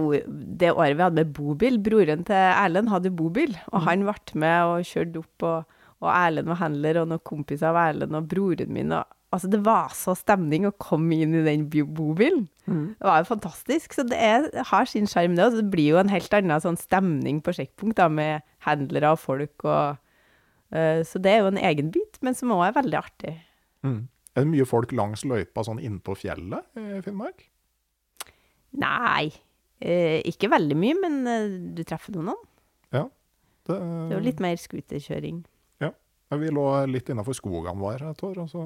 [0.59, 1.77] det året vi hadde med bobil.
[1.79, 6.51] Broren til Erlend hadde bobil, og han ble med og kjørte opp, og, og Erlend
[6.51, 8.91] var handler, og noen kompiser av Erlend og broren min.
[8.91, 12.47] Og, altså, det var så stemning å komme inn i den bobilen.
[12.65, 12.87] bobilen.
[12.97, 13.93] Det var jo fantastisk.
[13.97, 15.45] Så det er, har sin sjarm, det.
[15.49, 19.21] Og det blir jo en helt annen sånn stemning på sjekkpunkt, da, med handlere og
[19.21, 19.99] folk og
[20.75, 23.35] uh, Så det er jo en egen bit, men som òg er veldig artig.
[23.85, 27.45] Er det mye folk langs løypa sånn innpå fjellet i Finnmark?
[28.75, 29.29] Nei,
[29.85, 32.39] uh, ikke veldig mye, men uh, du treffer noen.
[32.95, 33.05] Ja.
[33.65, 35.43] Det, Det er jo litt mer scooterkjøring.
[36.31, 36.37] Ja.
[36.41, 38.63] Vi lå litt innafor skogene våre et år, og så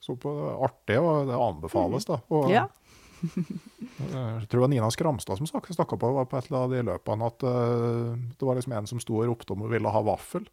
[0.00, 2.20] så på det artig, og det anbefales, da.
[2.30, 2.68] Og, Ja.
[3.22, 7.26] Jeg tror det var Nina Skramstad som snak- snakka på, på et av de løpene
[7.28, 10.48] at uh, det var liksom en som sto og ropte om hun ville ha vaffel.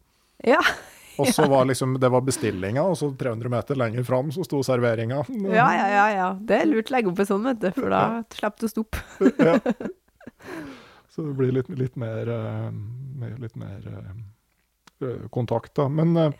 [0.46, 0.60] Ja.
[1.20, 4.62] Og så var liksom, det var bestillinga, og så 300 meter lenger fram så sto
[4.64, 5.18] serveringa.
[5.58, 6.28] ja, ja, ja, ja.
[6.38, 8.70] Det er lurt å legge opp en sånn, vet du, for da slipper du å
[8.70, 9.02] stoppe.
[9.42, 9.58] Ja.
[11.10, 12.70] Så det blir litt, litt mer, eh,
[13.42, 14.22] litt mer eh, eh,
[15.30, 15.88] kontakt, da.
[15.88, 16.32] Men, eh,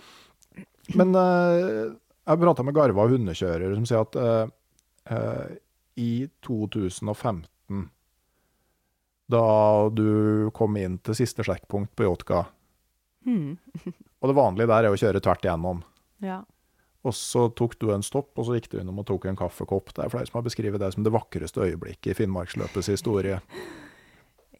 [0.99, 1.91] men eh,
[2.27, 5.57] jeg prata med Garva hundekjører, som sier at eh,
[6.01, 6.13] i
[6.47, 7.89] 2015,
[9.31, 9.45] da
[9.95, 12.45] du kom inn til siste sjekkpunkt på Jotka
[14.21, 15.83] Og det vanlige der er å kjøre tvert igjennom.
[16.25, 16.41] Ja.
[17.07, 19.95] Og så tok du en stopp, og så gikk du innom og tok en kaffekopp.
[19.97, 23.39] Det er flere som har beskrevet det som det vakreste øyeblikket i Finnmarksløpets historie.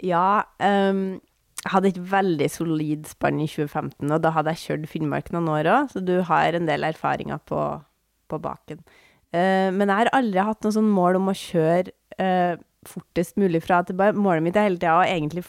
[0.01, 1.21] Ja, ehm,
[1.61, 5.51] jeg hadde et veldig solid spann i 2015, og da hadde jeg kjørt Finnmark noen
[5.53, 7.61] år òg, så du har en del erfaringer på,
[8.33, 8.81] på baken.
[9.31, 12.57] Uh, men jeg har aldri hatt noe sånn mål om å kjøre uh,
[12.89, 14.17] fortest mulig fra til bare.
[14.17, 15.45] Målet mitt er hele tida å egentlig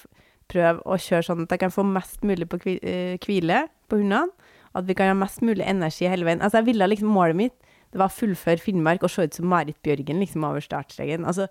[0.51, 4.01] prøve å kjøre sånn at jeg kan få mest mulig på kvi- uh, hvile på
[4.03, 6.43] hundene, at vi kan ha mest mulig energi hele veien.
[6.43, 9.49] Altså, jeg ville liksom, målet mitt det var å fullføre Finnmark og se ut som
[9.51, 11.25] Marit Bjørgen liksom over startstreken.
[11.27, 11.49] Altså,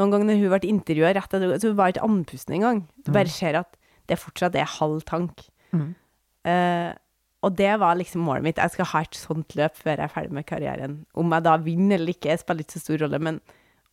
[0.00, 2.80] noen ganger når hun ble intervjua rett etter, så hun var ikke andpusten engang.
[3.04, 3.76] Du bare ser at
[4.10, 5.46] det fortsatt er halv tank.
[6.44, 6.92] Eh,
[7.44, 8.60] og det var liksom målet mitt.
[8.60, 10.98] Jeg skal ha et sånt løp før jeg er ferdig med karrieren.
[11.12, 13.40] Om jeg da vinner eller ikke, spiller ikke så stor rolle, men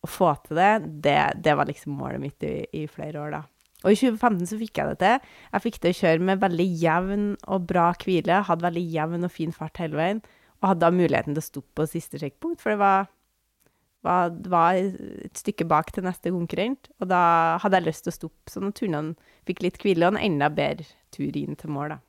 [0.02, 0.70] å få til det,
[1.04, 3.42] det, det var liksom målet mitt i, i flere år, da.
[3.82, 5.32] Og i 2015 så fikk jeg det til.
[5.52, 9.34] Jeg fikk til å kjøre med veldig jevn og bra hvile, hadde veldig jevn og
[9.34, 10.22] fin fart hele veien,
[10.62, 13.10] og hadde da muligheten til å stoppe på siste sjekkpunkt, for det var,
[14.06, 18.18] var, var et stykke bak til neste konkurrent, og da hadde jeg lyst til å
[18.20, 22.00] stoppe, at turnene fikk litt hvile og en enda bedre tur inn til mål, da.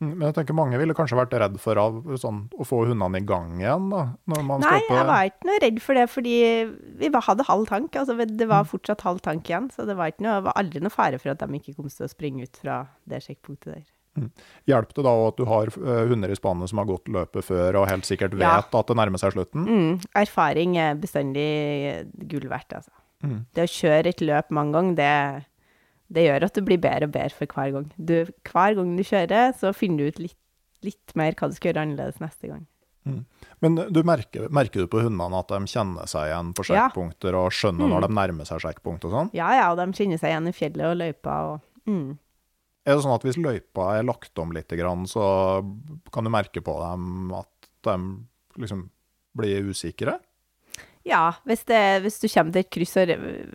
[0.00, 3.20] Mm, Men jeg tenker mange ville kanskje vært redd for av, sånn, å få hundene
[3.20, 4.06] i gang igjen, da?
[4.64, 6.36] Nei, jeg var ikke noe redd for det, fordi
[7.02, 8.00] vi hadde halv tank.
[8.00, 11.20] Altså, det var fortsatt halv tank igjen, så det var, noe, var aldri noe fare
[11.20, 12.82] for at de ikke kom til å springe ut fra
[13.12, 13.84] det sjekkpunktet der.
[14.68, 17.78] Hjelper det da at du har eh, hunder i spannet som har gått løpet før
[17.82, 18.58] og helt sikkert vet Ja.
[18.60, 19.66] at det nærmer seg slutten?
[19.68, 21.46] Mm, erfaring er bestandig
[22.28, 22.90] gull verdt, altså.
[23.22, 23.46] Mm.
[23.54, 25.46] Det å kjøre et løp mange ganger, det,
[26.16, 27.88] det gjør at du blir bedre og bedre for hver gang.
[27.96, 28.16] Du,
[28.50, 30.38] hver gang du kjører, så finner du ut litt,
[30.82, 32.66] litt mer hva du skal gjøre annerledes neste gang.
[33.60, 36.88] Men du merker, merker du på hundene at de kjenner seg igjen på Ja.
[36.92, 39.30] og skjønner når de nærmer seg sjekkpunkt og sånn?
[39.36, 42.18] Ja, ja, og de kjenner seg igjen i fjellet og løypa og mm.
[42.90, 44.72] Er det sånn at hvis løypa er lagt om litt,
[45.10, 45.24] så
[46.12, 47.94] kan du merke på dem at de
[48.60, 48.88] liksom
[49.38, 50.18] blir usikre?
[51.06, 53.08] Ja, hvis, det, hvis du kommer til et kryss og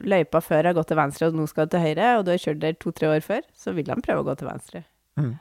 [0.07, 2.61] løypa før har gått til venstre, og nå skal til høyre, og du har kjørt
[2.63, 4.81] der to-tre år før, så vil de prøve å gå til venstre.
[5.19, 5.33] Mm.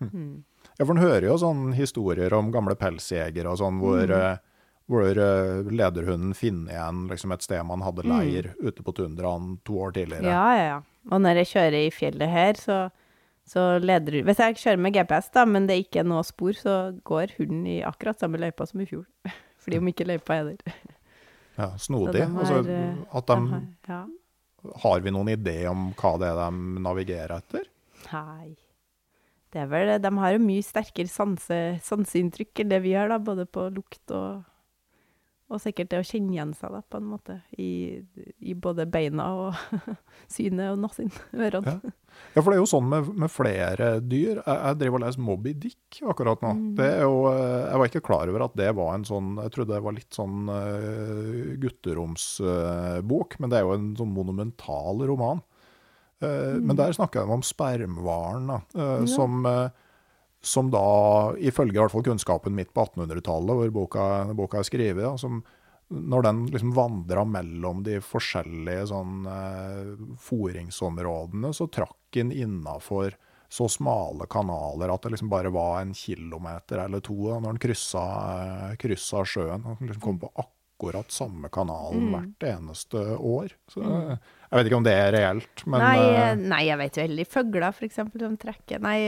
[0.00, 0.44] Mm.
[0.78, 4.14] Ja, for en hører jo sånne historier om gamle pelsjegere og sånn, hvor, Mm.
[4.14, 4.38] eh,
[4.88, 9.76] hvor eh, lederhunden finner igjen liksom et sted man hadde leir ute på tundraen to
[9.84, 10.22] år tidligere.
[10.24, 10.32] Mm.
[10.32, 10.80] Ja, ja, ja.
[11.12, 12.78] Og når jeg kjører i fjellet her, så,
[13.48, 16.76] så leder Hvis jeg kjører med GPS, da, men det ikke er noe spor, så
[17.08, 19.06] går hunden i akkurat samme løypa som i fjor.
[19.62, 20.78] Fordi om ikke løypa er der.
[21.58, 22.20] Ja, snodig.
[22.20, 24.02] de altså, eh, at de de, har, ja.
[24.84, 27.66] har vi noen idé om hva det er de navigerer etter?
[28.12, 28.54] Nei.
[29.48, 33.18] Det er vel De har jo mye sterkere sanse, sanseinntrykk enn det vi har, da,
[33.18, 34.44] både på lukt og
[35.48, 37.38] Og sikkert det å kjenne igjen seg, da, på en måte.
[37.56, 38.02] I,
[38.44, 39.78] i både beina og
[40.34, 41.78] synet og nassen, ørene.
[41.78, 41.94] Ja.
[42.34, 44.40] Ja, for det er jo sånn med, med flere dyr.
[44.40, 46.50] Jeg, jeg driver og leser Moby Dick akkurat nå.
[46.58, 46.70] Mm.
[46.80, 49.76] Det jo, eh, jeg var ikke klar over at det var en sånn Jeg trodde
[49.76, 55.44] det var litt sånn uh, gutteromsbok, men det er jo en sånn monumental roman.
[56.20, 59.46] Eh, Men der snakker de om spermhvalen, eh, som,
[60.44, 60.82] som da,
[61.38, 64.04] ifølge i hvert fall kunnskapen mitt på 1800-tallet, hvor boka,
[64.38, 65.42] boka er skrevet, da, som
[65.88, 73.16] når den liksom vandra mellom de forskjellige sånn eh, foringsområdene, så trakk den innafor
[73.48, 77.62] så smale kanaler at det liksom bare var en kilometer eller to da, når den
[77.62, 78.04] kryssa,
[78.34, 79.64] eh, kryssa sjøen.
[79.64, 83.56] Den liksom kom på akkurat samme kanalen hvert eneste år.
[83.72, 84.18] Så, eh,
[84.50, 87.82] jeg vet ikke om det er reelt, men nei, nei, jeg vet jo heller fugler,
[87.88, 89.00] eksempel, som trekker Nei,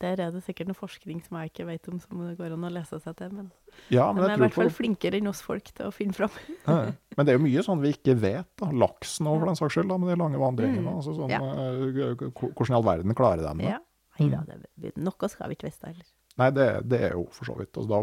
[0.00, 2.64] der er det sikkert noe forskning som jeg ikke vet om, som det går an
[2.64, 3.32] å lese seg til.
[3.36, 3.50] Men
[3.92, 6.32] ja, de er i hvert fall på flinkere enn oss folk til å finne fram.
[6.66, 8.48] Ja, Men det er jo mye sånn vi ikke vet.
[8.60, 8.70] da.
[8.72, 10.86] Laksen òg, for den saks skyld, da, med de lange vandringene.
[10.88, 10.96] Mm.
[10.96, 11.40] Altså, sånn, Ja.
[11.44, 13.70] eh, Hvordan i all verden klarer de det?
[13.74, 13.78] Ja.
[14.20, 14.42] Nei da,
[14.76, 16.08] det, noe skal vi ikke vite heller.
[16.40, 17.72] Nei, det, det er jo for så vidt.
[17.76, 18.02] Altså, da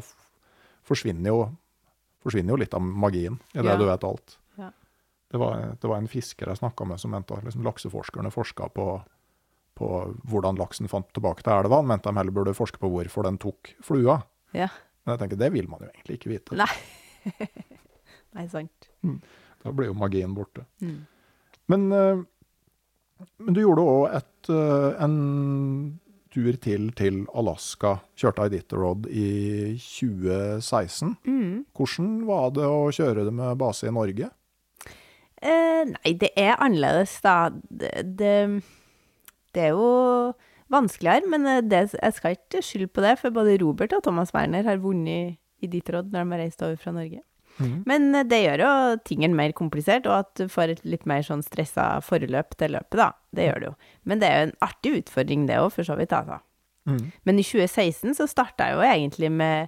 [0.87, 1.41] forsvinner jo,
[2.25, 3.77] forsvinner jo litt av magien i det Ja.
[3.77, 4.37] du vet alt.
[4.57, 4.71] Ja.
[5.31, 8.69] Det, var, det var en fisker jeg snakka med som mente at liksom, lakseforskerne forska
[8.73, 8.87] på,
[9.77, 9.89] på
[10.29, 11.81] hvordan laksen fant tilbake til elva.
[11.81, 14.19] Han mente de heller burde forske på hvorfor den tok flua.
[14.57, 14.71] Ja.
[15.05, 16.57] Men jeg tenker, det vil man jo egentlig ikke vite.
[16.57, 16.71] Nei.
[18.37, 18.89] Nei, sant.
[19.63, 20.65] Da blir jo magien borte.
[20.83, 21.05] Mm.
[21.71, 22.25] Men, eh,
[23.43, 24.51] men du gjorde òg
[25.03, 25.15] en
[26.37, 27.97] tur til til Alaska.
[28.17, 31.15] Kjørte Iditarod i 2016.
[31.25, 31.65] Mm.
[31.75, 34.29] Hvordan var det å kjøre det med base i Norge?
[35.37, 37.49] Eh, nei, det er annerledes, da.
[37.69, 38.35] Det, det,
[39.57, 40.33] det er jo
[40.73, 44.33] vanskeligere, men eh, det, jeg skal ikke skylde på det, for både Robert og Thomas
[44.35, 47.23] Werner har vunnet i ditt råd når de har reist over fra Norge.
[47.89, 48.71] Men eh, det gjør jo
[49.07, 52.99] tingen mer komplisert, og at du får et litt mer sånn stressa forløp til løpet,
[52.99, 53.11] da.
[53.33, 53.77] Det gjør det jo.
[54.09, 56.41] Men det er jo en artig utfordring, det òg, for så vidt, altså.
[57.27, 59.67] Men i 2016 så starta jeg jo egentlig med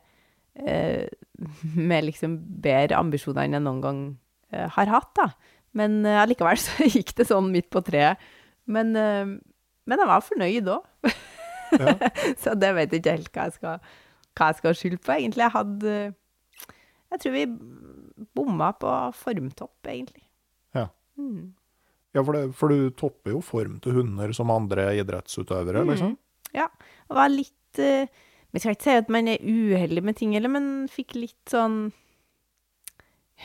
[0.56, 1.10] eh,
[1.91, 4.02] med liksom bedre ambisjoner enn jeg noen gang
[4.53, 5.30] eh, har hatt, da.
[5.78, 8.22] Men eh, allikevel så gikk det sånn midt på treet.
[8.70, 8.94] Men,
[9.90, 11.11] men jeg var fornøyd òg.
[12.44, 13.91] så det vet jeg ikke helt hva jeg skal,
[14.38, 15.44] hva jeg skal skylde på, egentlig.
[15.45, 15.94] Jeg hadde
[17.10, 17.45] Jeg tror vi
[18.38, 20.26] bomma på formtopp, egentlig.
[20.78, 20.88] Ja,
[21.20, 21.53] Mm.
[22.16, 26.14] ja for, det, for du topper jo form til hunder som andre idrettsutøvere, liksom.
[26.56, 26.70] Ja.
[27.10, 28.07] det var litt eh,
[28.49, 31.91] Vi skal ikke si at man er uheldig med ting, eller, men fikk litt sånn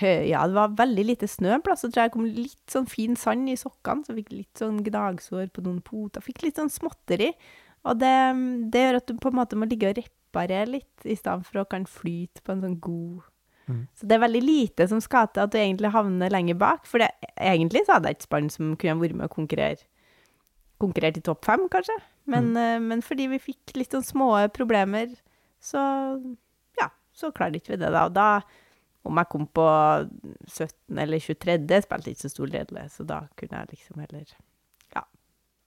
[0.01, 2.89] Ja, det var veldig lite snø en plass, så tror jeg det kom litt sånn
[2.91, 6.25] fin sand i sokkene, så fikk litt sånn gnagsår på noen poter.
[6.25, 7.31] Fikk litt sånn småtteri.
[7.87, 8.16] Og det,
[8.75, 11.62] det gjør at du på en måte må ligge og reparere litt, i stedet for
[11.62, 13.23] å kan flyte på en sånn god
[13.97, 16.89] Så det er veldig lite som skal til at du egentlig havner lenger bak.
[16.91, 19.85] For det, egentlig så hadde jeg et spann som kunne vært med å konkurrere
[20.83, 21.97] konkurrert i topp fem, kanskje.
[22.31, 22.89] Men, mm.
[22.91, 25.12] men fordi vi fikk litt sånn små problemer,
[25.62, 25.81] så
[26.81, 28.07] ja, så klarte ikke vi det, da.
[28.09, 28.29] Og da,
[29.05, 29.67] om jeg kom på
[30.49, 30.99] 17.
[30.99, 34.35] eller 23., spilte ikke så stor ledelse, så da kunne jeg liksom heller
[34.97, 35.05] ja.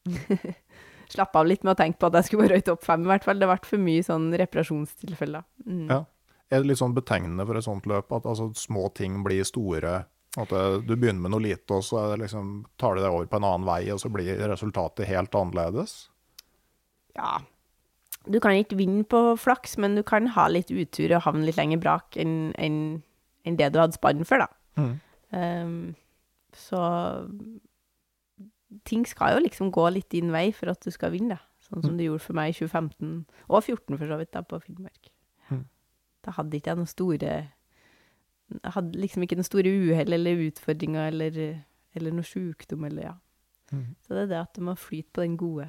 [1.14, 3.12] slappe av litt med å tenke på at jeg skulle være i topp fem, i
[3.12, 3.40] hvert fall.
[3.40, 5.46] Det ble for mye sånn reparasjonstilfeller.
[5.68, 5.88] Mm.
[5.92, 6.04] Ja.
[6.48, 10.00] Er det litt sånn betegnende for et sånt løp at altså, små ting blir store?
[10.38, 13.28] At det, du begynner med noe lite, og så det liksom, tar du det over
[13.30, 16.08] på en annen vei, og så blir resultatet helt annerledes?
[17.18, 17.40] Ja.
[18.28, 21.60] Du kan ikke vinne på flaks, men du kan ha litt utur og havne litt
[21.60, 22.80] lenger brak enn enn
[23.48, 24.48] enn det du hadde spann for, da.
[24.78, 24.94] Mm.
[25.32, 25.96] Um,
[26.58, 26.82] så
[28.88, 31.44] ting skal jo liksom gå litt din vei for at du skal vinne, da.
[31.68, 33.14] Sånn som det gjorde for meg i 2015,
[33.50, 35.10] og 2014 for så vidt, da, på Finnmark.
[35.52, 35.64] Mm.
[36.24, 37.32] Da hadde ikke jeg noen store
[38.48, 41.40] Jeg hadde liksom ikke noen store uhell eller utfordringer eller,
[42.00, 43.16] eller noe sjukdom eller ja.
[43.76, 43.90] Mm.
[44.00, 45.68] Så det er det at du må flyte på den gode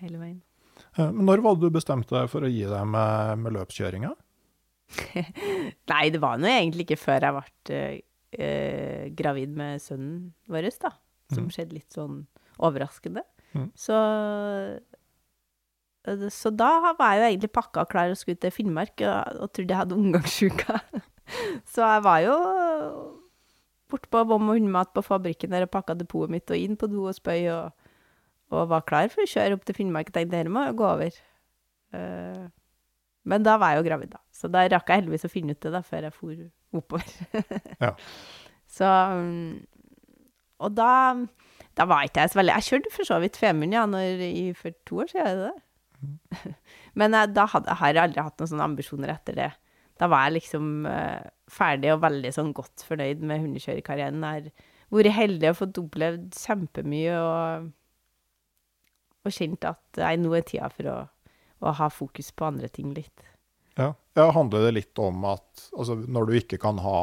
[0.00, 0.38] hele veien.
[0.96, 4.14] Eh, Men når var det du bestemte deg for å gi deg med, med løpskjøringa?
[5.90, 7.80] Nei, det var nå egentlig ikke før jeg ble
[8.38, 10.92] uh, gravid med sønnen vår, da.
[11.32, 11.52] Som mm.
[11.54, 12.20] skjedde litt sånn
[12.62, 13.24] overraskende.
[13.56, 13.70] Mm.
[13.78, 13.96] Så
[16.06, 19.40] eh, Så da var jeg jo egentlig pakka og klar og skulle til Finnmark og,
[19.42, 20.78] og trodde jeg hadde omgangssjuka.
[21.72, 22.36] så jeg var jo
[23.90, 27.06] bortpå Vom og hundemat på fabrikken der og pakka depotet mitt og inn på do
[27.06, 27.90] og spøy og,
[28.54, 30.10] og var klar for å kjøre opp til Finnmark.
[30.10, 31.18] Jeg tenkte dette må jo gå over.
[31.96, 32.46] Eh,
[33.26, 34.20] men da var jeg jo gravid, da.
[34.34, 36.46] Så da rakk jeg heldigvis å finne ut det da, før jeg for
[36.80, 37.12] oppover.
[37.84, 37.92] Ja.
[38.76, 39.62] Så mm,
[40.64, 40.90] Og da,
[41.78, 44.48] da var ikke jeg så veldig Jeg kjørte for så vidt Femund, ja, når, i,
[44.58, 46.54] for to år siden, er det det?
[46.98, 49.50] Men jeg, da hadde, har jeg aldri hatt noen sånne ambisjoner etter det.
[50.00, 54.24] Da var jeg liksom uh, ferdig og veldig sånn godt fornøyd med hundekjørerkarrieren.
[54.26, 57.70] Jeg har vært heldig og fått opplevd kjempemye og,
[59.24, 60.98] og kjent at nei, nå er tida for å,
[61.66, 63.26] å ha fokus på andre ting litt.
[63.76, 63.92] Ja.
[64.16, 67.00] ja, handler det litt om at altså, når du ikke kan ha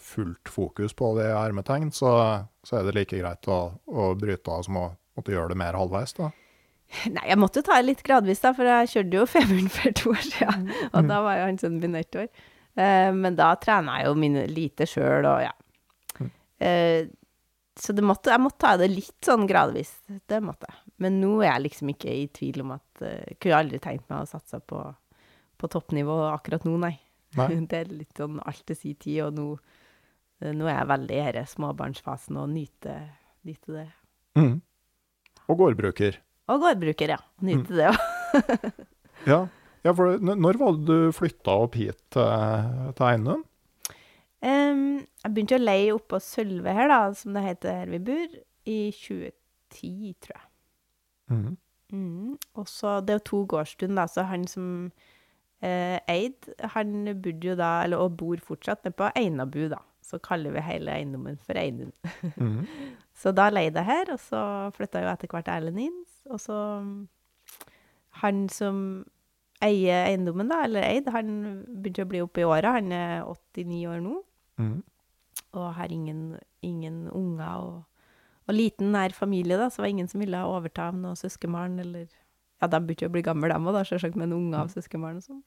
[0.00, 2.12] fullt fokus på det i hermetegn, så,
[2.66, 4.86] så er det like greit å, å bryte av som å
[5.18, 6.32] måtte gjøre det mer halvveis, da?
[7.14, 10.14] Nei, jeg måtte ta det litt gradvis, da, for jeg kjørte jo Femund for to
[10.14, 10.66] år siden.
[10.90, 12.28] Og da var jo han sønnen min ett år.
[12.78, 15.54] Uh, men da trena jeg jo mine lite sjøl, og ja.
[16.60, 17.06] Uh,
[17.80, 19.92] så det måtte, jeg måtte ta det litt sånn gradvis.
[20.28, 20.80] Det måtte jeg.
[21.00, 24.24] Men nå er jeg liksom ikke i tvil om at Jeg kunne aldri tenkt meg
[24.24, 24.82] å satse på,
[25.56, 26.96] på toppnivå akkurat nå, nei.
[27.38, 27.48] Nei.
[27.70, 29.46] Det er litt sånn alt til sin tid, og nå,
[30.42, 33.06] eh, nå er jeg veldig i denne småbarnsfasen og nyter,
[33.48, 33.86] nyter det.
[34.40, 34.56] Mm.
[35.50, 36.18] Og gårdbruker.
[36.50, 37.20] Og gårdbruker, ja.
[37.46, 38.04] Nyter det òg.
[39.28, 39.42] Ja,
[39.84, 43.42] ja for når var det du flytta opp hit til, til Einum?
[44.40, 48.38] Um, jeg begynte å leie oppå Sølve her, da, som det heter her vi bor,
[48.64, 50.46] i 2010, tror jeg.
[51.30, 51.56] Mm.
[51.92, 52.36] Mm.
[52.54, 54.66] Og så, det er jo to gårdstund, da, så han som
[55.62, 56.92] eh, eide, han
[57.22, 59.80] bodde jo da, eller og bor fortsatt, nede på Einabu, da.
[60.02, 61.92] Så kaller vi hele eiendommen for Einum.
[62.36, 62.66] Mm.
[63.20, 64.40] Så da leide jeg her, og så
[64.74, 65.98] flytta jo etter hvert Erlend inn.
[66.32, 66.54] Og så
[68.22, 68.78] Han som
[69.62, 71.28] eier eiendommen, da, eller eid, han
[71.66, 72.72] begynte å bli oppe i åra.
[72.78, 74.16] Han er 89 år nå,
[74.60, 74.82] Mm.
[75.52, 77.54] og har ingen, ingen unger.
[77.60, 77.84] Og,
[78.50, 82.08] og liten, nær familie, da, så var det ingen som ville overta noe søskenbarn, eller
[82.60, 85.16] Ja, de begynte jo å bli gamle, dem òg, selvsagt, med en unge av søskenbarn
[85.16, 85.38] og sånn.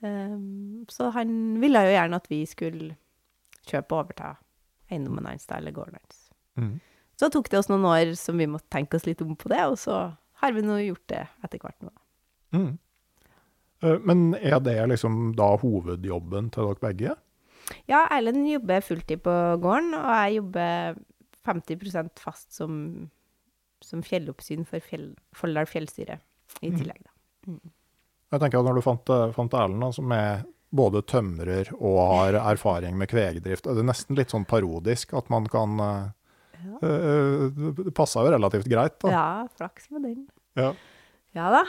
[0.00, 2.94] Um, så han ville jo gjerne at vi skulle
[3.68, 4.30] kjøpe og overta
[4.88, 6.22] eiendommen hans, da, eller gården hans.
[6.56, 6.78] Mm.
[7.18, 9.60] Så tok det oss noen år som vi måtte tenke oss litt om på det,
[9.66, 9.98] og så
[10.40, 11.92] har vi nå gjort det etter hvert nå.
[12.56, 12.70] Mm.
[13.82, 17.16] Eh, Men er det liksom da hovedjobben til dere begge?
[17.90, 21.00] Ja, Erlend jobber fulltid på gården, og jeg jobber
[21.48, 22.76] 50% fast som,
[23.84, 26.20] som fjelloppsyn for fjell, Folldal fjellstyre
[26.62, 27.58] i tillegg, da.
[28.28, 31.98] Jeg tenker at Når du fant, eh, fant Erlend, da, som er både tømrer og
[32.12, 36.80] har erfaring med kvegdrift, er det nesten litt sånn parodisk at man kan ja.
[36.82, 37.44] eh,
[37.80, 39.12] Det passa jo relativt greit, da.
[39.14, 40.26] Ja, flaks med den.
[40.58, 40.72] Ja.
[41.36, 41.64] Ja da.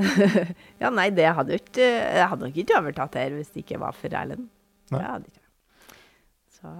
[0.82, 3.80] ja, nei, det hadde jo ikke Jeg hadde nok ikke overtatt her hvis det ikke
[3.82, 4.48] var for Erlend.
[4.90, 5.96] Det hadde ikke.
[6.56, 6.72] Så,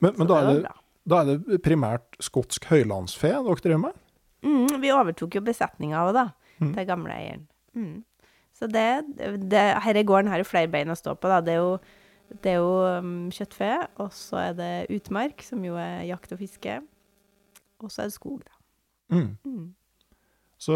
[0.00, 0.74] Men, men så da, det er det, bra.
[1.06, 4.02] Da er det primært skotsk høylandsfe dere driver med?
[4.46, 6.26] Mm, vi overtok jo besetninga òg, da.
[6.58, 6.72] Mm.
[6.72, 7.46] Til gamle eieren.
[7.76, 7.96] Mm.
[8.56, 8.88] Så det,
[9.50, 11.42] det Herre gården har jo flere bein å stå på, da.
[11.44, 11.72] Det er jo,
[12.42, 13.72] det er jo um, kjøttfe,
[14.02, 16.78] og så er det utmark, som jo er jakt og fiske.
[17.84, 18.54] Og så er det skog, da.
[19.12, 19.34] Mm.
[19.44, 19.66] Mm.
[20.58, 20.72] Så,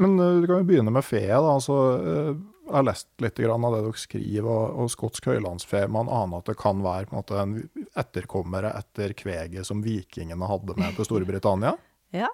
[0.00, 1.22] men eh, du kan jo begynne med fe.
[1.28, 2.32] da, altså, eh,
[2.70, 5.80] Jeg har lest litt grann av det dere skriver, og, og skotsk høylandsfe.
[5.90, 10.46] Man aner at det kan være på en, måte, en etterkommere etter kveget som vikingene
[10.50, 11.74] hadde med til Storbritannia.
[12.14, 12.26] Ja.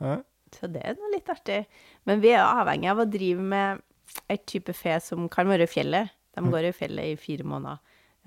[0.00, 0.18] Ja.
[0.52, 1.62] Så det er noe litt artig.
[2.08, 3.80] Men vi er avhengig av å drive med
[4.28, 6.10] et type fe som kan være i fjellet.
[6.36, 6.50] De Mm.
[6.52, 7.78] går i fjellet i fire måneder.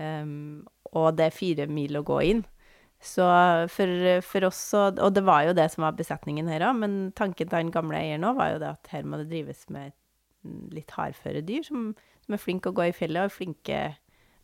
[0.01, 0.65] Um,
[0.97, 2.41] og det er fire mil å gå inn.
[3.01, 3.25] Så
[3.69, 3.93] for,
[4.25, 7.45] for oss, og, og det var jo det som var besetningen her òg, men tanken
[7.45, 9.93] til den gamle eieren òg var jo det at her må det drives med
[10.73, 11.89] litt hardføre dyr som,
[12.25, 13.81] som er flinke å gå i fjellet, og flinke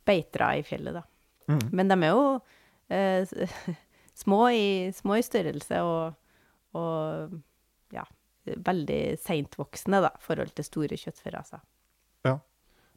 [0.06, 1.06] beitere i fjellet, da.
[1.50, 1.64] Mm.
[1.74, 2.26] Men de er jo
[2.92, 3.56] eh,
[4.24, 6.14] små, i, små i størrelse og,
[6.78, 7.36] og
[7.94, 8.06] ja,
[8.44, 11.62] veldig seintvoksende, da, i forhold til store kjøttferaser.
[12.26, 12.38] Ja.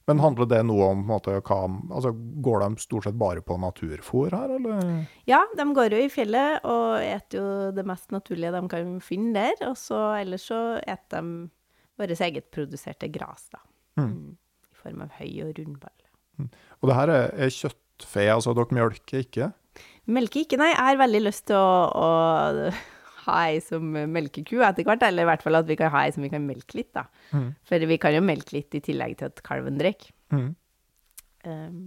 [0.06, 4.36] Men handler det noe om måte, hva altså, Går de stort sett bare på naturfôr
[4.36, 5.06] her, eller?
[5.30, 9.34] Ja, de går jo i fjellet og eter jo det mest naturlige de kan finne
[9.48, 9.70] der.
[9.72, 11.50] Og så ellers så eter de
[12.00, 13.62] vårt eget produserte gras, da.
[14.00, 14.10] Mm.
[14.10, 14.34] Mm.
[14.72, 16.50] I form av høy og rundball.
[16.82, 19.54] Og det her er, er kjøttfe, altså dere mjølker ikke?
[20.12, 20.74] Melker ikke, nei.
[20.74, 22.10] Jeg har veldig lyst til å, å
[23.26, 26.14] ha ei som melkeku etter hvert, eller i hvert fall at vi kan ha ei
[26.16, 27.08] som vi kan melke litt, da.
[27.32, 27.50] Mm.
[27.68, 30.14] For vi kan jo melke litt i tillegg til at kalven drikker.
[30.36, 30.52] Mm.
[31.46, 31.80] Um,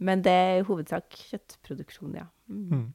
[0.00, 2.26] men det er i hovedsak kjøttproduksjon, ja.
[2.50, 2.88] Mm.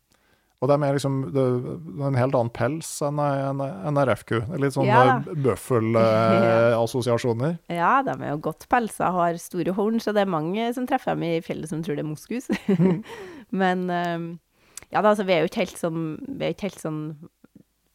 [0.66, 0.68] Mm.
[0.68, 4.38] Og de er liksom det, er en helt annen pels enn en, en RF-ku.
[4.62, 7.54] Litt sånn Ja bøffelassosiasjoner.
[7.70, 10.88] Eh, Ja, de er jo godt pelsa har store horn, så det er mange som
[10.90, 12.46] treffer dem i fjellet som tror det er moskus.
[13.62, 14.26] Men um,
[14.92, 17.02] ja da, altså vi er jo ikke helt sånn, vi er ikke helt sånn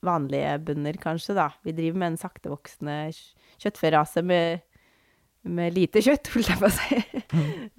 [0.06, 1.48] vanlige bønder, kanskje, da.
[1.66, 4.62] Vi driver med en saktevoksende kj- kjøttferase med,
[5.44, 6.96] med lite kjøtt, holdt jeg på å si.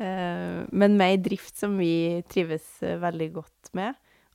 [0.02, 3.92] Eh, Men med ei drift som vi trives eh, veldig godt med.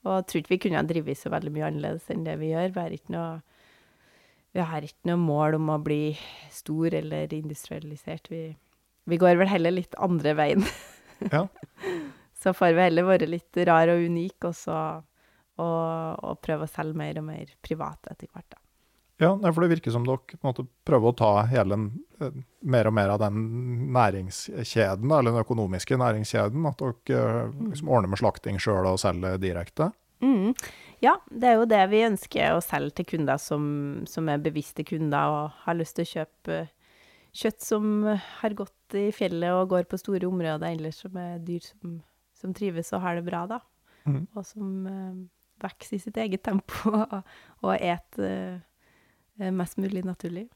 [0.06, 2.52] Og jeg tror ikke vi kunne ha drevet så veldig mye annerledes enn det vi
[2.52, 2.70] gjør.
[2.74, 3.30] Vi har ikke noe,
[4.54, 6.00] vi har ikke noe mål om å bli
[6.54, 8.30] stor eller industrialisert.
[8.30, 8.44] Vi,
[9.10, 10.66] vi går vel heller litt andre veien.
[11.32, 11.46] Ja.
[12.36, 14.74] Så får vi heller være litt rar og unik, og så
[15.56, 18.60] og, og prøve å selge mer og mer privat etter hvert, da.
[19.22, 21.86] Ja, for det virker som dere måte prøver å ta hele, den,
[22.18, 23.36] mer og mer av den
[23.94, 26.66] næringskjeden, eller den økonomiske næringskjeden.
[26.70, 29.90] At dere eh, liksom ordner med slakting sjøl og selger direkte.
[30.24, 30.54] Mm.
[31.04, 33.66] Ja, det er jo det vi ønsker å selge til kunder som,
[34.08, 36.62] som er bevisste kunder og har lyst til å kjøpe
[37.36, 41.64] kjøtt som har gått i fjellet og går på store områder ellers, som er dyr
[41.64, 41.98] som,
[42.36, 43.60] som trives og har det bra, da.
[44.06, 44.22] Mm.
[44.32, 45.18] Og som eh,
[45.62, 47.18] vokser i sitt eget tempo og,
[47.64, 50.46] og et eh, mest mulig naturlig.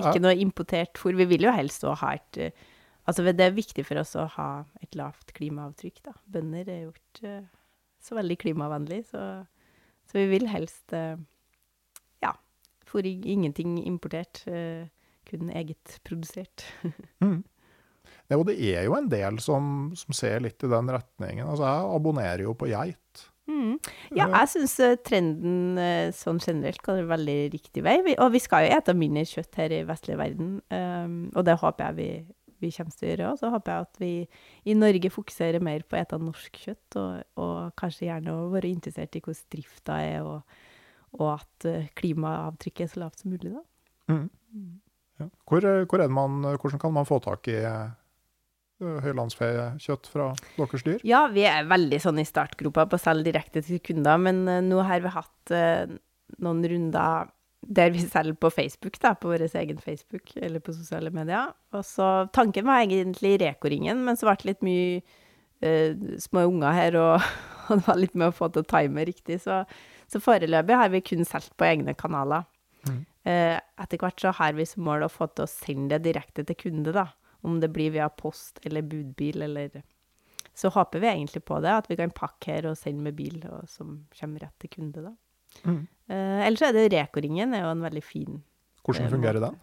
[0.00, 1.16] Ikke noe importert fôr.
[1.18, 2.68] Vi vil jo helst også ha et eh,
[3.08, 4.48] Altså, det er viktig for oss å ha
[4.84, 6.12] et lavt klimaavtrykk, da.
[6.30, 7.46] Bønder er jo ikke eh,
[8.04, 9.22] så veldig klimavennlig, så,
[10.06, 11.16] så vi vil helst eh,
[12.22, 12.34] Ja,
[12.86, 14.44] For ingenting importert.
[15.30, 16.68] Kun eget produsert.
[17.24, 17.42] Mm.
[18.30, 21.48] Ja, og det er jo en del som, som ser litt i den retningen.
[21.50, 23.24] Altså, jeg abonnerer jo på geit.
[23.48, 23.78] Mm.
[24.14, 24.74] Ja, jeg syns
[25.06, 27.96] trenden eh, sånn generelt går veldig riktig vei.
[28.06, 31.56] Vi, og vi skal jo ete mindre kjøtt her i vestlige verden, um, og det
[31.62, 32.08] håper jeg vi,
[32.60, 33.30] vi kommer til å gjøre.
[33.32, 34.12] Og så håper jeg at vi
[34.70, 38.70] i Norge fokuserer mer på å ete norsk kjøtt, og, og kanskje gjerne å være
[38.70, 40.60] interessert i hvordan drifta er, og,
[41.18, 43.64] og at eh, klimaavtrykket er så lavt som mulig, da.
[44.10, 44.28] Mm.
[45.20, 45.30] Ja.
[45.48, 47.88] Hvor, eh, hvor er det man, hvordan kan man få tak i eh,
[48.80, 51.02] høylandsfekjøtt fra deres dyr?
[51.06, 54.62] Ja, vi er veldig sånn i startgropa på å selge direkte til kunder, men eh,
[54.64, 55.92] nå har vi hatt eh,
[56.40, 57.30] noen runder
[57.60, 61.52] der vi selger på Facebook, da, på vår egen Facebook, eller på sosiale medier.
[61.76, 65.00] Og så, tanken var egentlig Reko-ringen, men så ble det litt mye
[65.60, 67.30] eh, små unger her, og,
[67.68, 69.62] og det var litt med å få til å time riktig, så,
[70.10, 72.48] så foreløpig har vi kun solgt på egne kanaler.
[72.88, 73.00] Mm.
[73.28, 76.46] Eh, etter hvert så har vi som mål å få til å sende det direkte
[76.48, 77.10] til kunde, da.
[77.42, 79.82] Om det blir via post eller budbil eller
[80.54, 83.40] Så håper vi egentlig på det, at vi kan pakke her og sende med bil
[83.48, 85.14] og, som kommer rett til kunde, da.
[85.64, 85.86] Mm.
[86.10, 88.42] Uh, ellers er det Reko-ringen er jo en veldig fin
[88.86, 89.56] Hvordan Eh, fungerer den?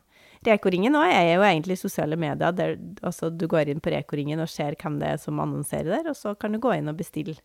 [0.45, 4.75] Reko-ringen er jo egentlig sosiale medier, der altså, du går inn på Reko-ringen og ser
[4.75, 7.37] hvem det er som annonserer der, og så kan du gå inn og bestille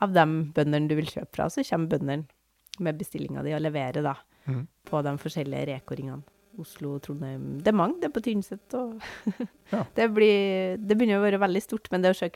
[0.00, 0.24] av de
[0.54, 1.48] bøndene du vil kjøpe fra.
[1.52, 2.24] Så kommer bøndene
[2.80, 4.14] med bestillinga di og leverer da
[4.46, 4.62] mm.
[4.88, 6.24] på de forskjellige Reko-ringene.
[6.58, 8.98] Oslo, Trondheim Det er mange, det er på Tynset og
[9.70, 9.84] Ja.
[9.96, 12.34] det, blir, det begynner å være veldig stort, men det er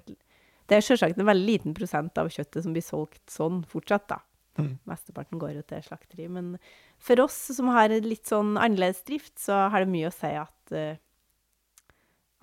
[0.64, 4.20] det er selvsagt en veldig liten prosent av kjøttet som blir solgt sånn fortsatt, da.
[4.56, 4.76] Mm.
[4.88, 6.28] Mesteparten går jo til slakteri.
[6.32, 6.54] Men
[7.02, 10.72] for oss som har litt sånn annerledes drift, så har det mye å si at,
[10.72, 10.96] eh,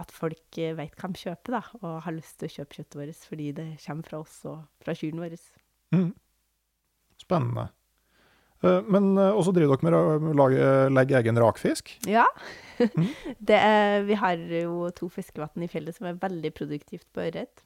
[0.02, 3.00] at folk veit vet hva de kjøper, da, og har lyst til å kjøpe kjøttet
[3.02, 5.42] vårt fordi det kommer fra oss og fra kyrne våre.
[5.96, 6.12] Mm.
[7.22, 7.70] Spennende.
[8.62, 11.94] Eh, Men eh, også driver dere med å lage, legge egen rakfisk.
[12.10, 12.28] Ja.
[13.50, 17.66] det er, vi har jo to fiskevann i fjellet som er veldig produktivt på ørret.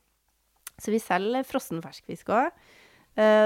[0.81, 2.49] Så vi selger frossen ferskfisk òg.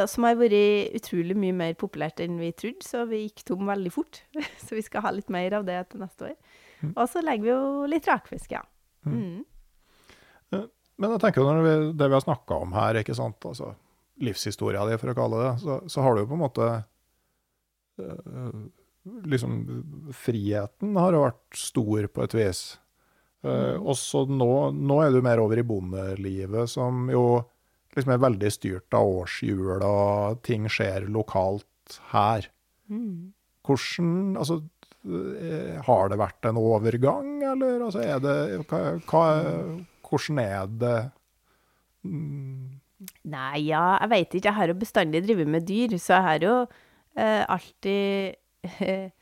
[0.10, 3.92] som har vært utrolig mye mer populært enn vi trodde, så vi gikk tom veldig
[3.94, 4.24] fort.
[4.66, 6.34] så vi skal ha litt mer av det til neste år.
[6.82, 6.96] Mm.
[6.96, 8.64] Og så legger vi jo litt rakfisk, ja.
[9.06, 9.14] Mm.
[9.14, 9.46] Mm.
[11.00, 13.46] Men jeg tenker jo når vi, det vi har snakka om her, ikke sant.
[13.46, 13.76] Altså,
[14.26, 16.72] livshistoria di, for å kalle det så, så har du jo på en måte
[19.30, 19.60] Liksom
[20.14, 22.64] Friheten har vært stor på et vis.
[23.46, 27.40] Uh, også nå, nå er du mer over i bondelivet, som jo
[27.96, 32.50] liksom er veldig styrt av årshjul, og ting skjer lokalt her.
[32.92, 33.32] Mm.
[33.66, 34.60] Hvordan Altså,
[35.86, 39.24] har det vært en overgang, eller altså, er det hva, hva,
[40.04, 40.98] Hvordan er det
[42.04, 42.80] mm.
[43.32, 44.50] Nei, ja, jeg veit ikke.
[44.50, 46.88] Jeg har jo bestandig drevet med dyr, så jeg har jo eh,
[47.18, 48.36] alltid
[48.82, 49.10] eh,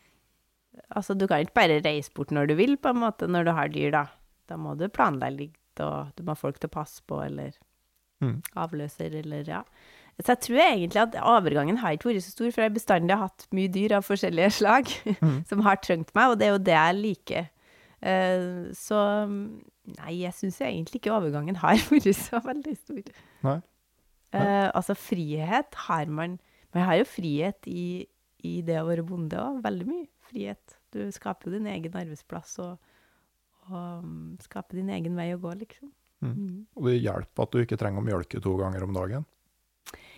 [0.95, 3.51] Altså, du kan ikke bare reise bort når du vil, på en måte, når du
[3.57, 4.03] har dyr, da.
[4.47, 7.55] Da må du planlegge litt, og du må ha folk til å passe på, eller
[8.17, 8.39] Mm.
[8.57, 9.59] avløser, eller ja.
[10.17, 13.27] Så jeg tror egentlig at overgangen har ikke vært så stor, for jeg bestandig har
[13.27, 14.89] hatt mye dyr av forskjellige slag
[15.45, 17.49] som har trengt meg, og det er jo det jeg liker.
[18.01, 23.13] Eh, så nei, jeg syns egentlig ikke overgangen har vært så veldig stor.
[23.45, 23.59] Nei.
[24.33, 26.39] Eh, altså, frihet har man
[26.75, 28.03] Man har jo frihet i,
[28.45, 29.61] i det å være bonde òg.
[29.65, 30.77] Veldig mye frihet.
[30.93, 32.91] Du skaper jo din egen arbeidsplass og,
[33.69, 35.91] og um, skaper din egen vei å gå, liksom.
[36.25, 36.65] Mm.
[36.75, 39.27] Og det hjelper at du ikke trenger å mjølke to ganger om dagen.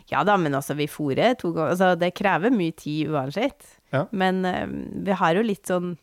[0.09, 3.67] Ja da, men altså, vi fôrer to ganger Altså, det krever mye tid uansett.
[3.93, 4.07] Ja.
[4.11, 4.65] Men eh,
[5.05, 5.93] vi har jo litt sånn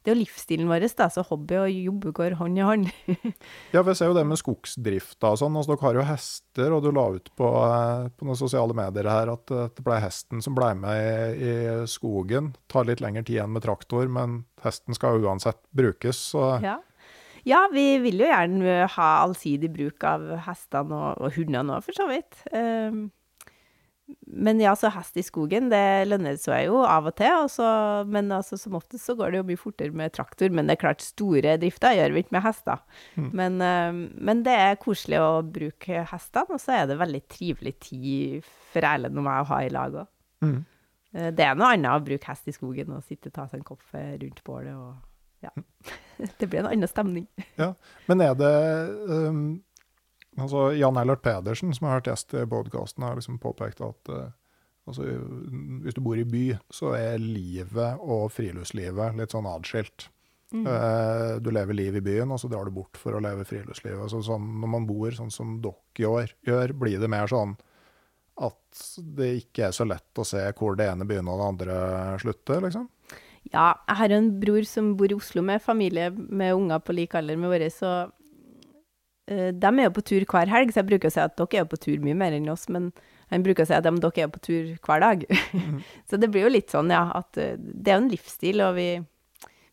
[0.00, 2.86] Det er jo livsstilen vår, da, så hobby og jobb går hånd i hånd.
[3.74, 5.58] Ja, for jeg ser jo det med skogsdrifta og sånn.
[5.60, 9.10] Altså, dere har jo hester, og du la ut på, eh, på noen sosiale medier
[9.12, 12.54] her at eh, det ble hesten som ble med i, i skogen.
[12.72, 16.78] Tar litt lengre tid enn med traktor, men hesten skal uansett brukes, så ja.
[17.44, 22.00] ja, vi vil jo gjerne ha allsidig bruk av hestene og, og hundene òg, for
[22.00, 22.40] så vidt.
[22.56, 23.10] Um,
[24.26, 27.34] men ja, så hest i skogen, det lønner seg jo av og til.
[27.44, 27.66] Og så,
[28.10, 30.52] men altså, som oftest så går det jo mye fortere med traktor.
[30.54, 32.82] Men det er klart, store drifter gjør vi ikke med hester.
[33.16, 34.00] Men, eh,
[34.30, 38.86] men det er koselig å bruke hestene, og så er det veldig trivelig tid for
[38.86, 40.10] Erlend og meg å ha i lag òg.
[40.46, 40.58] Mm.
[41.10, 43.66] Det er noe annet å bruke hest i skogen og sitte og ta seg en
[43.66, 44.92] kopp rundt bålet og
[45.40, 45.50] ja.
[46.38, 47.26] Det blir en annen stemning.
[47.56, 47.72] Ja,
[48.06, 48.52] Men er det
[49.08, 49.62] um,
[50.38, 54.28] altså Jan Ellert Pedersen, som har vært gjest i podkasten, har liksom påpekt at uh,
[54.86, 55.08] altså,
[55.84, 60.10] hvis du bor i by, så er livet og friluftslivet litt sånn atskilt.
[60.50, 64.02] Uh, du lever liv i byen, og så drar du bort for å leve friluftslivet.
[64.02, 67.54] Altså, sånn, når man bor sånn som dere gjør, blir det mer sånn
[68.40, 68.82] at
[69.18, 71.76] det ikke er så lett å se hvor det ene begynner og det andre
[72.22, 72.88] slutter, liksom?
[73.50, 77.14] Ja, jeg har en bror som bor i Oslo med familie med unger på lik
[77.18, 77.92] alder med våre, så
[79.28, 81.64] de er jo på tur hver helg, så jeg bruker å si at dere er
[81.64, 82.90] jo på tur mye mer enn oss, men
[83.30, 85.24] han bruker å si at de, dere er jo på tur hver dag.
[86.10, 88.74] så det blir jo litt sånn, ja, at uh, det er jo en livsstil, og
[88.80, 88.88] vi,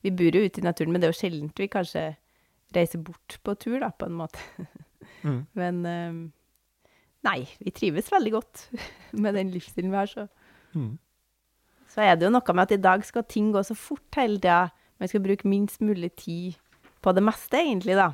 [0.05, 2.03] vi bor jo ute i naturen, men det er jo sjelden vi kanskje
[2.75, 4.41] reiser bort på tur, da, på en måte.
[5.23, 5.37] Mm.
[5.57, 6.17] Men uh,
[7.25, 8.63] nei, vi trives veldig godt
[9.23, 10.27] med den livsstilen vi har, så
[10.75, 10.97] Mm.
[11.89, 14.35] så er det jo noe med at i dag skal ting gå så fort hele
[14.37, 14.67] tida.
[14.99, 16.57] Man skal bruke minst mulig tid
[17.01, 18.11] på det meste, egentlig, da.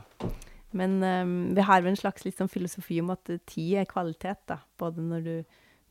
[0.74, 4.60] Men um, vi har vel en slags sånn filosofi om at tid er kvalitet, da.
[4.82, 5.36] Både når du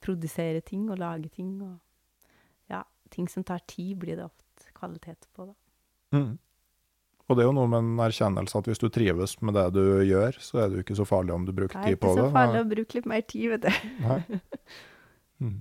[0.03, 1.55] produserer ting og lager ting.
[1.63, 2.83] Og ja,
[3.15, 5.55] ting som tar tid, blir det ofte kvalitet på, da.
[6.19, 6.33] Mm.
[7.31, 9.85] Og det er jo noe med en erkjennelse at hvis du trives med det du
[10.05, 12.17] gjør, så er det jo ikke så farlig om du bruker er tid på det.
[12.19, 12.25] det.
[12.25, 13.93] er ikke så farlig å bruke litt mer tid, vet du.
[14.09, 14.41] Nei.
[15.43, 15.61] Mm.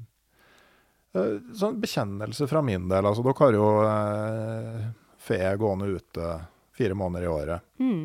[1.18, 3.08] Eh, Sånn bekjennelse fra min del.
[3.08, 4.84] Altså, dere har jo eh,
[5.22, 6.34] fe gående ute
[6.76, 7.70] fire måneder i året.
[7.82, 8.04] Mm.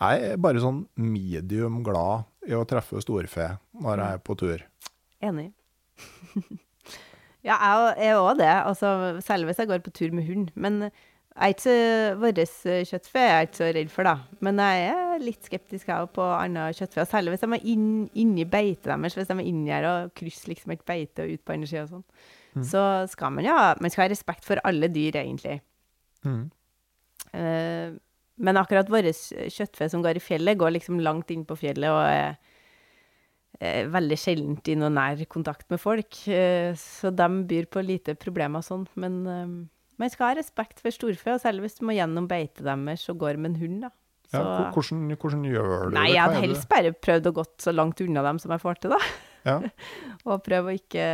[0.00, 4.64] Jeg er bare sånn medium glad i å treffe storfe når jeg er på tur.
[5.20, 5.50] Enig.
[7.48, 8.48] ja, jeg er òg det.
[8.48, 10.50] Altså, selv hvis jeg går på tur med hund.
[10.56, 11.76] Men jeg er ikke så
[12.20, 12.40] Vår
[12.88, 14.40] kjøttfe er jeg ikke så redd for, da.
[14.44, 17.04] Men jeg er litt skeptisk jeg, på annet kjøttfe.
[17.04, 17.88] Og særlig hvis de er inn,
[18.24, 19.16] inni beitet deres.
[19.18, 21.84] Hvis de er inni her og krysser liksom et beite og ut på andre sida
[21.86, 22.06] og sånn.
[22.66, 22.82] Så
[23.12, 25.60] skal man jo Man skal ha respekt for alle dyr, egentlig.
[26.24, 26.48] Mm.
[27.36, 27.92] Eh,
[28.40, 32.00] men akkurat vårt kjøttfe som går i fjellet, går liksom langt inn på fjellet og
[32.08, 32.38] er,
[33.60, 36.22] er veldig sjeldent i noe nær kontakt med folk.
[36.32, 38.86] Eh, så de byr på lite problemer sånn.
[39.00, 39.52] Men eh,
[40.00, 43.20] man skal ha respekt for storfe, og selv hvis du må gjennom beitet deres og
[43.20, 43.92] går med en hund, da.
[44.30, 46.14] Så, ja, hvordan, hvordan gjør du nei, det?
[46.14, 48.94] jeg hadde helst bare prøvd å gått så langt unna dem som jeg får til,
[48.94, 49.14] da.
[49.44, 49.56] Ja.
[50.28, 51.06] og prøve å ikke,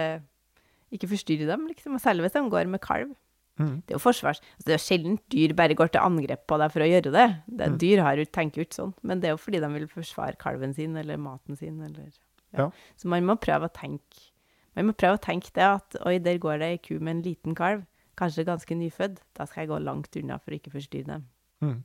[0.94, 1.96] ikke forstyrre dem, liksom.
[1.96, 3.16] Og selv hvis de går med kalv.
[3.56, 3.80] Mm.
[3.86, 4.40] Det er jo forsvars...
[4.42, 7.12] Altså, det er jo sjelden dyr bare går til angrep på deg for å gjøre
[7.14, 7.26] det.
[7.46, 7.78] det Mm.
[7.82, 10.74] Dyr har tenker jo ikke sånn, men det er jo fordi de vil forsvare kalven
[10.76, 11.80] sin eller maten sin.
[11.82, 12.12] Eller,
[12.56, 12.70] Ja.
[12.96, 14.30] Så man må prøve å tenke
[14.76, 17.20] Man må prøve å tenke det at oi, der går det ei ku med en
[17.24, 17.86] liten kalv,
[18.20, 19.22] kanskje ganske nyfødt.
[19.32, 21.22] Da skal jeg gå langt unna for å ikke forstyrre dem.
[21.64, 21.78] Mm.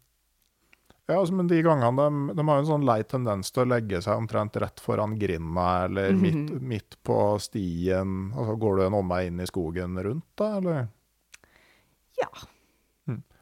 [1.07, 3.71] Ja, altså, men de gangene de, de har jo en sånn lei tendens til å
[3.71, 8.31] legge seg omtrent rett foran grinda, eller midt, midt på stien.
[8.35, 10.89] Altså, går du en omvei inn i skogen rundt, da, eller?
[12.21, 12.31] Ja.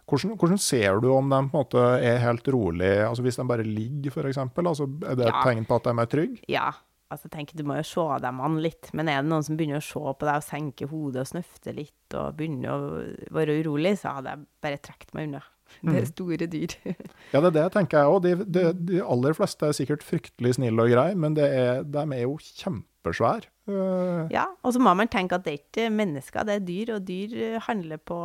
[0.10, 3.44] Hvordan, hvordan ser du om de på en måte er helt rolig, altså hvis de
[3.46, 4.40] bare ligger, f.eks.?
[4.42, 5.42] Altså, er det et Ja.
[5.46, 6.40] tegn på at de er trygge?
[6.50, 6.72] Ja.
[7.12, 8.90] Altså, tenker du må jo se dem an litt.
[8.94, 11.74] Men er det noen som begynner å se på deg og senke hodet og snøfte
[11.76, 12.90] litt, og begynner å
[13.34, 15.42] være urolig, så hadde jeg bare trukket meg unna.
[15.86, 16.74] Det er store dyr.
[17.34, 18.22] Ja, det er det tenker jeg òg.
[18.26, 22.02] De, de, de aller fleste er sikkert fryktelig snille og greie, men det er, de
[22.18, 23.46] er jo kjempesvære.
[23.70, 26.96] Eh, Ja, og så må man tenke at det er ikke mennesker, det er dyr,
[26.98, 28.18] og dyr handler på,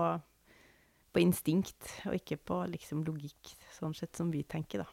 [1.15, 4.91] på instinkt, og ikke på liksom logikk, sånn sett som vi tenker, da.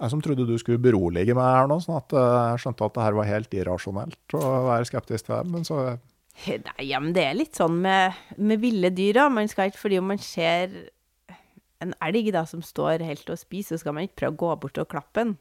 [0.00, 2.94] Jeg som trodde du skulle berolige meg her nå, sånn at eh, jeg skjønte at
[2.96, 5.42] det her var helt irrasjonelt å være skeptisk til det.
[5.56, 5.82] Men så
[6.40, 9.26] Nei, ja, men det er litt sånn med, med ville dyr, da.
[9.28, 10.72] Man skal ikke, fordi om man ser
[11.84, 14.52] en elg da, som står helt og spiser, så skal man ikke prøve å gå
[14.62, 15.34] bort og klappe den.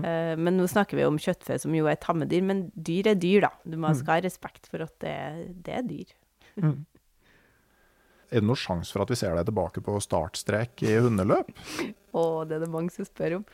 [0.00, 2.44] Eh, men nå snakker vi om kjøttfe, som jo er tammedyr.
[2.46, 3.52] Men dyr er dyr, da.
[3.68, 5.16] Du må skal ha respekt for at det,
[5.66, 6.16] det er dyr.
[8.30, 11.50] Er det noen sjanse for at vi ser deg tilbake på startstrek i hundeløp?
[12.20, 13.44] Og det er det mange som spør om.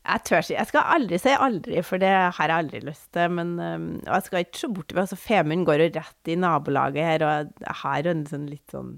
[0.00, 0.56] Jeg tør ikke.
[0.56, 3.34] Jeg skal aldri si aldri, for det har jeg aldri lyst til.
[3.36, 7.04] Men og jeg skal ikke se bort fra altså, Femund går jo rett i nabolaget
[7.04, 8.94] her, og jeg har en sånn litt sånn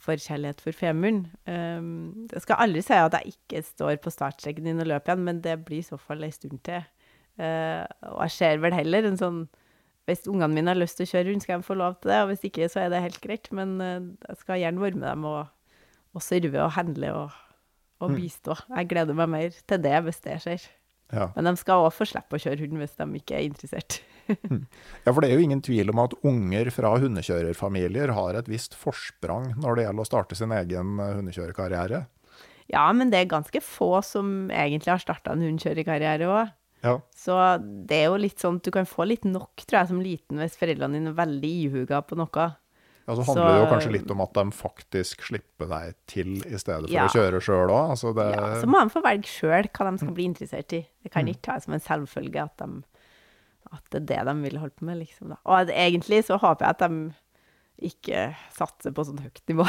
[0.00, 1.26] forkjærlighet for Femund.
[1.50, 5.26] Um, jeg skal aldri si at jeg ikke står på startstreken din og løper igjen,
[5.26, 6.86] men det blir i så fall ei stund til.
[7.40, 7.82] Uh,
[8.12, 9.42] og jeg ser vel heller en sånn
[10.10, 12.18] Hvis ungene mine har lyst til å kjøre rundt, skal de få lov til det,
[12.24, 13.48] og hvis ikke, så er det helt greit.
[13.54, 15.54] Men uh, jeg skal gjerne være med dem og,
[16.18, 17.38] og serve og handle og
[18.00, 18.56] og bistå.
[18.72, 20.68] Jeg gleder meg mer til det hvis det skjer.
[21.10, 21.26] Ja.
[21.34, 23.98] Men de skal òg få slippe å kjøre hund hvis de ikke er interessert.
[24.30, 28.76] ja, for det er jo ingen tvil om at unger fra hundekjørerfamilier har et visst
[28.78, 32.04] forsprang når det gjelder å starte sin egen eh, hundekjørerkarriere.
[32.70, 36.54] ja, men det er ganske få som egentlig har starta en hundekjørerkarriere òg.
[36.84, 36.94] Ja.
[37.16, 40.40] Så det er jo litt sånn du kan få litt nok, tror jeg, som liten
[40.40, 42.46] hvis foreldrene dine er veldig ihuga på noe.
[43.10, 46.58] Ja, så handler det jo kanskje litt om at de faktisk slipper deg til i
[46.60, 47.06] stedet for Ja.
[47.08, 47.90] å kjøre sjøl òg.
[47.96, 50.86] Altså det, Ja, så må de få velge sjøl hva de skal bli interessert i.
[51.02, 52.84] Det kan ikke tas som en selvfølge at, de,
[53.72, 55.34] at det er det de vil holde på med, liksom.
[55.34, 55.40] Da.
[55.44, 57.12] Og egentlig så håper jeg at de
[57.90, 58.24] ikke
[58.54, 59.66] satser på sånn høyt nivå.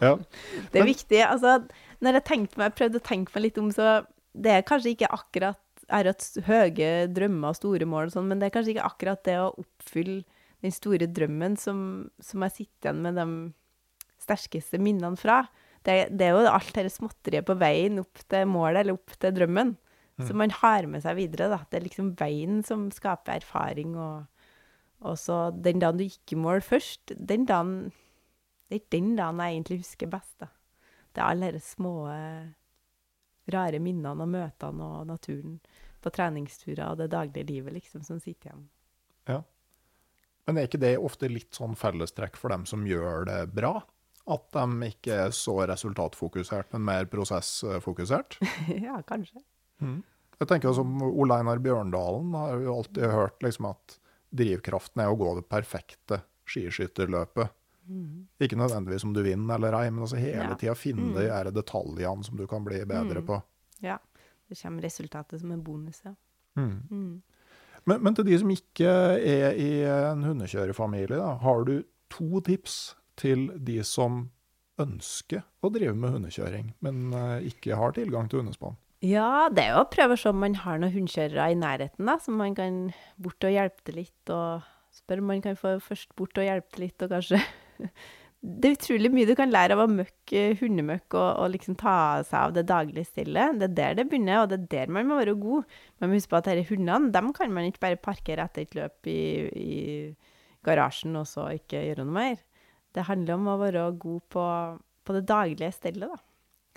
[0.00, 0.16] ja.
[0.70, 1.20] Det er viktig.
[1.26, 1.56] Altså,
[2.04, 4.06] når jeg meg, jeg prøvde å tenke meg litt om, så
[4.36, 8.40] det er kanskje ikke akkurat har hatt høye drømmer og store mål og sånn, men
[8.40, 10.24] det er kanskje ikke akkurat det å oppfylle
[10.64, 11.78] den store drømmen som,
[12.22, 13.26] som jeg sitter igjen med de
[14.22, 15.44] sterkeste minnene fra.
[15.86, 19.34] Det, det er jo alt dette småtteriet på veien opp til målet, eller opp til
[19.36, 19.76] drømmen,
[20.26, 21.50] som man har med seg videre.
[21.52, 21.60] Da.
[21.70, 24.26] Det er liksom veien som skaper erfaring, og,
[25.06, 27.92] og så den dagen du gikk i mål først, den dagen
[28.66, 30.48] Det er den dagen jeg egentlig husker best, da.
[31.14, 32.48] Det er alle disse små, eh,
[33.52, 35.58] rare minnene og møtene og naturen
[36.02, 38.64] på treningsturer og det daglige livet, liksom, som sitter igjen.
[39.30, 39.40] Ja.
[40.46, 43.80] Men er ikke det ofte litt sånn fellestrekk for dem som gjør det bra?
[44.26, 48.38] At de ikke er så resultatfokusert, men mer prosessfokusert?
[48.88, 49.42] ja, kanskje.
[50.36, 53.98] Jeg tenker som Ole Einar Bjørndalen har jo alltid hørt liksom at
[54.36, 56.20] drivkraften er å gå det perfekte
[56.50, 57.54] skiskytterløpet.
[58.42, 60.54] Ikke nødvendigvis om du vinner eller ei, men altså hele Ja.
[60.58, 63.40] tida finne de her detaljene som du kan bli bedre på.
[63.82, 63.98] Ja.
[64.48, 66.12] Det kommer resultatet som en bonus, ja.
[67.86, 71.76] Men, men til de som ikke er i en hundekjørerfamilie, da, har du
[72.10, 74.30] to tips til de som
[74.82, 78.76] ønsker å drive med hundekjøring, men eh, ikke har tilgang til hundespann?
[79.04, 82.06] Ja, det er jo å prøve å se om man har noen hundekjørere i nærheten,
[82.08, 82.80] da, som man kan
[83.22, 86.72] bort og hjelpe til litt, og spørre om man kan få først bort og hjelpe
[86.76, 87.40] til litt, og kanskje
[88.46, 91.96] Det er utrolig mye du kan lære av å møkke hundemøkk og, og liksom ta
[92.26, 93.56] seg av det daglige stillet.
[93.58, 95.64] Det er der det begynner, og det er der man må være god.
[95.98, 99.10] Men husk på at disse hundene, dem kan man ikke bare parkere etter et løp
[99.10, 99.18] i,
[99.50, 99.74] i
[100.66, 102.38] garasjen og så ikke gjøre noe mer.
[102.94, 104.46] Det handler om å være god på,
[105.04, 106.22] på det daglige stellet, da.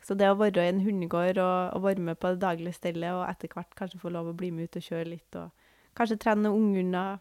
[0.05, 3.11] Så det å være i en hundegård og, og være med på det daglige stellet,
[3.13, 5.51] og etter hvert kanskje få lov å bli med ut og kjøre litt, og
[5.99, 7.19] kanskje trene unghunder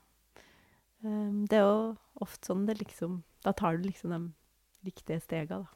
[1.03, 5.75] Det er jo ofte sånn det liksom Da tar du liksom de riktige stegene, da.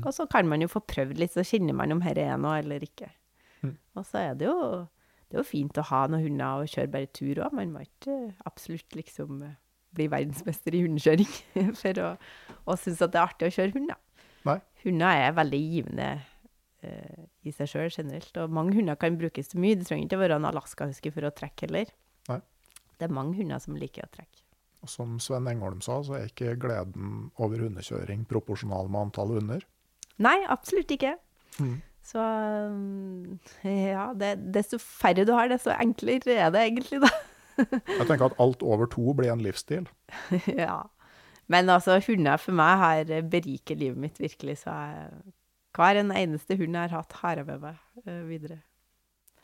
[0.00, 2.56] Og så kan man jo få prøvd litt, så kjenner man om her er noe
[2.62, 3.10] eller ikke.
[3.94, 4.86] Og så er det jo
[5.34, 7.54] det er jo fint å ha noen hunder og kjøre bare tur òg.
[7.58, 8.14] Man må ikke
[8.46, 9.56] absolutt liksom eh,
[9.96, 11.32] bli verdensmester i hundekjøring
[11.80, 12.10] for å,
[12.70, 14.28] å synes at det er artig å kjøre hund, da.
[14.46, 14.58] Nei?
[14.84, 16.08] Hunder er veldig givende
[16.84, 19.78] uh, i seg sjøl generelt, og mange hunder kan brukes til mye.
[19.80, 21.90] Det trenger ikke å være en alaskahusky for å trekke heller.
[22.28, 22.40] Nei.
[22.94, 24.43] Det er mange hunder som liker å trekke.
[24.84, 29.62] Og som Sven Engholm sa, så er ikke gleden over hundekjøring proporsjonal med antall hunder.
[30.22, 31.14] Nei, absolutt ikke.
[31.56, 31.78] Mm.
[32.04, 37.10] Så um, ja, det, desto færre du har, desto enklere er det egentlig, da.
[37.64, 39.88] Jeg tenker at alt over to blir en livsstil.
[40.66, 40.82] ja.
[41.48, 45.10] Men altså, hunder for meg har beriket livet mitt virkelig, så jeg,
[45.76, 48.60] hver en eneste hund jeg har hatt, har jeg med meg uh, videre.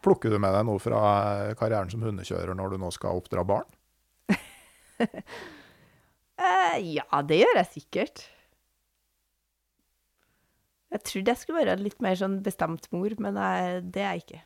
[0.04, 1.00] Plukker du med deg noe fra
[1.60, 3.68] karrieren som hundekjører når du nå skal oppdra barn?
[5.00, 8.22] Uh, ja, det gjør jeg sikkert.
[10.90, 14.24] Jeg trodde jeg skulle være litt mer sånn bestemt mor, men jeg, det er jeg
[14.24, 14.40] ikke.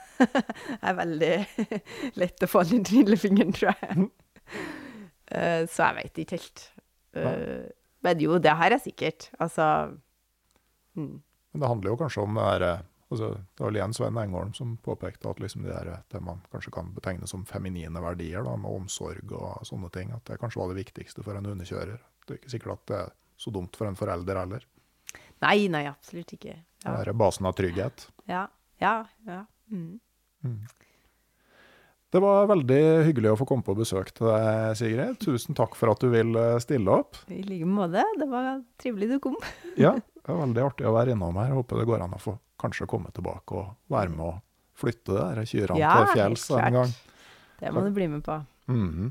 [0.20, 1.32] jeg er veldig
[2.22, 4.06] lett å få den trillefingeren, tror jeg.
[5.30, 6.68] Uh, så jeg veit ikke helt.
[7.16, 7.66] Uh,
[8.06, 9.28] men jo, det har jeg sikkert.
[9.42, 9.66] Altså
[10.94, 11.18] mm.
[11.50, 12.72] Men det handler jo kanskje om det derre
[13.10, 16.72] altså, Det var igjen Sven Engholm som påpekte at liksom det, der, det man kanskje
[16.74, 20.72] kan betegne som feminine verdier, da, med omsorg og sånne ting, at det kanskje var
[20.72, 22.00] det viktigste for en hundekjører.
[22.26, 24.66] Det er ikke sikkert at det er så dumt for en forelder heller.
[25.40, 26.58] Nei, nei, absolutt ikke.
[26.84, 27.00] Ja.
[27.00, 28.06] Det er basen av trygghet.
[28.28, 28.44] Ja.
[28.80, 28.94] Ja.
[29.26, 29.44] ja.
[29.72, 29.98] Mm.
[30.44, 30.60] Mm.
[32.10, 35.18] Det var veldig hyggelig å få komme på besøk til deg, Sigrid.
[35.22, 37.20] Tusen takk for at du vil eh, stille opp.
[37.30, 38.02] I like måte.
[38.18, 38.48] Det var
[38.82, 39.36] trivelig du kom.
[39.78, 41.54] ja, det var veldig artig å være innom her.
[41.54, 44.34] Håper det går an å få kanskje komme tilbake og være med å
[44.80, 46.92] flytte de kyrne ja, til fjells en gang.
[47.60, 48.38] Det må du bli med på.
[48.70, 49.10] Mm -hmm.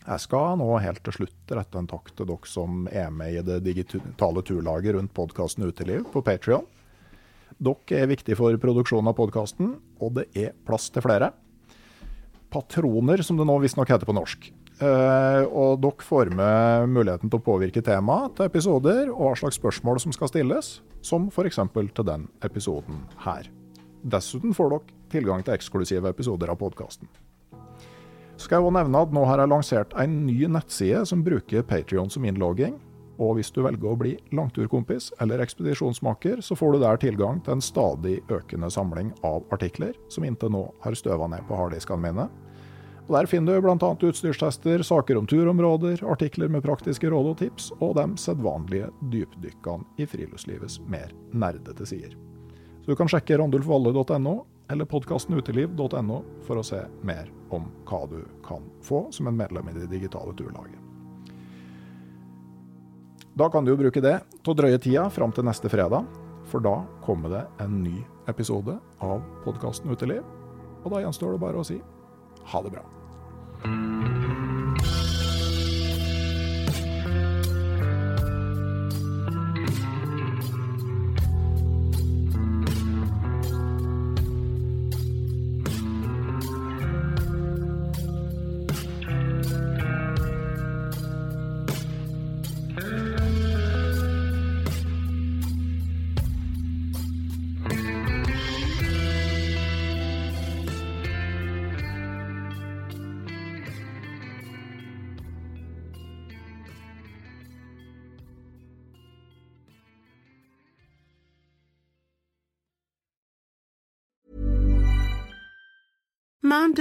[0.00, 3.42] Jeg skal nå helt til slutt rette en takk til dere som er med i
[3.42, 6.64] det digitale turlaget rundt podkasten Uteliv på Patrion.
[7.60, 11.32] Dere er viktige for produksjonen av podkasten, og det er plass til flere.
[12.50, 14.48] Patroner, som det nå visstnok heter på norsk.
[14.80, 19.58] Uh, og dere får med muligheten til å påvirke temaet til episoder, og hva slags
[19.60, 20.70] spørsmål som skal stilles,
[21.04, 21.60] som f.eks.
[21.76, 23.50] til den episoden her.
[24.00, 27.10] Dessuten får dere tilgang til eksklusive episoder av podkasten.
[28.40, 32.08] Skal jeg òg nevne at nå har jeg lansert en ny nettside som bruker Patrion
[32.08, 32.78] som innlogging.
[33.20, 37.58] Og hvis du velger å bli langturkompis eller ekspedisjonsmaker, så får du der tilgang til
[37.58, 42.30] en stadig økende samling av artikler, som inntil nå har støva ned på harddiskene mine
[43.10, 43.90] og Der finner du bl.a.
[44.06, 50.06] utstyrstester, saker om turområder, artikler med praktiske råd og tips, og de sedvanlige dypdykkene i
[50.06, 52.14] friluftslivets mer nerdete sider.
[52.84, 54.34] Så du kan sjekke randulfvalle.no
[54.70, 59.74] eller podkastenuteliv.no for å se mer om hva du kan få som en medlem i
[59.80, 60.78] det digitale turlaget.
[63.34, 66.06] Da kan du jo bruke det til å drøye tida fram til neste fredag,
[66.46, 67.98] for da kommer det en ny
[68.30, 70.22] episode av podkasten Uteliv.
[70.84, 71.82] Og da gjenstår det bare å si
[72.54, 72.86] ha det bra.
[73.64, 74.09] Mm-hmm.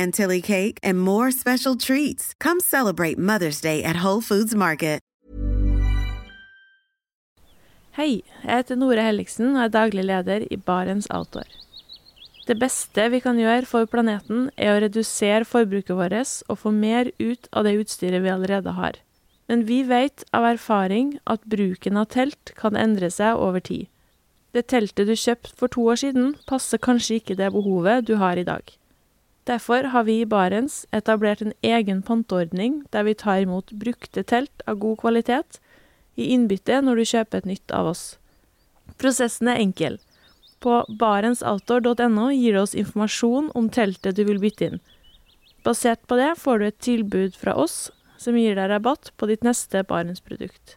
[0.00, 2.32] chantilly cake, and more special treats.
[2.40, 5.00] Come celebrate Mother's Day at Whole Foods Market.
[7.98, 11.48] Hei, jeg heter Nore Helligsen og er daglig leder i Barents Outdoor.
[12.46, 17.10] Det beste vi kan gjøre for planeten, er å redusere forbruket vårt og få mer
[17.18, 18.96] ut av det utstyret vi allerede har.
[19.50, 23.90] Men vi vet av erfaring at bruken av telt kan endre seg over tid.
[24.54, 28.38] Det teltet du kjøpte for to år siden, passer kanskje ikke det behovet du har
[28.38, 28.62] i dag.
[29.48, 34.62] Derfor har vi i Barents etablert en egen panteordning der vi tar imot brukte telt
[34.66, 35.60] av god kvalitet
[36.14, 38.04] i innbytte når du kjøper et nytt av oss.
[39.00, 39.98] Prosessen er enkel.
[40.60, 44.82] På barentsoutdoor.no gir det oss informasjon om teltet du vil bytte inn.
[45.64, 47.88] Basert på det får du et tilbud fra oss
[48.20, 50.76] som gir deg rabatt på ditt neste Barentsprodukt.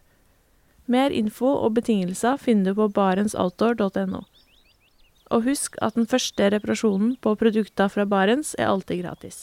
[0.88, 4.24] Mer info og betingelser finner du på barentsoutdoor.no.
[5.34, 9.38] Og husk at den første reparasjonen på produkter fra Barents er alltid gratis.